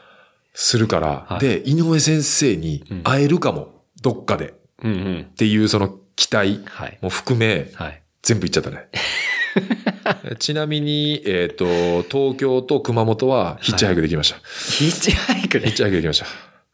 [0.54, 3.84] するから、はいで、井上先生にうん会えるかも。
[4.02, 5.34] どっかでうんうんっ。
[5.36, 6.98] ていうその期待はい。
[7.02, 8.02] も含め、はい。
[8.24, 8.88] 全部行っちゃったね。
[10.39, 11.66] ちなみに、えっ、と、
[12.03, 14.38] 東京と熊本はヒッチハイクできました。
[14.76, 15.68] ヒッチハイクで。
[15.68, 16.24] ヒッチハイクできまし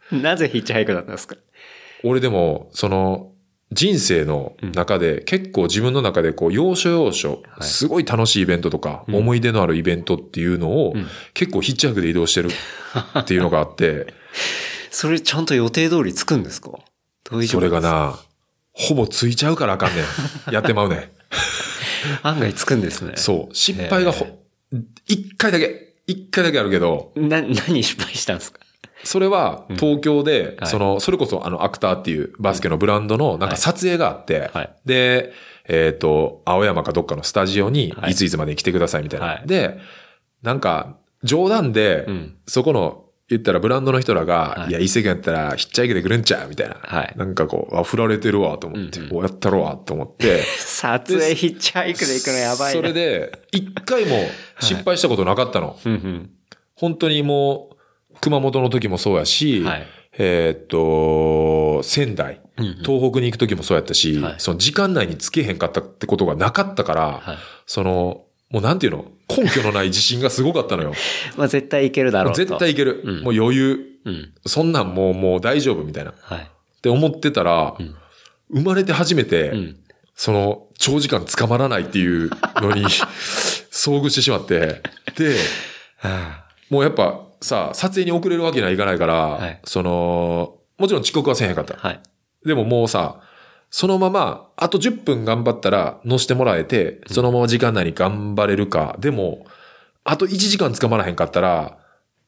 [0.10, 0.16] た。
[0.16, 1.36] なぜヒッチハイクだったんですか？
[2.04, 3.32] 俺でも、その、
[3.74, 11.08] 人生の中で、結構自分の中でこう、要所要所、はいすごい楽しいイベントとか、うん思い出のあるイベントっていうのを、うん。
[11.34, 12.50] 結構ヒッチハイクで移動してる
[13.20, 14.14] っていうのがあって、
[14.90, 16.72] それちゃんと予定通りつくんですか？
[17.46, 18.18] それがな、
[18.72, 20.02] ほぼついちゃうからあかんね
[20.50, 20.54] ん。
[20.54, 21.04] やってまうねん。
[22.24, 23.14] 案外つくんですね。
[23.16, 23.56] そう。
[23.56, 24.26] 失敗がほ、
[25.08, 28.60] 一回だけ、一回だけあるけど、な、何失敗したんですか？
[29.04, 30.70] それは東京で、はい。
[30.70, 34.70] その、それこそあの、アクターっていうバスケのブランドのなんか撮影があって、はい。
[34.86, 35.34] で、
[35.68, 38.12] えっ、と、青山かどっかのスタジオにはい。
[38.12, 39.26] いついつまでに来てくださいみたいな。
[39.26, 39.44] はい。
[39.46, 39.78] で、
[40.42, 42.36] なんか、冗談で、うん。
[42.48, 46.76] そこの、言ったらブランドの人らが、はいい、や、一石やったらヒッチハイクで来るんちゃうみたいな。
[46.82, 52.80] はいなんかこう、あ、振られてるわと思って、うんうんおやったろわと思って、撮影ヒッチハイクで行くのやばいな。
[52.80, 54.16] それで、一回も
[54.62, 55.78] 失敗したことなかったの。
[55.84, 56.30] うんうん。
[56.76, 59.88] 本当にもう、熊本の時もそうやし、はい
[60.20, 67.38] えーっと、仙台、うんうん東北に行く時もそうやったし、はいその時間内につけへんかったってことがなかったから、はい。
[67.66, 69.06] その、もうなんていうの？
[69.30, 70.94] 根拠のない自信がすごかったのよ。
[71.38, 72.38] まあ絶対いけるだろうと。
[72.38, 73.02] 絶対いける。
[73.04, 73.80] うんもう余裕。
[74.06, 74.34] うん。
[74.46, 76.12] そんなんもう、もう大丈夫みたいな。
[76.12, 76.50] っはい。
[76.82, 77.96] て思ってたら、ん
[78.50, 79.78] 生まれて初めて、うん。
[80.16, 82.84] その、長時間捕まらないっていうのに、
[83.70, 84.82] 遭遇してしまって、
[85.18, 85.36] で、
[86.70, 91.76] もうやっぱさ、撮影に遅れるわけにはいかないから、はいその、もちろん遅刻はせえへんかった。
[91.76, 92.00] はい。
[92.46, 93.20] でももうさ、
[93.70, 98.96] そのまま、あと10分頑張ったら乗せてもらえて、そのまま時間内に頑張れるか。
[99.00, 99.46] でも、
[100.04, 101.78] あと1時間捕まらへんかったら、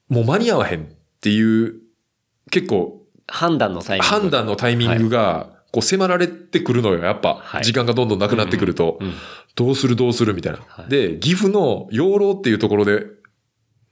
[0.09, 0.85] もう間に合わへんっ
[1.21, 1.75] ていう、
[2.51, 4.15] 結構、判断のタイミング。
[4.15, 7.35] 判断のタイミングが、こう迫られてくるのよ、やっぱ。
[7.41, 8.97] はい時間がどんどんなくなってくると。
[8.99, 9.13] うん。
[9.55, 10.59] どうするどうするみたいな。
[10.67, 13.05] はいで、岐阜の養老っていうところで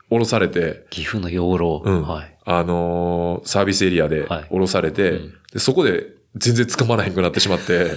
[0.09, 1.81] 降ろされて、岐阜の養老。
[1.85, 2.37] うんはい。
[2.45, 7.91] あのーサービスエリアではい降ろされて、うんでそこで全然捕まらへんくなってしまって、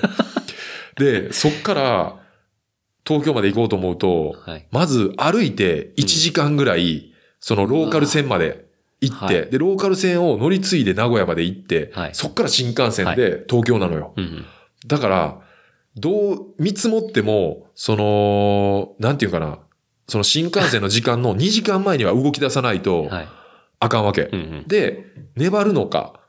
[0.99, 2.17] で、そっから
[3.07, 4.67] 東京まで行こうと思うと、はい。
[4.71, 8.67] まず歩いて1時間ぐらい、そのローカル線まで
[9.01, 14.13] 行って、はいで、ローカル線を乗り継いで名古屋まで行って、はいそっから新幹線で東京なのよ。
[14.17, 14.45] うん。
[14.87, 15.41] だから、
[15.97, 19.59] どう見積もっても、その、なんていうかな、
[20.07, 23.29] その新幹線の時間の2時間前には動き出さないとはい。
[23.83, 24.29] あかんわけ。
[24.31, 24.65] うんうん。
[24.69, 26.20] で、粘るのか、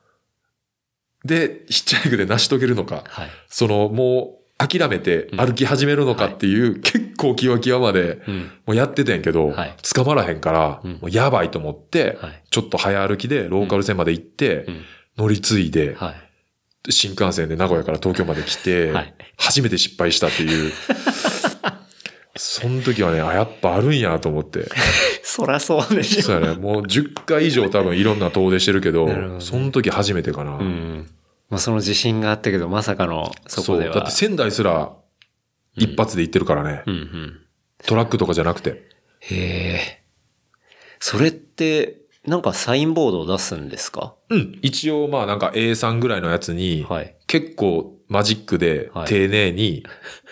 [1.26, 3.30] で、ヒッチハイクで成し遂げるのか、はい。
[3.48, 8.52] その、もう諦めて歩き始めるのかっていう、結構キワキワまでうん。
[8.66, 12.44] もうやってたんやけど、はい捕まらへんから、うんもうやばいと思って、はい。
[12.50, 14.82] ちょっと早歩きでローカル線まで行って、うん。
[15.18, 16.92] 乗り継いで、はい。
[16.92, 20.72] 新幹線で名古屋から東京まで来て、はい初めて失敗したっていう。
[22.36, 24.66] その時はね、あ、やっぱあるんやと思って。
[25.24, 26.22] そらそうでしょ。
[26.22, 26.56] そうやね。
[26.56, 30.56] もう10回以上多分いろんな遠出してるけど、どねその時初めてかな。
[30.58, 31.10] うん。
[31.50, 33.96] まあその自信があったけど、まさかのそこでは。
[33.96, 34.94] だって仙台すら
[35.76, 36.84] 一発で行ってるからね。
[36.86, 37.40] うんうん。
[37.86, 38.88] トラックとかじゃなくて。
[39.20, 40.02] へえ。
[41.00, 44.14] それって、なんかサインボードを出すんですか？
[44.30, 44.60] うん。
[44.62, 47.16] 一応まあなんか A3 ぐらいのやつに、はい。
[47.28, 49.84] 結構マジックではい丁寧に、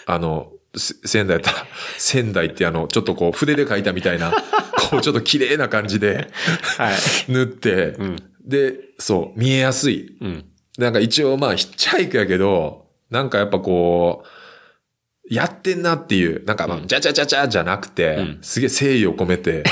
[0.05, 1.67] あの、せ仙台やったら、
[1.97, 4.31] 仙台ってあの、ちょっとこう筆で書いたみたいな、
[4.89, 6.29] こうちょっと綺麗な感じで
[6.77, 6.95] はい。
[7.31, 8.15] 塗って、うん。
[8.45, 10.17] で、そう、見えやすい。
[10.21, 10.45] うん。
[10.77, 19.63] なんか一応まあヒッチハイクやけど、なんかやっぱこう、やってんなっていう、なんかまあ、じゃじゃじゃじゃじゃなくて、うんすげえ誠意を込めて、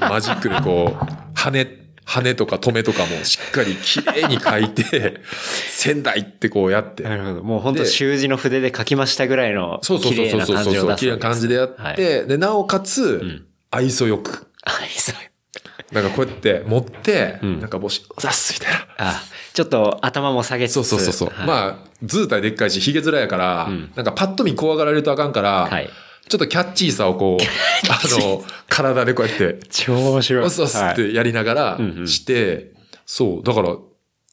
[0.00, 1.66] マジックでこう、羽、
[2.06, 5.20] 羽とか止めとかもしっかり綺麗に書いて、
[5.68, 7.02] 仙台ってこうやって。
[7.02, 7.42] なるほど。
[7.42, 14.46] もう本当で習字の筆で書きましたぐらいのそうそう綺そうそう綺麗な感じでやって、で、なおかつ、ん愛想よく。
[14.62, 15.94] はい、そう。
[15.94, 18.86] なんかこうやって持って、んなんか帽子、ザスみたいな。
[18.98, 20.74] あ、ちょっと頭も下げつつ。
[20.74, 21.28] そうそうそうそう。
[21.30, 25.90] はい、まあ、図体でっかいし、髭面やから、んなんかパッと見怖がられるとあかんから、はい。
[26.28, 27.44] ちょっとキャッチーさをこう、
[27.88, 30.44] あの、体でこうやって、超面白い。
[30.44, 32.08] オスオスってやりながらうんうん。
[32.08, 32.72] して、
[33.04, 33.70] そう、だから、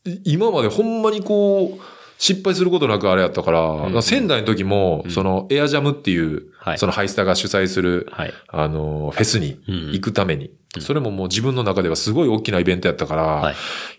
[0.05, 1.81] い今までほんまにこう、
[2.17, 6.77] 失敗することなくあれやったから、うん仙台の時も、その、エアジャムっていう、はい。
[6.79, 8.33] そのハイスタが主催する、はい。
[8.47, 13.53] あの、フェスにうん行くために、それももう自分の中ではすごい大きなイベントやったから、はい。
[13.53, 13.57] い、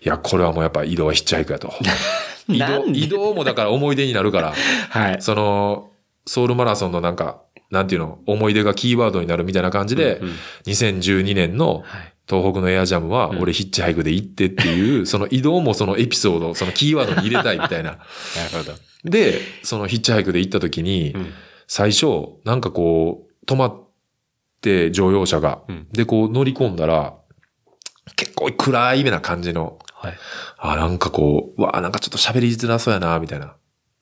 [0.09, 1.71] や、これはもうやっぱ移動はヒッチハイクやと。
[2.49, 4.53] 移動、移動もだから思い出になるから、
[4.89, 5.21] はい。
[5.21, 5.91] その、
[6.25, 7.41] ソウルマラソンのなんか、
[7.71, 10.33] なんていうの、思い出がキーワードになるみたいな感じで、うんうん
[10.65, 12.11] 2012年の、はい。
[12.27, 17.91] 東北のエアジャムは俺ヒッチハイクで行ってっていう、 その移動もそのエピソード、そのキーワードに入れたいみたいな。
[17.93, 18.73] なるほど。
[19.03, 21.33] で、そのヒッチハイクで行った時に、うん。
[21.67, 22.07] 最初、
[22.43, 23.83] なんかこう、止まっ
[24.61, 27.13] て乗用車が、うんで、こう乗り込んだら、
[28.15, 30.17] 結構暗いめな感じの、はい。
[30.57, 33.55] あ、なんかこう、うわあなんかちょっと喋りづらそうやな、みたいな。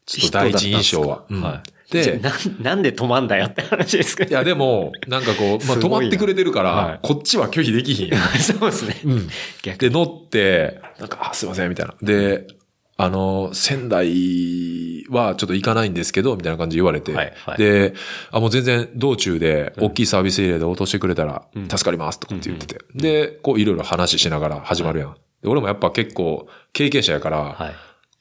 [0.05, 1.25] ちょっと第一印象は。
[1.29, 1.82] うんはい。
[1.82, 1.82] で、
[2.21, 2.31] な、
[2.61, 8.09] なんで止まんだよって話ですかいやでも、なんかこう、 まあ止まってくれてるから、はいこっちは拒否できひん。
[8.39, 8.99] そうですね。
[9.03, 9.29] うん。
[9.61, 11.95] 逆で、乗って、なんか、あ、すいません、みたいな。
[12.01, 12.47] で、
[12.95, 17.13] あの、仙台はちょっと行かないんですけど、みたいな感じで言われて。
[17.13, 17.93] はいはいで、
[18.31, 22.79] あ、もう全然道中で、大きいサービスエリアで落としてくれたらうん、助かります、とかって言ってて。
[22.95, 25.15] で、こう、いろいろ話しながら始まるやん。
[25.41, 27.73] で俺もやっぱ結構、経験者やから、はい。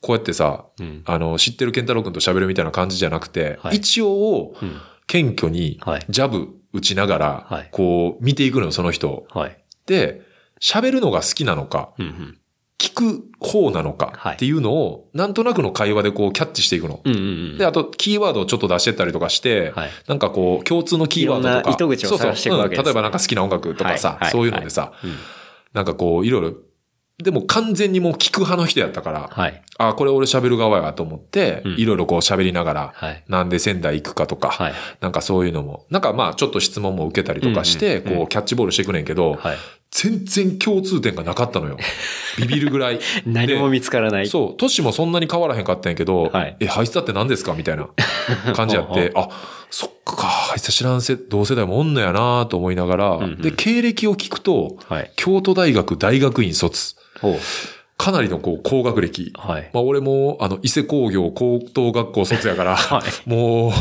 [0.03, 1.03] こうやってさ、うん。
[1.07, 4.81] あの、知ってる健太郎くんと喋るみたいな感じじゃなくて、はい一応、うん。
[5.07, 9.27] 謙虚にはい、ジャブ打ちながら、はいこう、見ていくのよ、その人を。
[9.31, 9.57] はい。
[9.87, 10.23] で、
[10.61, 12.39] 喋るのが好きなのか、うんうん。
[12.79, 17.01] 聞く方なのはいかっていうのを、なんとなくの会話でこうキャッチしていくの。
[17.05, 17.23] うんうんう
[17.55, 17.59] ん。
[17.59, 21.71] で、あと、キーワードをちょっと出してったりとかして、はいなんかこう、共通のキーワードとか。
[21.71, 25.15] 糸口を探していくわけですねそうそううん例えばなんか好きな音楽とかさ、はいはいそういうのでさ、うん
[25.73, 26.55] なんかこう、いろいろ、
[27.23, 29.63] でも完全にもう聞く派の人やったから、はい。
[29.79, 33.25] あ、これ俺喋る側やと思って、うんいろいろこう喋りながら、はい。
[33.29, 34.73] なんで仙台行くかとか、はい。
[35.01, 39.57] なんかそういうのも、なんかまあちょっと質問も受けたりとかして、こうキャッチボールしていくねんけど、はい。
[39.93, 41.77] 全然共通点がなかったのよ。
[42.39, 43.01] ビビるぐらい。
[43.27, 44.27] 何も見つからない。
[44.27, 47.89] そう、都市もそんなに変わらへんかったんやけど、はいえ、ハイスタって何ですかみたいな
[48.57, 49.29] 感じやって、あ、
[49.71, 55.13] そっか、ハイスタ知らんせ、同世代もおんのやなと思いながら、んうんで、経歴を聞くと、はい。
[55.17, 56.95] 京都大学大学院卒。
[57.97, 59.33] かなりのこう、高学歴。
[59.37, 59.71] はい。
[59.73, 63.73] まあ俺も、あの、伊勢工業高等学校卒やから、 はいもう、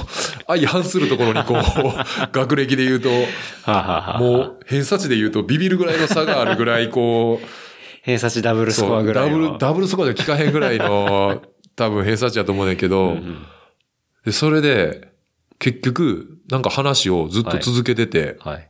[0.48, 1.62] 相反するところにこう、
[2.32, 3.10] 学歴で言うと、
[4.20, 7.48] もう、偏差値で言うとビビるぐらいの差があるぐらい、こう、
[8.04, 11.42] 偏差値ダブルスコアぐらいダブル、ダブルスコアで聞かへんぐらいの、
[11.76, 13.46] 多分偏差値やと思うねんけど、うんうん
[14.26, 15.10] で、それで、
[15.58, 18.70] 結局、なんか話をずっと続けてて、はい。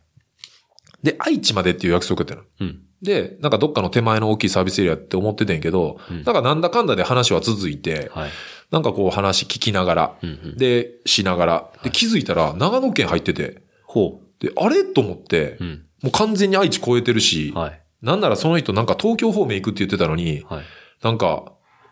[1.03, 2.41] で、愛知までっていう約束やったの。
[2.61, 2.81] うん。
[3.01, 8.29] で、なんかどっかの手前の大きいサービスエリアって思っててんけど、うんなんかなんだかんだで話は続いて、はい。
[8.69, 10.57] なんかこう話聞きながら、うんうん。
[10.57, 14.83] で、しながら、で、気づいたら長野県入ってて、ほで、あれ？
[14.85, 15.63] と思って、う。
[15.63, 15.85] うん。
[16.03, 17.81] もう完全に愛知超えてるし、はい。
[18.01, 20.63] なんならその人なんか東京方面行くって言ってたのに、はい。
[21.03, 21.51] なんか、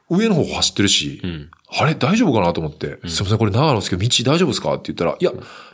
[0.10, 1.51] 上の方走ってるし、うん。
[1.80, 1.95] あれ？
[1.95, 4.74] 大丈夫かなと思って、んすいません、これ長野ですけど、道大丈夫ですか？
[4.76, 5.32] って言ったら、いや、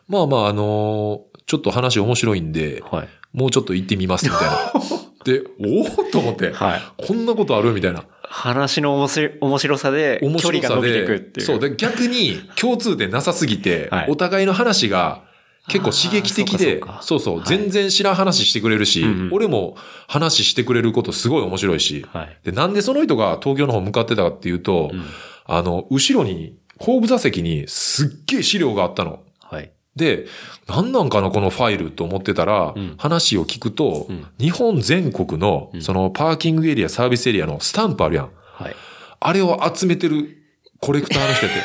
[0.07, 3.07] まあまあ、あのーちょっと話面白いんで、はい。
[3.31, 4.55] もうちょっと行ってみます、みたいな。
[5.25, 6.81] で、おおと思って、はい。
[7.05, 8.05] こんなことあるみたいな。
[8.21, 11.45] 話の面白面白さで、距面白さ離が伸びていくっでて、いう。
[11.45, 15.23] そう、で、逆に共通点なさすぎて、はいお互いの話が
[15.67, 19.75] 結構刺激的でそうそうはい全然知らん話してくれるし、俺も
[20.07, 22.37] 話してくれることすごい面白いし、はい。
[22.43, 25.03] で、なんでその人が東京の方向かってたかっていうと、うん。
[25.45, 29.24] あの、後ろに、後部座席にすっげえ資料があったの。
[29.97, 30.15] はい。
[30.17, 30.25] で、
[30.67, 38.29] 何なんかなこのファイルと思ってたら、うん話を聞くと、うん日本全国のうんそのパーキングエリア、サービスエリアのスタンプあるやん。
[38.43, 38.75] はい。
[39.19, 40.37] あれを集めてる
[40.79, 41.55] コレクターの人って、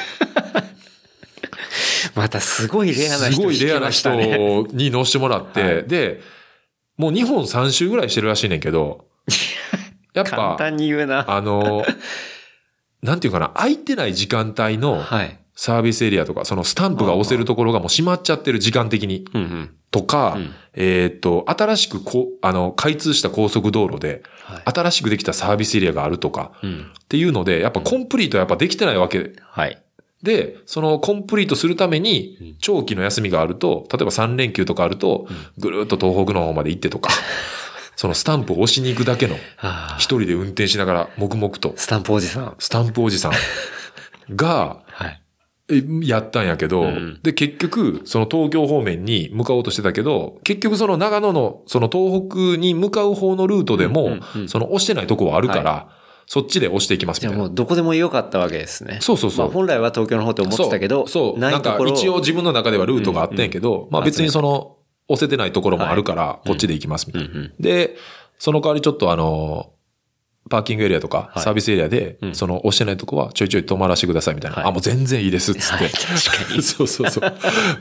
[2.14, 6.20] またすごいレアな人すごいレアな人に乗してもらって、はいで、
[6.96, 9.06] もう日本3周ぐらいしてるらしいねんけど、
[10.14, 11.24] やっ簡ぱ、単に言うな。
[11.28, 11.84] あの、
[13.02, 15.38] なんていうかな、空いてない時間帯のはい。
[15.62, 19.26] サービスエリアとか、そのスタンプが押せるところがもう閉まっちゃってる時間的に。
[19.90, 24.62] とか、うんえっ、と、新しくこう、あの、開通した高速道路で、はい。
[24.72, 26.90] 新しくできたサービスエリアがあるとか、うん。
[26.98, 29.82] っていうので、やっぱコンプリートはやっぱできてないわけはい。
[30.22, 37.10] で、そのコンプリートするためうんに、長期の休みがあると、例えば3連休とかあると、ぐるーっと東北の方まで行ってとか、
[37.96, 39.36] そのスタンプを押しに行くだけの、
[39.98, 42.54] 一人で運転しながら、黙々と、スタンプおじさん。
[42.58, 43.32] スタンプおじさん
[44.34, 44.78] が、
[46.02, 54.48] やったんやけど、うんで、結局、その東京方面に向かおうとしてたけど、結局その長野の、その東北に向かう方のルートでも、うんうんうん。
[54.48, 55.88] その押してないとこはあるから、
[56.26, 57.38] そっちで押していきますみたいな。
[57.38, 58.98] もうどこでも良かったわけですね。
[59.00, 59.46] そうそうそう。
[59.46, 64.76] まあ本来は東京の方って思ってたけど、そう、なんか一応自分の中ではルートがあったんやけど、まあ別にその、
[65.08, 67.28] 押せてないところもあるから、こっちで行きますみたいな。
[67.28, 67.96] うんうんで、
[68.38, 69.72] その代わりちょっとあの、
[70.48, 71.42] パーキングエリアとか、はい。
[71.42, 72.34] サービスエリアで、うん。
[72.34, 74.56] その押してないとこはちょいちょい止まらせてくださいみたいな。
[74.56, 74.64] はい。
[74.66, 75.84] あ、もう全然いいですっつって。
[75.84, 75.92] はい。
[75.92, 76.62] 確かに。
[76.62, 77.24] そうそうそう。
[77.24, 77.28] も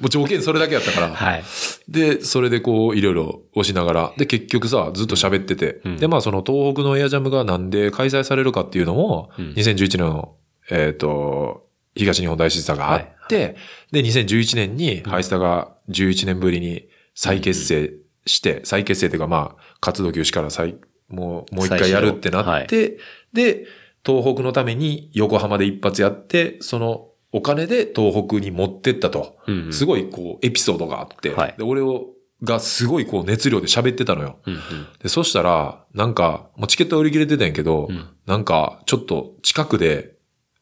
[0.06, 1.10] う条件それだけやったから。
[1.10, 1.44] はい。
[1.88, 5.98] で、それでこう、いろいろ押しながら、で、結局さ、ずっと喋ってて、うん。
[5.98, 9.54] で、まあその東北のエアジャムがなんで開催されるかっていうのも、うん。
[9.54, 10.36] 2011年の、
[10.70, 13.56] えっ、と、東日本大震災があって、
[13.92, 17.92] で、2011年にハイスタが11年ぶりに再結成
[18.26, 20.76] して、再結成っていうかまあ、活動休止から再、
[21.10, 22.98] もう、もう一回やるってなって、
[23.34, 23.66] で、
[24.06, 29.38] 東北のために横浜で一発やって、そのお金で東北に持ってったと。
[29.48, 32.08] うんうんすごいこう、エピソードがあって、はいで俺を、
[32.42, 34.40] がすごいこう熱量で喋ってたのよ。
[34.46, 34.60] うんうん。
[35.04, 40.14] で、そしたら、なんか、もうチケットは売り切れてたんやけど、うんなんか、ちょっと近くで、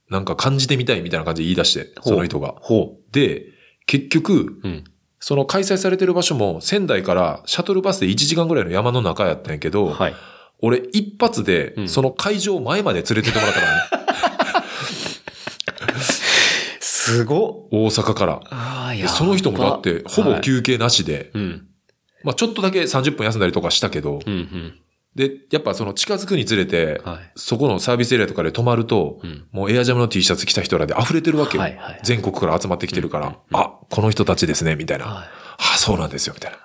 [0.09, 2.55] なんか感じてみたいみたいな感じで言い出して、その人が。
[2.61, 3.45] ほで、
[3.85, 4.67] 結局、う。
[4.67, 4.83] うん。
[5.19, 10.13] その開催されてる場所も仙台からシャトルバスで1時間ぐらいの山の中やったんやけど、はい。
[10.59, 14.07] 俺一発でうんその会場前まで連れてってもらったからね。
[16.79, 18.41] すごっ大阪から。
[18.49, 21.67] ああ、いでその人もだってほぼ休憩なしで、うん。
[22.23, 24.79] まあちょっとだけ30分休んだりとかしたけど、うんうん。
[25.15, 27.31] で、やっぱその近づくにつれて、はい。
[27.35, 29.47] そこのサービスエリアとかで泊まると、うん。
[29.51, 31.63] もうエアジャムの T シャツ着た人らで溢れてるわけよ。
[31.63, 35.05] はいはい全国から集まってきてるから、あ、この人たちですね、みたいな。
[35.05, 35.27] はい。
[35.59, 36.57] あ、そうなんですよ、みたいな。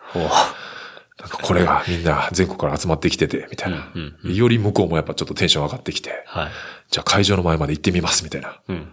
[1.22, 3.92] なんかこれがみんな全国から集まってきてて、みたいな。
[3.94, 6.50] うんうんより向こうもやっぱちょっとテンション上がってきて、はい。
[6.90, 8.60] じゃあ会場の前まで行ってみます、みたいな。
[8.68, 8.88] うん。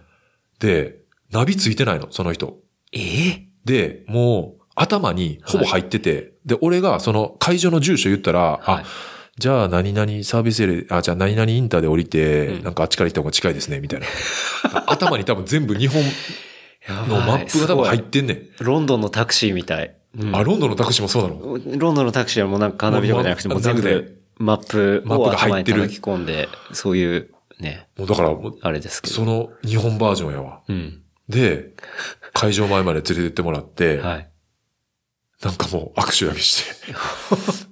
[0.59, 0.99] で、
[1.31, 2.59] ナビついてないの、その人。
[2.93, 3.47] ええ？
[3.65, 8.83] で、もう頭にほぼ入ってて、で、俺がその会場の住所言ったら、はいあ、
[9.37, 14.07] じゃあ何々サービスエリア、あ、じゃあ何々インターで降りて、うんなんかあっちから行った方が近いですね、みたいな。
[14.87, 16.01] 頭に多分全部日本
[16.87, 18.49] やのマップが多分入っすてんねん。
[18.63, 19.95] ロンドンのタクシーみたい。
[20.17, 29.13] うんあ、ロンドンのタクシーもそうなのロンドンのタクシーはもうなんかカーナビとかじゃなくて、もう全部なくマップマップをが入ってる頭に叩き込んで、そういうね、もうだから、もうあれですけど。
[29.13, 30.61] その日本バージョンやわ。
[30.67, 31.03] うん。
[31.27, 31.73] で、
[32.33, 34.29] 会場前まで連れてってもらって、はい。
[35.43, 36.93] なんかもう握手だけして、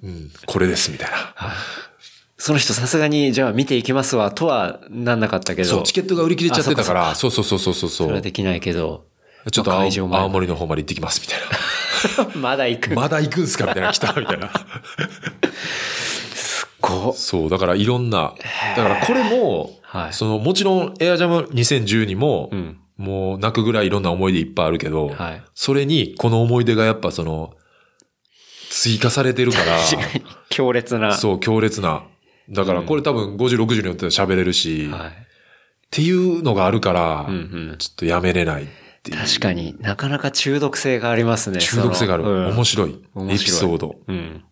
[0.02, 1.34] うん、これです、みたいな。
[2.38, 5.68] その人さすがに、じゃあ見ていきますわ、とはなんなかったけど。
[5.68, 8.06] そう、チケットが売り切れちゃってたから、あそうそうそうそうそうそう。
[8.06, 9.07] それはできないけど。
[9.50, 11.26] ちょっと青青森の方まで行ってきます、み
[12.22, 12.90] たい まだ行く。
[12.90, 12.96] な。
[13.02, 14.50] まだ行くんすかみたいな、来たみたいな。
[16.80, 18.34] こそう、だからいろんな、
[18.76, 22.78] だからこれも、はいその、もちろんエアジャム2012も、うん。
[22.96, 25.42] もう泣くぐらいいろんな思い出いっぱいあるけど、はい。
[25.54, 27.54] それにこの思い出がやっぱその、
[28.70, 29.78] 追加されてるから、
[30.50, 31.14] 強烈な。
[31.14, 32.02] そう、強烈な。
[32.50, 35.12] だからこれ多分50、60によっては喋れるし、っはい。
[35.90, 37.38] ていうのがあるから、うんう
[37.74, 37.76] ん。
[37.78, 38.66] ちょっとやめれない
[38.98, 39.18] っていう。
[39.18, 41.60] 確かになかなか中毒性がありますね。
[41.60, 42.24] 中毒性がある。
[42.24, 42.98] うん面白い。
[43.30, 43.96] エピソード。
[44.06, 44.44] うん。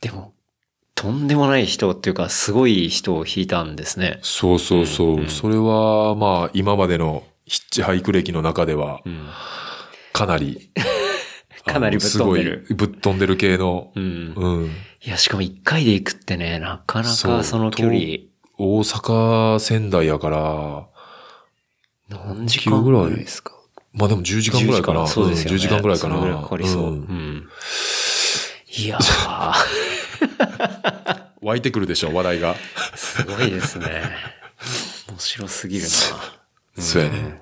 [0.00, 0.34] でも、
[0.94, 4.18] とんでもない人っていうか、すごい人を引いたんですね。
[4.22, 5.08] そうそうそう。
[5.14, 9.28] うんうんそれは、まあ、今までのヒッチハイク歴の中ではう、ん。
[10.12, 10.70] かなり、
[11.66, 14.34] かなりぶっ飛んでるあのすごいぶっ飛んでる系の、うん。
[14.36, 14.70] うん。
[15.04, 17.98] いや、しかも一回で行くってね、なかなかその距離、
[18.56, 20.86] 大阪、仙台やから、
[22.08, 23.52] 何時間ぐらいですか
[23.92, 25.02] まあでも10時間ぐらいかな。
[25.02, 25.56] 10そうですよね。
[25.56, 26.42] ん10時間ぐらいかな。
[26.42, 26.82] かかりそう。
[26.82, 27.48] ううんん。
[28.76, 29.54] いやー、
[31.42, 32.56] 湧いてくるでしょ、話題が。
[32.96, 34.02] すごいですね。
[35.08, 35.88] 面白すぎるな。
[36.82, 37.40] そうやね。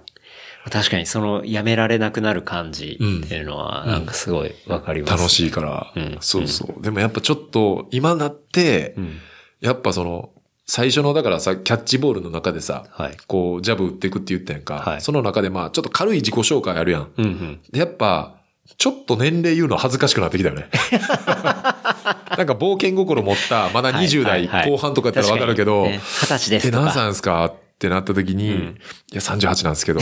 [0.71, 5.15] 確かにそのやめられなくなる感じっていうのは、なんかすごいわかります。
[5.17, 5.93] 楽しいから。
[5.97, 6.83] うんそうそう。
[6.83, 9.19] でもやっぱちょっと、今なって、うん。
[9.61, 10.31] やっぱその、
[10.75, 13.17] 最初の、だからさ、キャッチボールの中でさ、はい。
[13.27, 14.77] こう、ジャブ打っていくって言ったやんか。
[14.77, 17.09] はいその中でまあ、ちょっと軽い自己紹介あるやん。
[17.15, 17.61] うんうん。
[17.71, 18.37] でやっぱ、
[18.79, 20.71] ちょっと年齢言うの恥ずかしくなってきたよね。
[22.39, 26.85] なんか冒険心持った、まだ20代後半とかやったらわかるけど、確かにね二十歳ですえ、とか。
[26.87, 27.53] 何歳ですか？
[27.83, 28.79] ってなった時に、うん
[29.13, 29.99] いや、38なんですけど、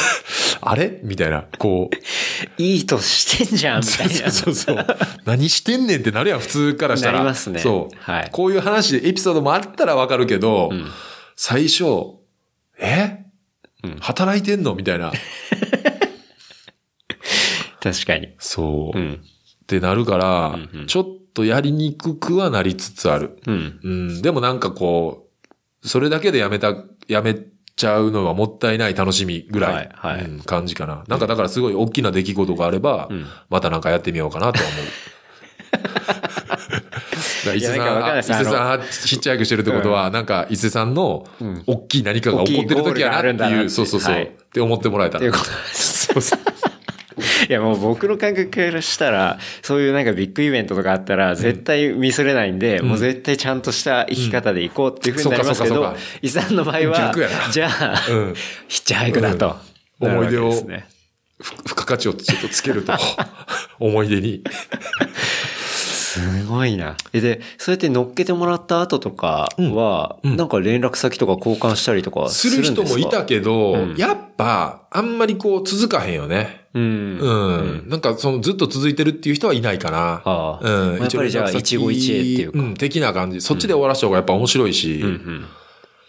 [0.62, 1.00] あれ？
[1.02, 4.30] みたいな、こう、いいとしてんじゃん、みたいな。
[4.30, 4.86] そうそうそう。
[5.26, 7.12] 何してんねんってなるやん、普通からしたら。
[7.18, 7.96] なりますねそう。
[8.00, 10.86] はいこういう話でエピソードもあったらわかるけど、うん
[11.36, 11.84] 最初、
[12.78, 13.18] え、
[13.84, 14.74] うん働いてんの？
[14.74, 15.12] みたいな。
[17.82, 18.34] 確かに。
[18.38, 18.98] そう。
[18.98, 19.20] っうん。
[19.66, 23.38] てなるから、うんうんちょっとやりにくくはなりつつある。
[23.46, 23.80] うん。
[23.84, 24.22] うん。
[24.22, 25.28] でもなんかこ
[25.82, 26.74] う、それだけでやめた、
[27.10, 27.36] やめ
[27.76, 31.04] ちゃうのはもったいない楽しみぐらい、はいはいうん感じかな。
[31.08, 34.86] なんかだからすごい大きな出来事があれば、うんまたなんかやってみようかなとは思う。
[37.56, 45.32] 伊勢さん、伊勢さん、ヒッチハイクしてるってことは、なんか伊勢さんのうん、大きい何かが起こってる時やなっていう、そうそうそう、はいって思ってもらえたら。
[45.72, 46.40] そうそう。
[47.50, 57.12] いやもう僕の感覚からしたら、そういうなんかビッグイベントとかあったら、絶対ミスれないんで、もう絶対ちゃんとした生き方で行こうっていうふうになりますけどそうかそうか、伊さんの場合は
[57.50, 58.34] じゃあ、うん
[58.68, 59.56] ヒッチハイクだと。
[59.98, 60.64] 思い出を付
[61.74, 62.92] 加価値をちょっとつけると、
[63.80, 64.44] 思い出に。
[65.80, 66.96] すごいな。
[67.12, 70.30] えで、そうやって乗っけてもらった後とかは、うん。
[70.32, 70.36] うん。
[70.36, 72.28] なんか連絡先とか交換したりとか？
[72.28, 73.96] する人もいたけど、うん。
[73.96, 76.59] やっぱ、あんまりこう続かへんよね。
[76.74, 77.18] うん。
[77.18, 77.88] うん。
[77.88, 80.22] なんかそのずっと続いてるっていう人はいないかな。
[80.24, 80.70] ああ。
[80.92, 80.98] うん。
[81.00, 82.58] やっぱりじゃあ、一期一会っていうか。
[82.58, 83.40] うん、的な感じ。
[83.40, 85.00] そっちで終わらした方がやっぱ面白いし。
[85.00, 85.46] うんうん。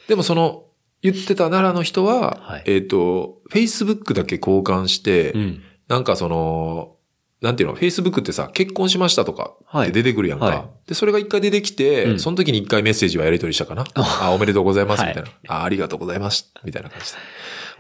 [0.08, 0.66] でもその、
[1.02, 5.62] 言ってた奈良の人は、はいえっ、と、Facebook だけ交換して、うん。
[5.88, 6.96] なんかその、
[7.42, 10.46] なんていうの、Facebook ってさ、結婚しましたとかはいって出てくるやんか。
[10.46, 13.86] はいで、それが一回出てきて、うんその時に一回メッセージはやり取りしたかな。
[13.96, 15.56] あ、おめでとうございます、はいみたいな。
[15.56, 17.18] あ、ありがとうございます、みたいな感じで。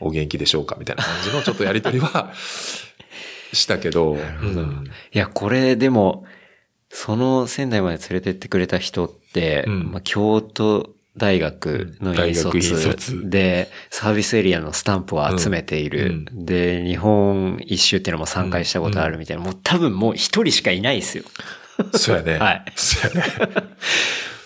[0.01, 2.33] お元気でしょうかみたいな感じのちょっとやり取りは、
[3.53, 6.25] したけど、うんいや、これでも、
[6.89, 16.25] その仙台まで連れてってくれた人って、うんまあ、京都大学の大卒で、サービスエリアのスタンプを集めている。
[16.31, 21.23] で、日本一周っていうのも参加したことあるみたいな、もう多分もう一人しかいないですよ。
[21.93, 22.37] そうやね。
[22.39, 23.33] はいそうやね。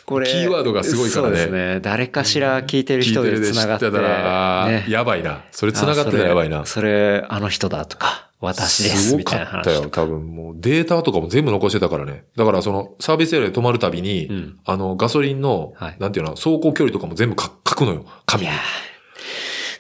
[0.05, 0.27] これ。
[0.27, 1.79] キーワードがすごいからねそうですね。
[1.81, 3.85] 誰かしら聞いてる人でで繋がって。
[3.85, 5.43] 知ってたら、ねやばいな。
[5.51, 6.61] それ繋がってたらやばいな。
[6.61, 9.89] あそれ、あの人だとか、私です、ごみたいなかったよ。
[9.89, 12.25] 多分もうデータとかも全部残してたからね。
[12.35, 18.05] だからそのサービスエリアで止まるたびに、うんあのガソリンの、はいなんていうの、走行距離とかも全部か書くのよ。
[18.25, 18.51] 紙に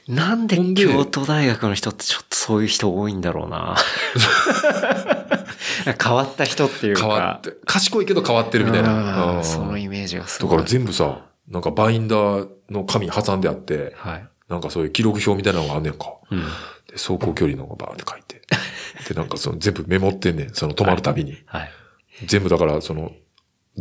[0.07, 3.75] なんで京都大学の人ってちょっとそういう人多いんだろうな。
[6.01, 7.01] 変わった人っていうか。
[7.01, 9.43] 変わって、賢いけど変わってるみたいな。
[9.43, 10.57] そのイメージがすだごい。
[10.57, 14.27] から全部さ、なんかバインダーの紙挟んであって、はい。
[14.49, 16.13] なんかそういう記録表みたいなのがあんねんか。
[16.31, 16.39] うん。
[16.39, 16.45] で、
[16.93, 18.41] 走行距離のがバーって書いて。
[19.09, 20.53] で、なんかその全部メモってんねん。
[20.53, 21.37] その止まるたびに。
[21.45, 21.71] はい。
[22.25, 23.11] 全部だから、その、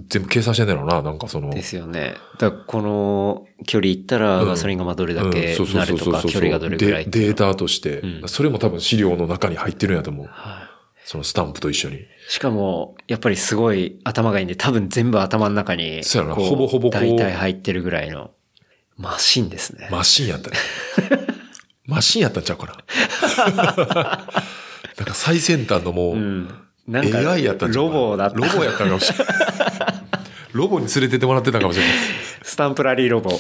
[0.08, 1.02] 全部計算してんねやろな。
[1.02, 1.50] なんかその。
[1.50, 2.14] ですよね。
[2.38, 10.26] だからこの距離行ったらうんガソリンがまあどれだけうんそうそうなるとか、そう距離がどれぐらいデータとして、うんそれも多分資料の中に入ってるんやと思う。
[10.26, 10.68] は
[11.04, 11.96] そのスタンプと一緒に。
[11.96, 18.30] いしかも、やっぱりすごい頭がいいんで、多分全部頭の中に、そうやなこほぼほぼこう大体入ってるぐらいの、
[18.96, 19.88] マシンですね。
[19.90, 20.56] マシンやったね。
[21.86, 22.76] マシンやったんちゃうかな。
[24.96, 26.48] なんか最先端のもう、うん。
[26.86, 28.36] なんか、AI やったんちゃうロボだった。
[28.38, 29.34] ロボやったんかもしれない。
[30.52, 31.94] ロボに連れてってもらってたかもしれない。
[32.42, 33.38] スタンプラリーロボ。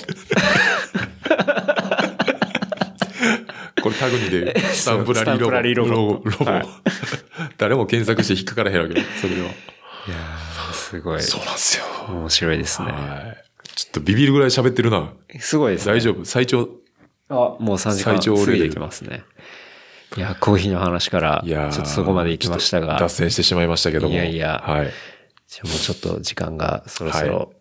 [3.84, 5.44] これタグにで、スタンプラリーロボ。
[5.44, 5.92] スタンプラリーロボ
[6.24, 6.68] ロボ。
[7.58, 9.48] 誰も検索して引っかからへんわけど、それでは。
[9.48, 11.22] いやーすごい。
[11.22, 11.84] そうなんですよ。
[12.08, 12.92] 面白いですね。
[12.92, 13.44] はい。
[13.74, 15.12] ちょっとビビるぐらい喋ってるな。
[15.38, 15.92] すごいですね。
[15.92, 16.24] 大丈夫？
[16.24, 16.66] 最長？
[17.28, 19.22] あ、もう3時間最長レベルきますね。
[20.16, 24.14] いや、コーヒーの話から、ちょっとそこまで行きましたが、脱線してしまいましたけども。
[24.14, 24.90] いやいやはい。
[25.46, 27.52] じゃあもうちょっと時間がそろそはろ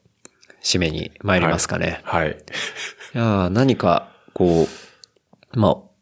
[0.63, 1.99] 締めに参りますかね。
[2.05, 2.29] はい。
[2.29, 4.69] い、やー何か、こ
[5.53, 5.92] う、まあ、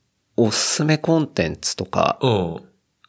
[0.43, 2.57] おすすめコンテンツとかうん。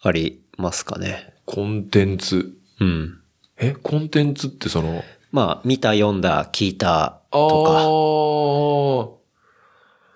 [0.02, 1.32] ありますかね？
[1.46, 2.52] コンテンツ。
[2.80, 3.18] うん。
[3.58, 9.10] えコンテンツってその、まあ、見た、読んだ、聞いたあとか、ー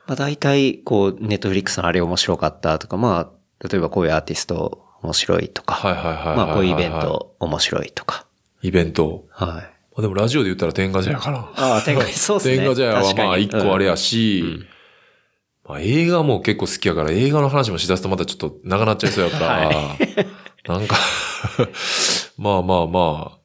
[0.08, 6.36] まあ大体、こう、ネットフリックスのあれ面白かったとか、まあ、例えばこういうアーティスト面白いとか、はいはいはい。
[6.36, 6.90] まあこういうイベン。
[6.90, 8.26] ト面白いとか。
[8.62, 9.24] イベント。
[9.30, 9.48] はい。
[9.52, 9.62] ま
[9.98, 11.38] あでもラジオで言ったら天下茶屋かな。
[11.56, 12.56] ああ、天下そうですね。
[12.66, 14.66] 天下茶屋はまあ一個あれやうし、ん
[15.68, 19.96] まあ映画も結構好きやから映画の話もしだすとまたちょっと長なっちゃいそうやから、 は
[20.68, 20.96] なんか
[22.38, 23.38] まあまあまあ、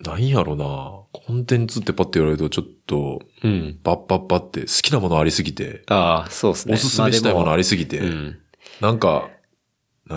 [0.00, 1.00] なんやろな。
[1.12, 3.78] コンテンツってパッて言われるとちょっと、うん。
[3.82, 6.74] パッパッパって好きなものありすぎて、ああ、そうですね。
[6.74, 8.38] おすすめしたいものありりすぎて、うん。
[8.80, 9.30] なんか、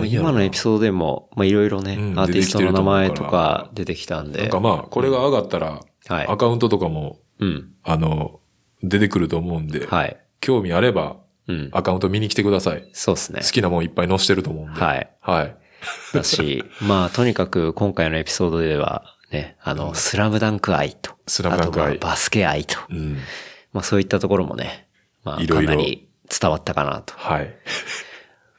[0.04, 4.42] 今のエピソードでも、まあいろいろね、うんアーティストの名前とか出てきたんで。
[4.42, 7.72] なんかまあ、これが上がったら、はいアカウントとかも、うん。
[7.84, 8.40] あの、
[8.82, 10.16] 出てくると思うんで、はい。
[10.40, 11.16] 興味あれば、
[11.48, 11.70] うん。
[11.72, 12.88] アカウント見に来てください。
[12.92, 13.48] そうですね好。
[13.48, 14.80] きなもんいっぱい載せてると思うんで。
[14.80, 15.10] はい。
[15.20, 15.56] はい。
[16.12, 21.12] だし、 まあとにかく今回のエピソードでは、ね、あの、スラムダンク愛と。
[21.26, 22.76] スラムダンク愛バスケ愛と。
[22.90, 23.18] うん。
[23.72, 24.88] まあそういったところもね、
[25.24, 27.54] まあかなり伝わったかなとはい。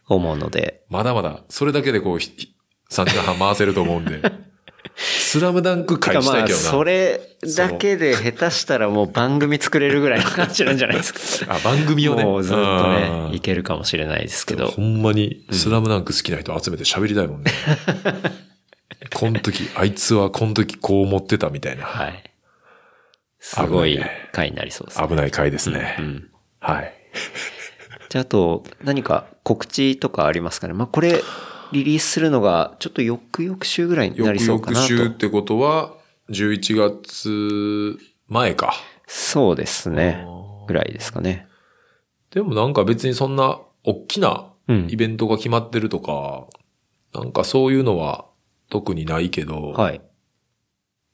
[0.08, 2.56] 思うので、 まだまだ、それだけでこう、ひ
[2.90, 4.22] 3時間半回せると思うんで。
[4.95, 6.64] スラムダンクてかまあ、回したいけどな。
[6.72, 7.22] それ
[7.56, 11.56] だけで下手したらもう番組作れるぐらいの感じなんじゃないですか。
[11.56, 12.24] あ、番組をね。
[12.24, 14.82] もうずっとね、うんいけるかもしれないですけどほ。
[14.82, 17.52] んまに、スラムダンク好きな人集めて喋りたいもんね。
[19.14, 21.86] この時、あいつはこの時こう思ってたみたいな。
[21.86, 22.24] はい。
[23.40, 23.99] すごい
[24.32, 25.07] 回になりそうですね。
[25.07, 25.95] 危ない回ですね。
[25.99, 26.30] うん。
[26.60, 26.94] はい。
[28.10, 30.74] じゃあ、あと、何か告知とかありますかね。
[30.74, 31.22] まあ、これ、
[31.72, 34.94] リリースするのが、ちょっと翌々週ぐらいにな翌りそうかなと。
[34.94, 35.94] 々週ってことは、
[36.30, 37.98] 11月
[38.28, 38.74] 前か。
[39.08, 40.26] そうですね。
[40.68, 41.48] ぐらいですかね。
[42.32, 46.48] でもなんか別にそんな、大きなうんイベントが決まってるとか、
[47.14, 48.26] なんかそういうのは
[48.70, 50.02] 特にないけど、はい。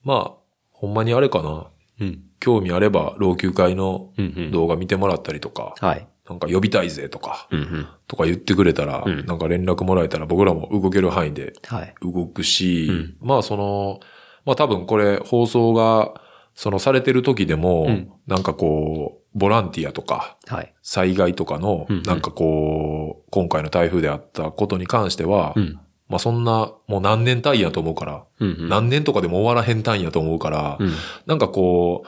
[0.04, 0.34] まあ、
[0.72, 1.68] ほんまにあれかな。
[2.02, 2.24] うん。
[2.40, 6.08] 興味あれば、老朽会のうんうん動画見てもらったりとか、はい。
[6.28, 7.88] なんか呼びたいぜとか、うんうん。
[8.08, 11.96] とか言ってくれたら、うんなんか連絡もらえたら僕らも動ける範囲ではい。
[12.02, 14.00] 動くし、うんまあその、
[14.46, 16.22] まあ多分これ放送が、
[16.56, 20.74] そのされてる時でも、うんなんかこう、ボランティアとか、はい。
[20.82, 25.80] 災害とかのうんうん、なんかこう、今回の台風であったことに関しては、うん。
[26.08, 28.70] まあそんな、もう何年単位やと思うから、うんうん。
[28.70, 30.92] 何年とかでも終わらへん単位やと思うから、うん。
[31.26, 32.08] なんかこう、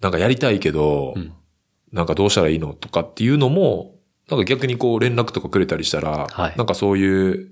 [0.00, 1.32] なんかやりたいけど、うん
[1.92, 3.94] なんかどうしたらいいのとかっていうのも、
[4.30, 6.56] なんか逆にこう連絡とかくれたりしたら、はい。
[6.56, 7.50] なんかそういう、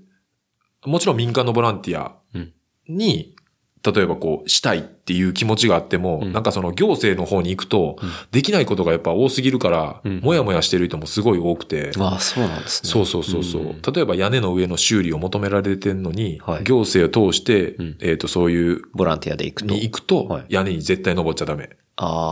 [0.85, 2.53] もちろん民間のボランティアうん。
[2.87, 3.35] に、
[3.83, 6.33] 例えばこう、したいっていう気持ちがあっても、うん。
[6.33, 8.09] なんかその行政の方に行くと、うん。
[8.31, 10.19] できないことがやっぱ多すぎるから、うん。
[10.21, 12.89] もやもやしてる人もすごい多くて、ああ、そうなんですね。
[12.89, 13.81] そうそうそうそう、ん。
[13.81, 16.63] 例えば屋根の上の修理を求められてんのに、はい。
[16.63, 17.97] 行政を通して、うん。
[18.01, 19.73] えっ、と、そういう、ボランティアで行くと。
[19.73, 20.45] に行くと、はい。
[20.49, 21.69] 屋根に絶対登っちゃダメ。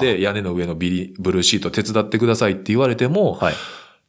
[0.01, 3.53] で、屋根の上のビリ、ブルーシート手伝ってくださいって言われても、はい。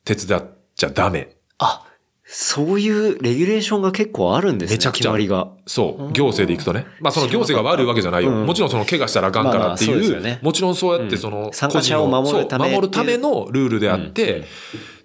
[0.04, 1.36] 手伝っちゃダメ。
[1.58, 1.84] あ、
[2.24, 4.76] そういうレギュレーションが結構あるんですね。
[4.76, 5.48] めちゃくちゃ決まりが。
[5.66, 6.12] そう。
[6.12, 6.86] 行政で行くとね。
[7.00, 8.30] まあその行政が悪いわけじゃないよ。
[8.30, 14.44] うんもちろんその怪我したらあかんからっていう、まあねもちろんそうやっうんてその、参加者を守るため守るためのルールであって、うん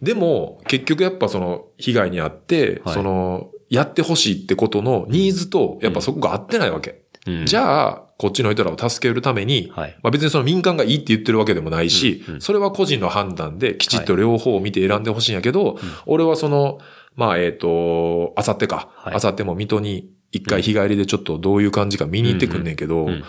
[0.02, 7.02] でも結局やっぱその被害にあって、はいその、やってほしいってことのニーズと、やっぱそこが合ってないわけ。
[7.26, 9.98] うんじゃあ、こっちの人らを助けるために、はい。
[10.02, 12.42] まあ別にその民間がいいって言ってるわけでもないし、うんうん。
[12.42, 16.80] それは個人の判断できちっと両方を見て選んでほしいんやけど、俺はその、
[17.16, 19.16] まあえっ、と、あさってか、はい。
[19.16, 23.24] あさっても水戸に一回日帰りでちょっとどういう感じか見に行ってくんねんけど、うん。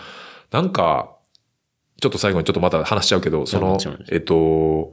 [0.51, 1.13] なんか、
[2.01, 3.77] ちょっと最後にちょっとまた話しちゃうけど、その
[4.11, 4.91] えっ、と、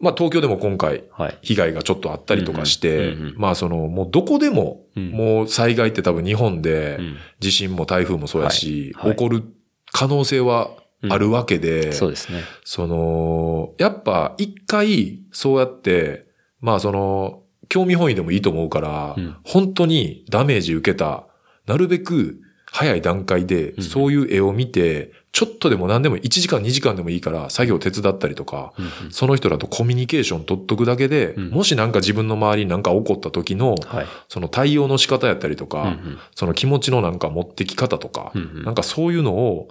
[0.00, 1.38] まあ東京でも今回、はい。
[1.42, 5.10] 被害がちょっとあったりとかして、まあその、もうどこでも、うん。
[5.10, 7.16] もう災害って多分日本で、うん。
[7.38, 9.44] 地震も台風もそうやし、起こる
[9.92, 10.70] 可能性は
[11.08, 12.42] あるわけで、そうですね。
[12.64, 16.26] その、やっぱ一回そうやって、
[16.60, 19.36] まあその、興味本位でもいいと思うから、うん。
[19.44, 21.26] 本当にダメージ受けた、
[21.66, 22.40] なるべく
[22.72, 23.82] 早い段階でうん。
[23.82, 29.10] そういう絵を見て、ちょっとでも何でも1時間2時間でもいいから作業手伝ったりとか、うんうん。
[29.10, 31.50] その人らとコミュニケーション取っとくだけで、うん。
[31.50, 34.06] もしなんか自分の周りになんか起こった時の、はい。
[34.28, 36.18] その対応の仕方やったりとか、うんうん。
[36.34, 38.64] その気持ちのなんか持ってき方とか、うんうん。
[38.64, 39.68] なんかそういうのを、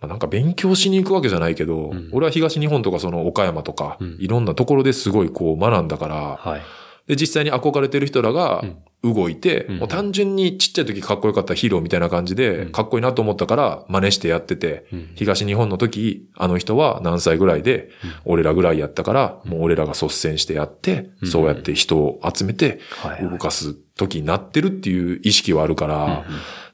[0.00, 2.10] まあなんか勉強しに行くわけじゃないけど、うん。
[2.12, 4.16] 俺は東日本とかその岡山とか、うん。
[4.18, 6.62] いろんなところですごいこう学んだから、はい。
[7.06, 8.62] で、実際に憧れてる人らが
[9.02, 9.78] 動いて、うん。
[9.78, 12.72] もう単純にちっちゃい時かっこよかったヒーローみたいな感じで、うん。
[12.72, 15.12] かっこいいなと思ったから真似してやってて、うん。
[15.14, 17.90] 東日本の時、あの人は何歳ぐらいで、
[18.24, 21.28] 俺らぐらいやったから、もう俺らが率先してやって、うん。
[21.28, 22.80] そうやって人を集めて、
[23.22, 26.26] 動かす時になってるっていう意識はあるから、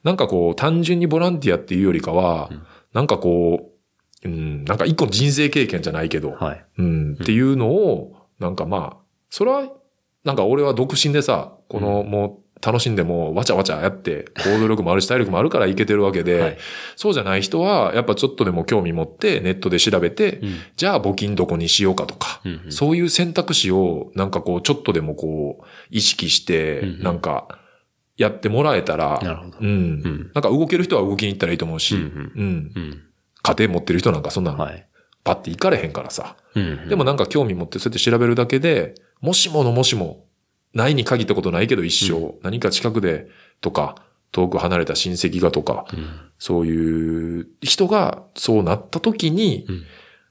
[0.03, 2.63] なんかこう、単純にボランティアっていうよりかは、うん。
[2.93, 3.73] なんかこ
[4.25, 6.65] う、うん、なんか一個の人生経験じゃないけど、はい。
[6.79, 9.69] うん、っていうのを、なんかまあ、それは、
[10.25, 16.59] なんか俺は独身でさ、このもう楽しんでもわちゃわちゃやって、行動力もあるし体力もあるからいけてるわけで、はい。
[16.97, 20.57] そうじゃない人は、やっぱちょっとでも興味持ってネットで調べて、うん。
[20.77, 22.73] じゃあ募金どこにしようかとか、うんうん。
[22.73, 27.47] そういう選択肢をなんかこうちょっとでもこう意識して、なんか
[28.17, 29.21] やってもらえたら、
[29.61, 30.31] うん、うん。
[30.35, 32.05] なんか動ける人は動きに行ったらいいと思うし、ううん。
[32.05, 33.03] んうん。
[33.43, 34.87] 家庭持ってる人なんかそんなのはい。
[35.25, 36.37] パッて行かれへんからさ。
[36.55, 36.89] うんうん。
[36.89, 40.26] でもなんか興味持ってそうやって調べるだけで、もしものもしも、
[40.75, 43.29] ないに限ったことないけど一生、何か近くで
[43.61, 43.97] とか、
[44.33, 46.21] 遠く離れた親戚がとか、うん。
[46.39, 49.85] そういう人がそうなった時に、うん。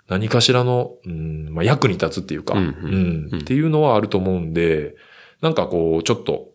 [0.08, 3.30] 何かしらの、うんまあ、役に立つっていうか、うんうん。
[3.34, 3.40] うん。
[3.40, 4.96] っていうのはあると思うんで、
[5.42, 6.52] なんかこう、ちょっと、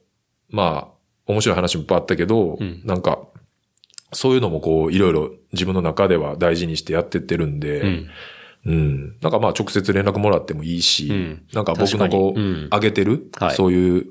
[0.51, 0.94] まあ、
[1.27, 2.82] 面白い話もいっぱいあったけど、うん。
[2.85, 3.19] なんか、
[4.12, 8.07] そういうのもこう、いろいろ自分の中では大事にしてやってってるんで、うん
[8.66, 9.16] うん。
[9.20, 14.07] なんかまあ直接連絡もらってもいいし、うんなんか僕のこう、うん上げてる、はいそういう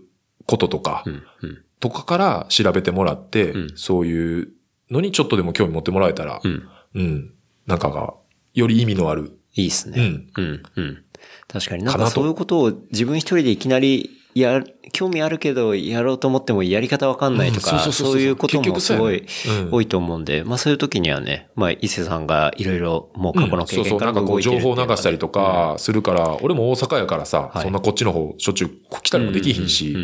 [0.46, 4.50] こととか、うんうんとかから調べてもらって、うんそういう
[4.92, 6.68] のにちょっとでも興味持ってもらえたら、うん。
[6.96, 7.34] うん。
[7.68, 8.14] なんかが、
[8.54, 9.40] より意味のある。
[9.54, 10.28] いいっすね。
[10.36, 10.64] うん。
[10.76, 11.04] うん。
[11.48, 14.10] 確かになんかそういうことを自分一人でいきなり
[14.40, 18.14] や、興味あるけどやろうと思ってもやり方わかんないとうんか、そうそうそうそう。
[18.14, 19.26] そういうこともすごい
[19.72, 27.64] 多いと思うんで、まあそういう時にはね、まあ伊勢さんがいろいろもう過去の経そうそう、験かなんかこうら動いてるっていうのが情報流したりとかするから、俺も大阪やからさ、はい。
[27.64, 28.70] そんなこっちの方しょっちゅう
[29.02, 29.96] 来たりもできひんし、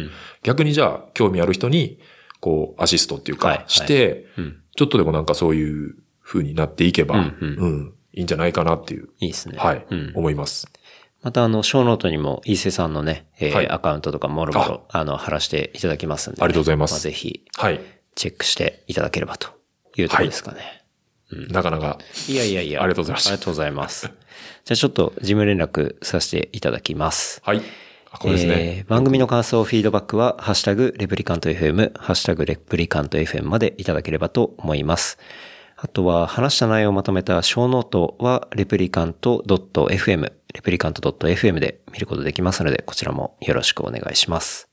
[0.43, 1.99] 逆にじゃあ興味ある人に、
[2.39, 4.57] こう、アシストっていうかして、うん。
[4.75, 7.93] ちょっとでもなんかそういう風になっていけば、うんうん。
[8.13, 9.57] いいんじゃないかなっていう、いいですね。
[9.57, 10.11] はい、うん。
[10.15, 10.67] 思います。
[11.25, 16.43] またあの、ショーノートにも伊勢さんのね、えーはいアカウントとかもろもろ、あの、貼らせていただきますんで、ね。
[16.43, 17.81] ありがとうございますあ、ぜひ、はい。
[18.13, 19.47] チェックしていただければと
[19.97, 20.83] いうところですかね。
[21.49, 21.97] なかなか。
[22.29, 22.83] いやいやいや。
[22.83, 24.05] ありがとうございましたありがとうございます。
[24.05, 27.41] じゃあちょっと事務連絡させていただきます。
[27.43, 27.61] はい。
[28.11, 28.53] あこれですね。
[28.77, 35.17] えー番組の感想、フィードバックは、ハッシュタグ、レプリカント FM、ハッシュタグ、レプリカント FM までいただければと思います。
[35.77, 44.69] あとは、話した内容をまとめたショーノートは、レプリカント .fm、レプリカント .fm で見ることできますので、こちらもよろしくお願いします。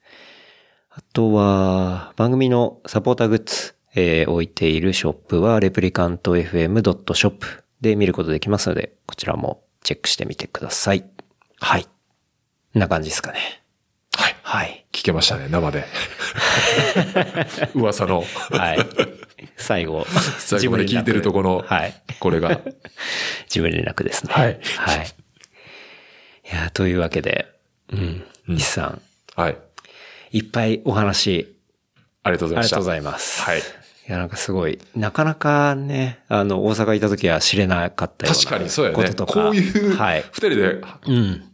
[0.90, 7.38] あとは、番組のサポーターグッズ、えー置いているショップは、レプリカント FM.shop
[7.80, 11.04] で見ることできますので、こちらもチェックしてみてください。
[11.58, 11.84] はい。
[11.84, 11.90] こ
[12.76, 13.62] んな感じですかね。
[14.14, 14.36] はい。
[14.42, 14.86] はい。
[14.92, 15.84] 聞けましたね、生で。
[17.74, 18.22] 噂の。
[18.50, 18.78] はい。
[19.56, 20.06] 最後、
[20.38, 21.94] 最後まで聞いてるとこの、はい。
[22.20, 22.60] これが。
[23.48, 24.32] 事務連絡ですね。
[24.32, 25.06] はいはい。
[26.50, 27.48] いや、というわけで、
[27.92, 28.24] うん。
[28.48, 29.02] 西さん、
[29.36, 29.58] はい。
[30.32, 31.54] いっぱいお話、
[32.22, 32.76] ありがとうございました。
[32.76, 33.42] ありがとうございます。
[33.42, 33.58] はい。
[33.58, 33.62] い
[34.08, 38.96] や、なんかすごい、なかなかね、あの、大阪いた時は知れなかったような確かにそうやね。
[38.96, 39.32] こととか。
[39.32, 40.24] こういう、はい。
[40.32, 41.51] 二人でうん。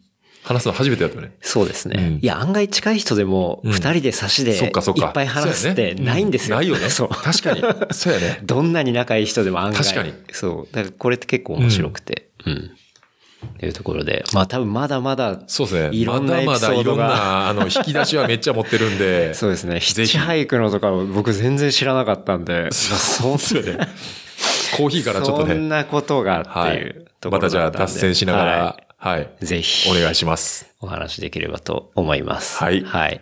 [0.49, 1.35] 話すの初めてだったよね。
[1.43, 2.03] そうですね。
[2.03, 5.11] うんいや、案外近い人でも、うん二人で差しで、いそっかそっか。
[5.11, 6.57] っぱい話すってないんですよ。
[6.57, 6.91] そうやねうないよね。
[6.91, 7.09] そう。
[7.09, 7.93] 確かに。
[7.93, 8.41] そうやね。
[8.45, 9.85] どんなに仲いい人でも案外。
[9.85, 10.75] 確かにそう。
[10.75, 12.29] だからこれって結構面白くて。
[12.47, 12.71] うん。
[13.61, 14.25] というところで。
[14.33, 15.97] まあ多分まだまだ、そうですね。
[15.97, 19.35] いろんなまだまだいろんエピソードがな、あの、引き出しはめっちゃ持ってるんで。
[19.35, 19.81] そうですね。
[19.81, 22.71] ヒッチハイクのとか僕全然知らなかったんで。
[22.73, 23.89] そうそうやね。
[24.77, 25.69] コーヒーからちょっとそんね。
[25.69, 28.88] なことがってはいいうとこまたじゃあ脱線しながはら、はい。
[29.41, 29.89] いぜひ。
[29.91, 30.67] お願いします。
[30.81, 32.59] お話できればと思います。
[32.63, 33.21] はいはい。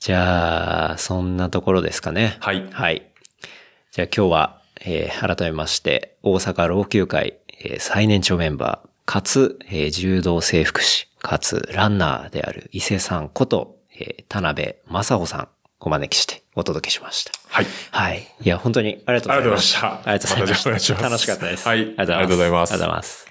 [0.00, 2.36] じゃあ、そんなところですかね。
[2.40, 3.10] はいはい。
[3.92, 15.48] じゃあ今日は、えー改めまして、大阪老朽会、えー最年長メンバー、かつ、えー柔道整復師、かつランナーである伊勢さんこと、えー田辺正穂さん、
[15.80, 17.32] お招きしてお届けしました。
[17.48, 17.66] はい。
[17.90, 18.26] はい。
[18.42, 19.86] いや、本当にありがとうございました。
[19.94, 21.08] ありがとうございましたありがとうございました。
[21.08, 21.68] 楽しかったです。
[21.68, 21.78] はい。
[21.78, 23.29] ありがとうございますありがとうございます。